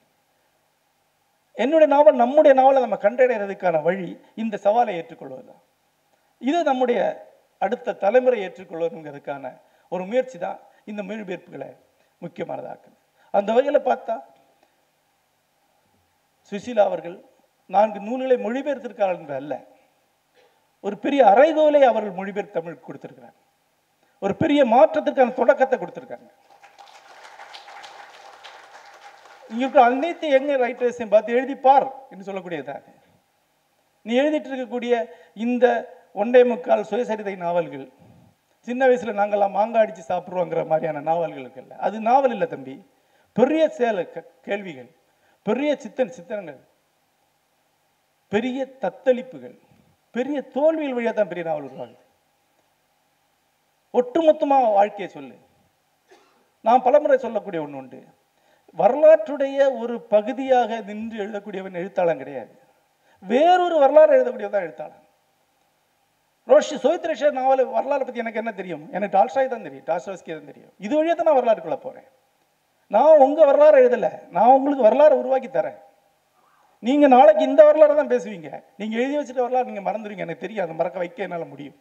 [1.57, 5.61] என்னுடைய நாவல் நம்முடைய நாவலை நம்ம கண்டடைகிறதுக்கான வழி இந்த சவாலை ஏற்றுக்கொள்வது தான்
[6.41, 6.99] இது நம்முடைய
[7.65, 9.45] அடுத்த தலைமுறை ஏற்றுக்கொள்வதுங்கிறதுக்கான
[9.91, 10.59] ஒரு முயற்சி தான்
[10.91, 11.69] இந்த மொழிபெயர்ப்புகளை
[12.23, 12.95] முக்கியமானதாக்குது.
[13.37, 14.15] அந்த வகையில் பார்த்தா
[16.51, 17.17] சுசீலா அவர்கள்
[17.75, 19.53] நான்கு நூல்களை மொழிபெயர்த்திருக்கிறார்கள் அல்ல.
[20.83, 23.39] ஒரு பெரிய அறைகோலை அவர்கள் மொழிபெயர்த்து தமிழுக்கு கொடுத்திருக்கிறாங்க.
[24.21, 26.29] ஒரு பெரிய மாற்றத்திற்கான தொடக்கத்தை கொடுத்திருக்காங்க.
[29.51, 32.85] இங்க இருக்கிற அனைத்து எங்க ரைட்டர்ஸையும் பார்த்து எழுதிப்பார் என்று சொல்லக்கூடியதான்
[34.05, 34.93] நீ எழுதிட்டு இருக்கக்கூடிய
[35.45, 35.65] இந்த
[36.17, 37.91] ஒன்றே முக்கால் சுயசரிதை நாவல்கள்.
[38.59, 42.87] சின்ன வயசுல நாங்கெல்லாம் மாங்காய் அடிச்சு சாப்பிடுவோங்கிற மாதிரியான நாவல்கள் இருக்குல்ல அது நாவல் இல்லை தம்பி.
[43.33, 44.91] பெரிய சேல க- கேள்விகள்.
[45.43, 46.59] பெரிய சித்தன் சித்தனங்கள்.
[48.29, 49.59] பெரிய தத்தளிப்புகள்.
[50.11, 51.99] பெரிய தோல்விகள் வழியாக தான் பெரிய நாவல் உருவாகுது.
[53.93, 55.35] ஒட்டுமொத்தமா வாழ்க்கையை சொல்லு.
[56.61, 58.03] நான் பலமுறை சொல்லக்கூடிய ஒன்று உண்டு.
[58.77, 62.59] வரலாற்றுடைய ஒரு பகுதியாக நின்று எழுதக்கூடியவன் எழுத்தாளன் கிடையாது.
[63.19, 65.05] வேறொரு வரலாறு எழுதக்கூடியவன் தான் எழுத்தாளன்.
[66.51, 68.83] ரோஷி சோயித்ரேஷர் நாவல் வரலாறு பற்றி எனக்கு என்ன தெரியும்?
[68.95, 70.71] எனக்கு டால்ஸ்டாய் தான் தெரியும் டால்ஸ்டாய்ஸ்கி தான் தெரியும்.
[70.85, 72.07] இது வழியாக தான் நான் வரலாறுக்குள்ள போகிறேன்
[72.95, 74.11] நான் உங்கள் வரலாறு எழுதலை.
[74.35, 75.79] நான் உங்களுக்கு வரலாறு உருவாக்கி தரேன்.
[76.87, 78.49] நீங்கள் நாளைக்கு இந்த வரலாறு தான் பேசுவீங்க.
[78.79, 80.65] நீங்கள் எழுதி வச்சுட்டு வரலாறு நீங்கள் மறந்துடுவீங்க எனக்கு தெரியும்.
[80.65, 81.77] அதை மறக்க வைக்க என்னால் முடியும்.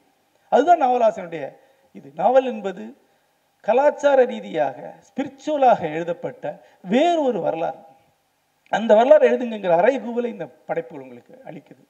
[0.53, 1.45] அதுதான் நாவலாசனுடைய
[1.99, 2.09] இது.
[2.23, 2.85] நாவல் என்பது
[3.69, 6.45] கலாச்சார ரீதியாக ஸ்பிரிச்சுவலாக எழுதப்பட்ட
[6.95, 7.79] வேறு ஒரு வரலாறு.
[8.73, 11.83] அந்த வரலாறு எழுதுங்கிற அறைகூவலை இந்த படைப்புகள் உங்களுக்கு அளிக்குது.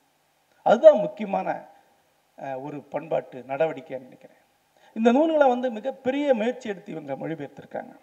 [0.66, 1.49] அதுதான் முக்கியமான
[2.37, 4.39] ஒரு பண்பாட்டு நடவடிக்கைன்னு நினைக்கிறேன்.
[4.95, 7.97] இந்த நூல்களை வந்து மிகப்பெரிய முயற்சி எடுத்து இவங்க மொழிபெயர்த்திருக்காங்க.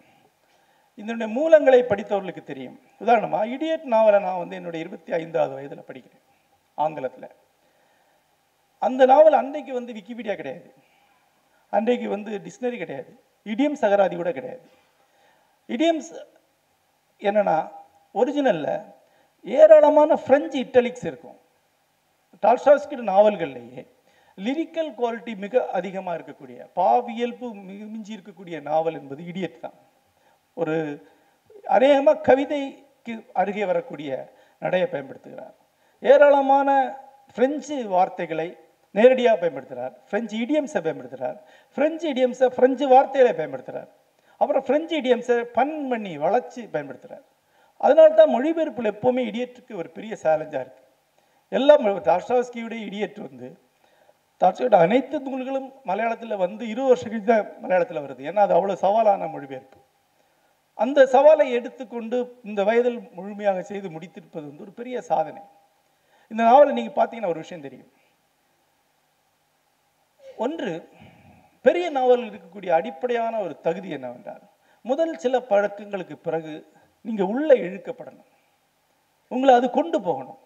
[0.94, 2.80] இதனுடைய மூலங்களை படித்தவர்களுக்கு தெரியும்.
[2.98, 6.22] உதாரணமாக இடியட் நாவலை நான் வந்து என்னுடைய இருபத்தி ஐந்தாவது வயதில் படிக்கிறேன்
[6.74, 7.30] ஆங்கிலத்தில்.
[8.78, 10.74] அந்த நாவல் அன்றைக்கு வந்து விக்கிபீடியா கிடையாது.
[11.70, 13.20] அன்றைக்கு வந்து டிக்ஷனரி கிடையாது.
[13.44, 14.70] இடியம் சகராதி கூட கிடையாது.
[15.68, 16.12] இடியம்ஸ்
[17.20, 17.70] என்னென்னா
[18.14, 18.84] ஒரிஜினலில்
[19.44, 21.38] ஏராளமான ஃப்ரெஞ்சு இட்டலிக்ஸ் இருக்கும்.
[22.42, 23.92] டால்ஸ்டாஸ்கிட்ட நாவல்கள்லேயே
[24.38, 27.48] லிரிக்கல் குவாலிட்டி மிக அதிகமாக இருக்கக்கூடிய பாவியல்பு
[27.92, 29.76] மிஞ்சி இருக்கக்கூடிய நாவல் என்பது இடியட் தான்.
[30.56, 30.76] ஒரு
[31.76, 34.10] அநேகமாக கவிதைக்கு அருகே வரக்கூடிய
[34.62, 35.54] நடையை பயன்படுத்துகிறார்.
[36.02, 36.68] ஏராளமான
[37.36, 38.48] ஃப்ரெஞ்சு வார்த்தைகளை
[38.94, 39.94] நேரடியாக பயன்படுத்துகிறார்.
[40.08, 41.38] ஃப்ரெஞ்சு இடியம்ஸை பயன்படுத்துகிறார்.
[41.76, 43.90] ஃப்ரெஞ்சு இடியம்ஸை ஃப்ரெஞ்சு வார்த்தைகளை பயன்படுத்துகிறார்.
[44.40, 47.24] அப்புறம் ஃப்ரெஞ்சு இடியம்ஸை பன் பண்ணி வளர்ச்சி பயன்படுத்துகிறார்.
[47.80, 50.82] அதனால தான் மொழிபெயர்ப்பில் எப்போவுமே இடியட்டுக்கு ஒரு பெரிய சேலஞ்சாக இருக்குது
[51.58, 53.48] எல்லாம் டாஸ்டாஸ்கியுடைய இடியட் வந்து
[54.44, 58.22] டாஸ்டாஸ்கியோட அனைத்து நூல்களும் மலையாளத்தில் வந்து இருபது வருஷம் கழிச்சு தான் மலையாளத்தில் வருது.
[58.30, 59.78] ஏன்னா அது அவ்வளோ சவாலான மொழிபெயர்ப்பு
[60.84, 62.16] அந்த சவாலை எடுத்துக்கொண்டு
[62.48, 65.42] இந்த வயதில் முழுமையாக செய்து முடித்திருப்பது வந்து ஒரு பெரிய சாதனை.
[66.32, 67.90] இந்த நாவலை நீங்கள் பார்த்தீங்கன்னா ஒரு விஷயம் தெரியும்.
[70.44, 70.72] ஒன்று
[71.64, 74.42] பெரிய நாவலில் இருக்கக்கூடிய அடிப்படையான ஒரு தகுதி என்னவென்றால்
[74.84, 76.54] முதல் சில பழக்கங்களுக்கு பிறகு
[77.06, 78.30] நீங்கள் உள்ளே இழுக்கப்படணும்.
[79.30, 80.40] உங்களை அது கொண்டு போகணும்.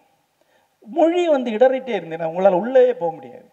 [0.96, 3.47] மொழி வந்து இடறிட்டே இருந்தேன்னா உங்களால் உள்ளே போக முடியாது.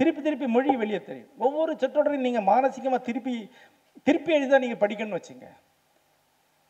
[0.00, 1.32] திருப்பி திருப்பி மொழி வெளியே தெரியும்.
[1.46, 3.34] ஒவ்வொரு சொற்றொடரையும் நீங்கள் மானசீகமாக திருப்பி
[4.08, 5.46] திருப்பி எழுதி தான் நீங்கள் படிக்கணும்னு வச்சுங்க.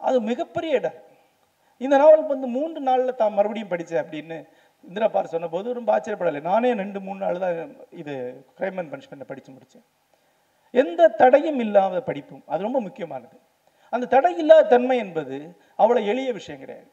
[0.06, 0.98] அது மிகப்பெரிய இடம்.
[1.84, 4.36] இந்த நாவல் வந்து மூன்று நாளில் தான் மறுபடியும் படித்தேன் அப்படின்னு
[4.88, 6.40] இந்திரா பார் சொன்னபோது ரொம்ப ஆச்சரியப்படலை.
[6.48, 7.56] நானே ரெண்டு மூணு நாள் தான்
[8.00, 8.14] இது
[8.58, 9.86] கிரைம் அண்ட் பனிஷ்மெண்ட்டை படித்து முடித்தேன்
[10.82, 13.36] எந்த தடையும் இல்லாத படிப்பும் அது ரொம்ப முக்கியமானது.
[13.94, 15.38] அந்த தடை இல்லாத தன்மை என்பது
[15.82, 16.90] அவ்வளோ எளிய விஷயம் கிடையாது.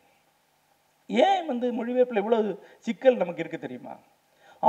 [1.10, 2.48] ஏன் வந்து மொழிபெயர்ப்பில் இவ்வளவு
[2.88, 3.96] சிக்கல் நமக்கு இருக்குது தெரியுமா?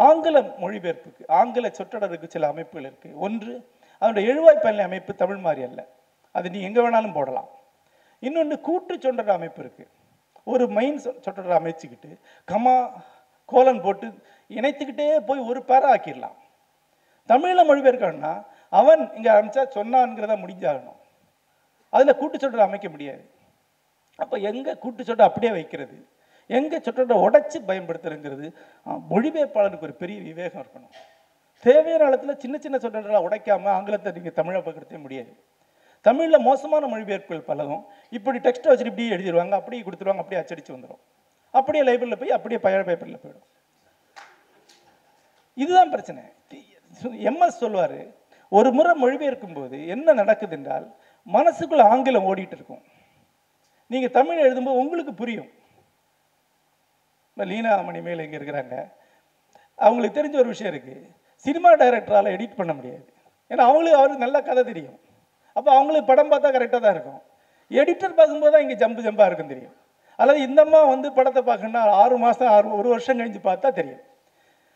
[0.04, 3.52] ஆங்கில மொழிபெயர்ப்புக்கு ஆங்கில சொற்றொடருக்கு சில அமைப்புகள் இருக்குது ஒன்று
[4.02, 5.80] அதனுடைய எழுவாய் பள்ளி அமைப்பு தமிழ் மாதிரி அல்ல.
[6.32, 7.48] அது நீ எங்கே வேணாலும் போடலாம்.
[8.22, 9.90] இன்னொன்று கூட்டு சொற்றொடர் அமைப்பு இருக்குது
[10.52, 12.10] ஒரு மெயின் சொற்றொடர் அமைச்சுக்கிட்டு
[12.50, 12.74] கமா
[13.52, 14.06] கோலன் போட்டு
[14.50, 16.36] இணைத்துக்கிட்டே போய் ஒரு பேரா ஆக்கிடலாம்.
[17.26, 18.34] தமிழில் மொழிபெயர்க்கணும்னா
[18.80, 20.98] அவன் இங்கே அனுப்பிச்சா சொன்னான்ங்கிறத முடிஞ்சாகணும்.
[21.90, 23.24] அதில் கூட்டுச்சொற்று அமைக்க முடியாது.
[24.16, 25.96] அப்போ எங்கே கூட்டுச்சொற்று அப்படியே வைக்கிறது?
[26.56, 28.46] எங்கே சொற்றொடரை உடைச்சி பயன்படுத்துறங்கிறது
[29.12, 30.92] மொழிபெயர்ப்பாளனுக்கு ஒரு பெரிய விவேகம் இருக்கணும்.
[31.64, 35.32] தேவையான இடத்துல சின்ன சின்ன சொற்றொடரை உடைக்காம ஆங்கிலத்தை நீங்கள் தமிழை பக்கத்தே முடியாது.
[36.06, 37.82] தமிழில் மோசமான மொழிபெயர்ப்புகள் பலதும்
[38.16, 41.02] இப்படி டெக்ஸ்ட்டை வச்சுட்டு இப்படியே எழுதிடுவாங்க அப்படியே கொடுத்துருவாங்க அப்படியே அச்சடிச்சு வந்துடும்
[41.58, 43.46] அப்படியே லைப்ரரியில் போய் அப்படியே பழைய பேப்பரில் போயிடும்.
[45.62, 46.22] இதுதான் பிரச்சனை.
[47.30, 48.00] எம்எஸ் சொல்வார்
[48.58, 50.86] ஒரு முறை மொழிபெயர்க்கும் போது என்ன நடக்குது என்றால்
[51.36, 52.82] மனசுக்குள்ள ஆங்கிலம் ஓடிட்டு இருக்கும்.
[53.92, 55.50] நீங்கள் தமிழ் எழுதும்போது உங்களுக்கு புரியும்.
[57.38, 58.76] இப்போ லீனா மணிமேல் இங்கே இருக்கிறாங்க.
[59.78, 61.02] அவங்களுக்கு தெரிஞ்ச ஒரு விஷயம் இருக்குது
[61.44, 63.04] சினிமா டைரக்டரால் எடிட் பண்ண முடியாது.
[63.50, 64.96] ஏன்னா அவங்களுக்கு அவருக்கு நல்ல கதை தெரியும்.
[65.56, 67.20] அப்போ அவங்களுக்கு படம் பார்த்தா கரெக்டாக தான் இருக்கும்.
[67.80, 69.76] எடிட்டர் பார்க்கும்போது தான் இங்கே ஜம்பு ஜம்பாக இருக்கும் தெரியும்.
[70.18, 74.02] அல்லது இந்தம்மா வந்து படத்தை பார்க்கணுன்னா ஆறு மாதம் ஆறு ஒரு வருஷம் கழிஞ்சு பார்த்தா தெரியும்.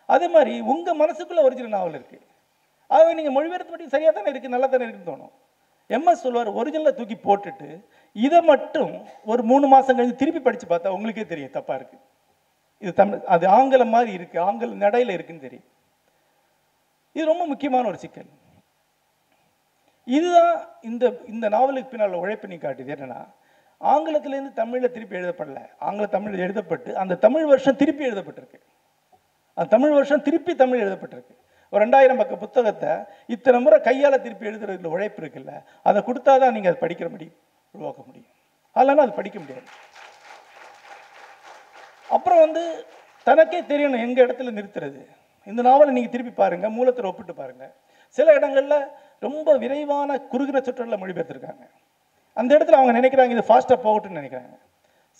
[0.08, 2.24] அதே மாதிரி உங்கள் மனசுக்குள்ளே ஒரிஜினல் நாவல் இருக்குது
[2.90, 5.34] அதை நீங்கள் மொழிபெயர்த்து மட்டும் சரியாக தானே இருக்குது நல்லா தானே இருக்குன்னு தோணும்.
[5.90, 7.70] எம்எஸ் சொல்வார் ஒரிஜினலை தூக்கி போட்டுட்டு
[8.16, 8.94] இதை மட்டும்
[9.32, 12.02] ஒரு மூணு மாதம் கழிஞ்சு திருப்பி படித்து பார்த்தா உங்களுக்கே தெரியும் தப்பாக இருக்குது
[12.82, 15.68] இது தமிழ் அது ஆங்கிலம் மாதிரி இருக்குது ஆங்கில நடையில் இருக்குன்னு தெரியும்.
[17.16, 18.30] இது ரொம்ப முக்கியமான ஒரு சிக்கல்.
[20.16, 20.54] இதுதான்
[20.90, 23.20] இந்த இந்த நாவலுக்கு பின்னால் உழைப்பு நீ காட்டுது என்னன்னா
[23.92, 25.60] ஆங்கிலத்திலேருந்து தமிழில் திருப்பி எழுதப்படல.
[25.86, 28.60] ஆங்கில தமிழில் எழுதப்பட்டு அந்த தமிழ் வருஷம் திருப்பி எழுதப்பட்டிருக்கு.
[29.56, 31.34] அந்த தமிழ் வருஷம் திருப்பி தமிழ் எழுதப்பட்டிருக்கு.
[31.72, 32.92] ஒரு ரெண்டாயிரம் பக்க புத்தகத்தை
[33.34, 35.52] இத்தனை முறை கையால் திருப்பி எழுதுறதுல உழைப்பு இருக்குல்ல
[35.88, 37.38] அதை கொடுத்தா தான் நீங்கள் அதை படிக்கிற முடியும்
[37.74, 38.30] உருவாக்க முடியும்.
[38.76, 39.66] அதெல்லாம் அது படிக்க முடியாது.
[42.14, 42.62] அப்புறம் வந்து
[43.26, 45.00] தனக்கே தெரியணும் எங்கள் இடத்துல நிறுத்துறது.
[45.50, 47.72] இந்த நாவலை நீங்கள் திருப்பி பாருங்கள் மூலத்தை ஒப்பிட்டு பாருங்கள்
[48.16, 48.78] சில இடங்களில்
[49.26, 51.64] ரொம்ப விரைவான குறுகிற சொற்றொடர்ல மொழிபெயர்த்திருக்காங்க.
[52.40, 54.54] அந்த இடத்துல அவங்க நினைக்கிறாங்க இது ஃபாஸ்ட்டாக போகட்டும்னு நினைக்கிறாங்க.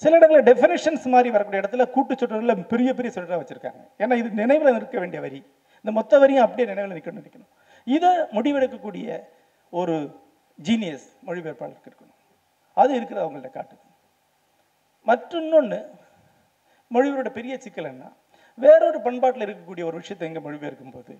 [0.03, 3.82] சில இடங்களில் டெஃபினேஷன்ஸ் மாதிரி வரக்கூடிய இடத்துல கூட்டு சொற்றொடர்ல பெரிய பெரிய சொற்றொடராக வச்சுருக்காங்க.
[4.03, 5.40] ஏன்னா இது நினைவில் நிற்க வேண்டிய வரி.
[5.84, 7.51] இந்த மொத்த வரியும் அப்படியே நினைவில் நிற்கணும் நிற்கணும்
[7.97, 9.07] இதை முடிவெடுக்கக்கூடிய
[9.80, 9.97] ஒரு
[10.68, 12.18] ஜீனியஸ் மொழிபெயர்ப்பாளருக்கு இருக்கணும்.
[12.82, 13.84] அது இருக்கிறது அவங்கள்ட்ட காட்டுது.
[15.11, 15.78] மற்றொன்று
[16.95, 18.05] மொழிபெயரோட பெரிய சிக்கல் என்ன?
[18.62, 21.14] வேறொரு பண்பாட்டில் இருக்கக்கூடிய ஒரு விஷயத்தை இங்கே மொழிபெயர்க்கும் போது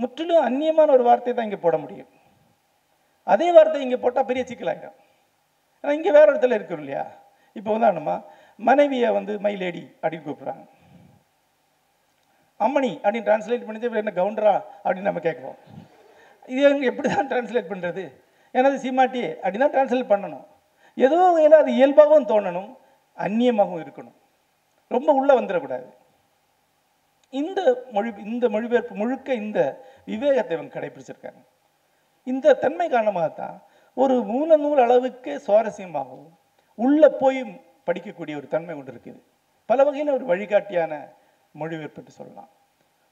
[0.00, 2.10] முற்றிலும் அந்நியமான ஒரு வார்த்தையை தான் இங்கே போட முடியும்.
[3.32, 4.96] அதே வார்த்தை இங்கே போட்டால் பெரிய சிக்கலாயிடும்
[5.84, 7.04] ஆனால் இங்கே வேற இடத்துல இருக்கும் இல்லையா?
[7.58, 8.14] இப்போ உதாரணமா
[8.68, 10.64] மனைவியை வந்து மை லேடி அப்படின்னு கூப்பிட்றாங்க.
[12.60, 15.58] அம்மணி அப்படின்னு டிரான்ஸ்லேட் பண்ணி என்ன கவுண்டரா அப்படின்னு நம்ம கேட்குறோம்.
[16.52, 18.04] இது எப்படி தான் டிரான்ஸ்லேட் பண்ணுறது
[18.58, 20.46] எனது சீமாட்டி அப்படின்னு தான் டிரான்ஸ்லேட் பண்ணணும்.
[21.06, 22.70] ஏதோ வகையில் அது இயல்பாகவும் தோணணும்
[23.26, 24.16] அந்நியமாகவும் இருக்கணும்.
[24.96, 25.88] ரொம்ப உள்ளே வந்துடக்கூடாது.
[27.32, 27.60] இந்த
[27.94, 29.58] மொழி இந்த மொழிபெயர்ப்பு முழுக்க இந்த
[30.12, 31.42] விவேகத்தை இவங்க கடைபிடிச்சிருக்காங்க
[32.26, 33.56] இந்த தன்மை காரணமாக தான்
[33.96, 36.28] ஒரு மூல நூல் அளவுக்கு சுவாரஸ்யமாகவும்
[36.78, 37.40] உள்ளே போய்
[37.88, 39.20] படிக்கக்கூடிய ஒரு தன்மை கொண்டு இருக்குது.
[39.70, 40.92] பல வகையில் ஒரு வழிகாட்டியான
[41.60, 42.50] மொழிபெயர்ப்பு என்று சொல்லலாம்.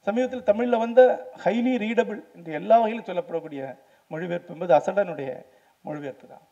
[0.06, 1.00] சமீபத்தில் தமிழில் வந்த
[1.44, 3.62] ஹைலி ரீடபிள் என்று எல்லா வகையிலும் சொல்லப்படக்கூடிய
[4.10, 5.30] மொழிபெயர்ப்பு என்பது அசடனுடைய
[5.86, 6.44] மொழிபெயர்ப்பு தான்.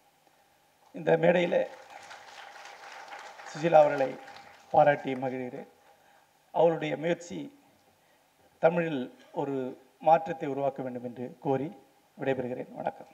[0.95, 1.61] இந்த மேடையில்
[3.53, 4.11] சுஜிலா அவர்களை
[4.71, 5.69] பாராட்டி மகிழ்கிறேன்.
[6.53, 7.61] அவருடைய முயற்சி
[8.59, 11.77] தமிழில் ஒரு மாற்றத்தை உருவாக்க வேண்டும் என்று கோரி
[12.21, 12.75] விடைபெறுகிறேன்.
[12.75, 13.07] வணக்கம்.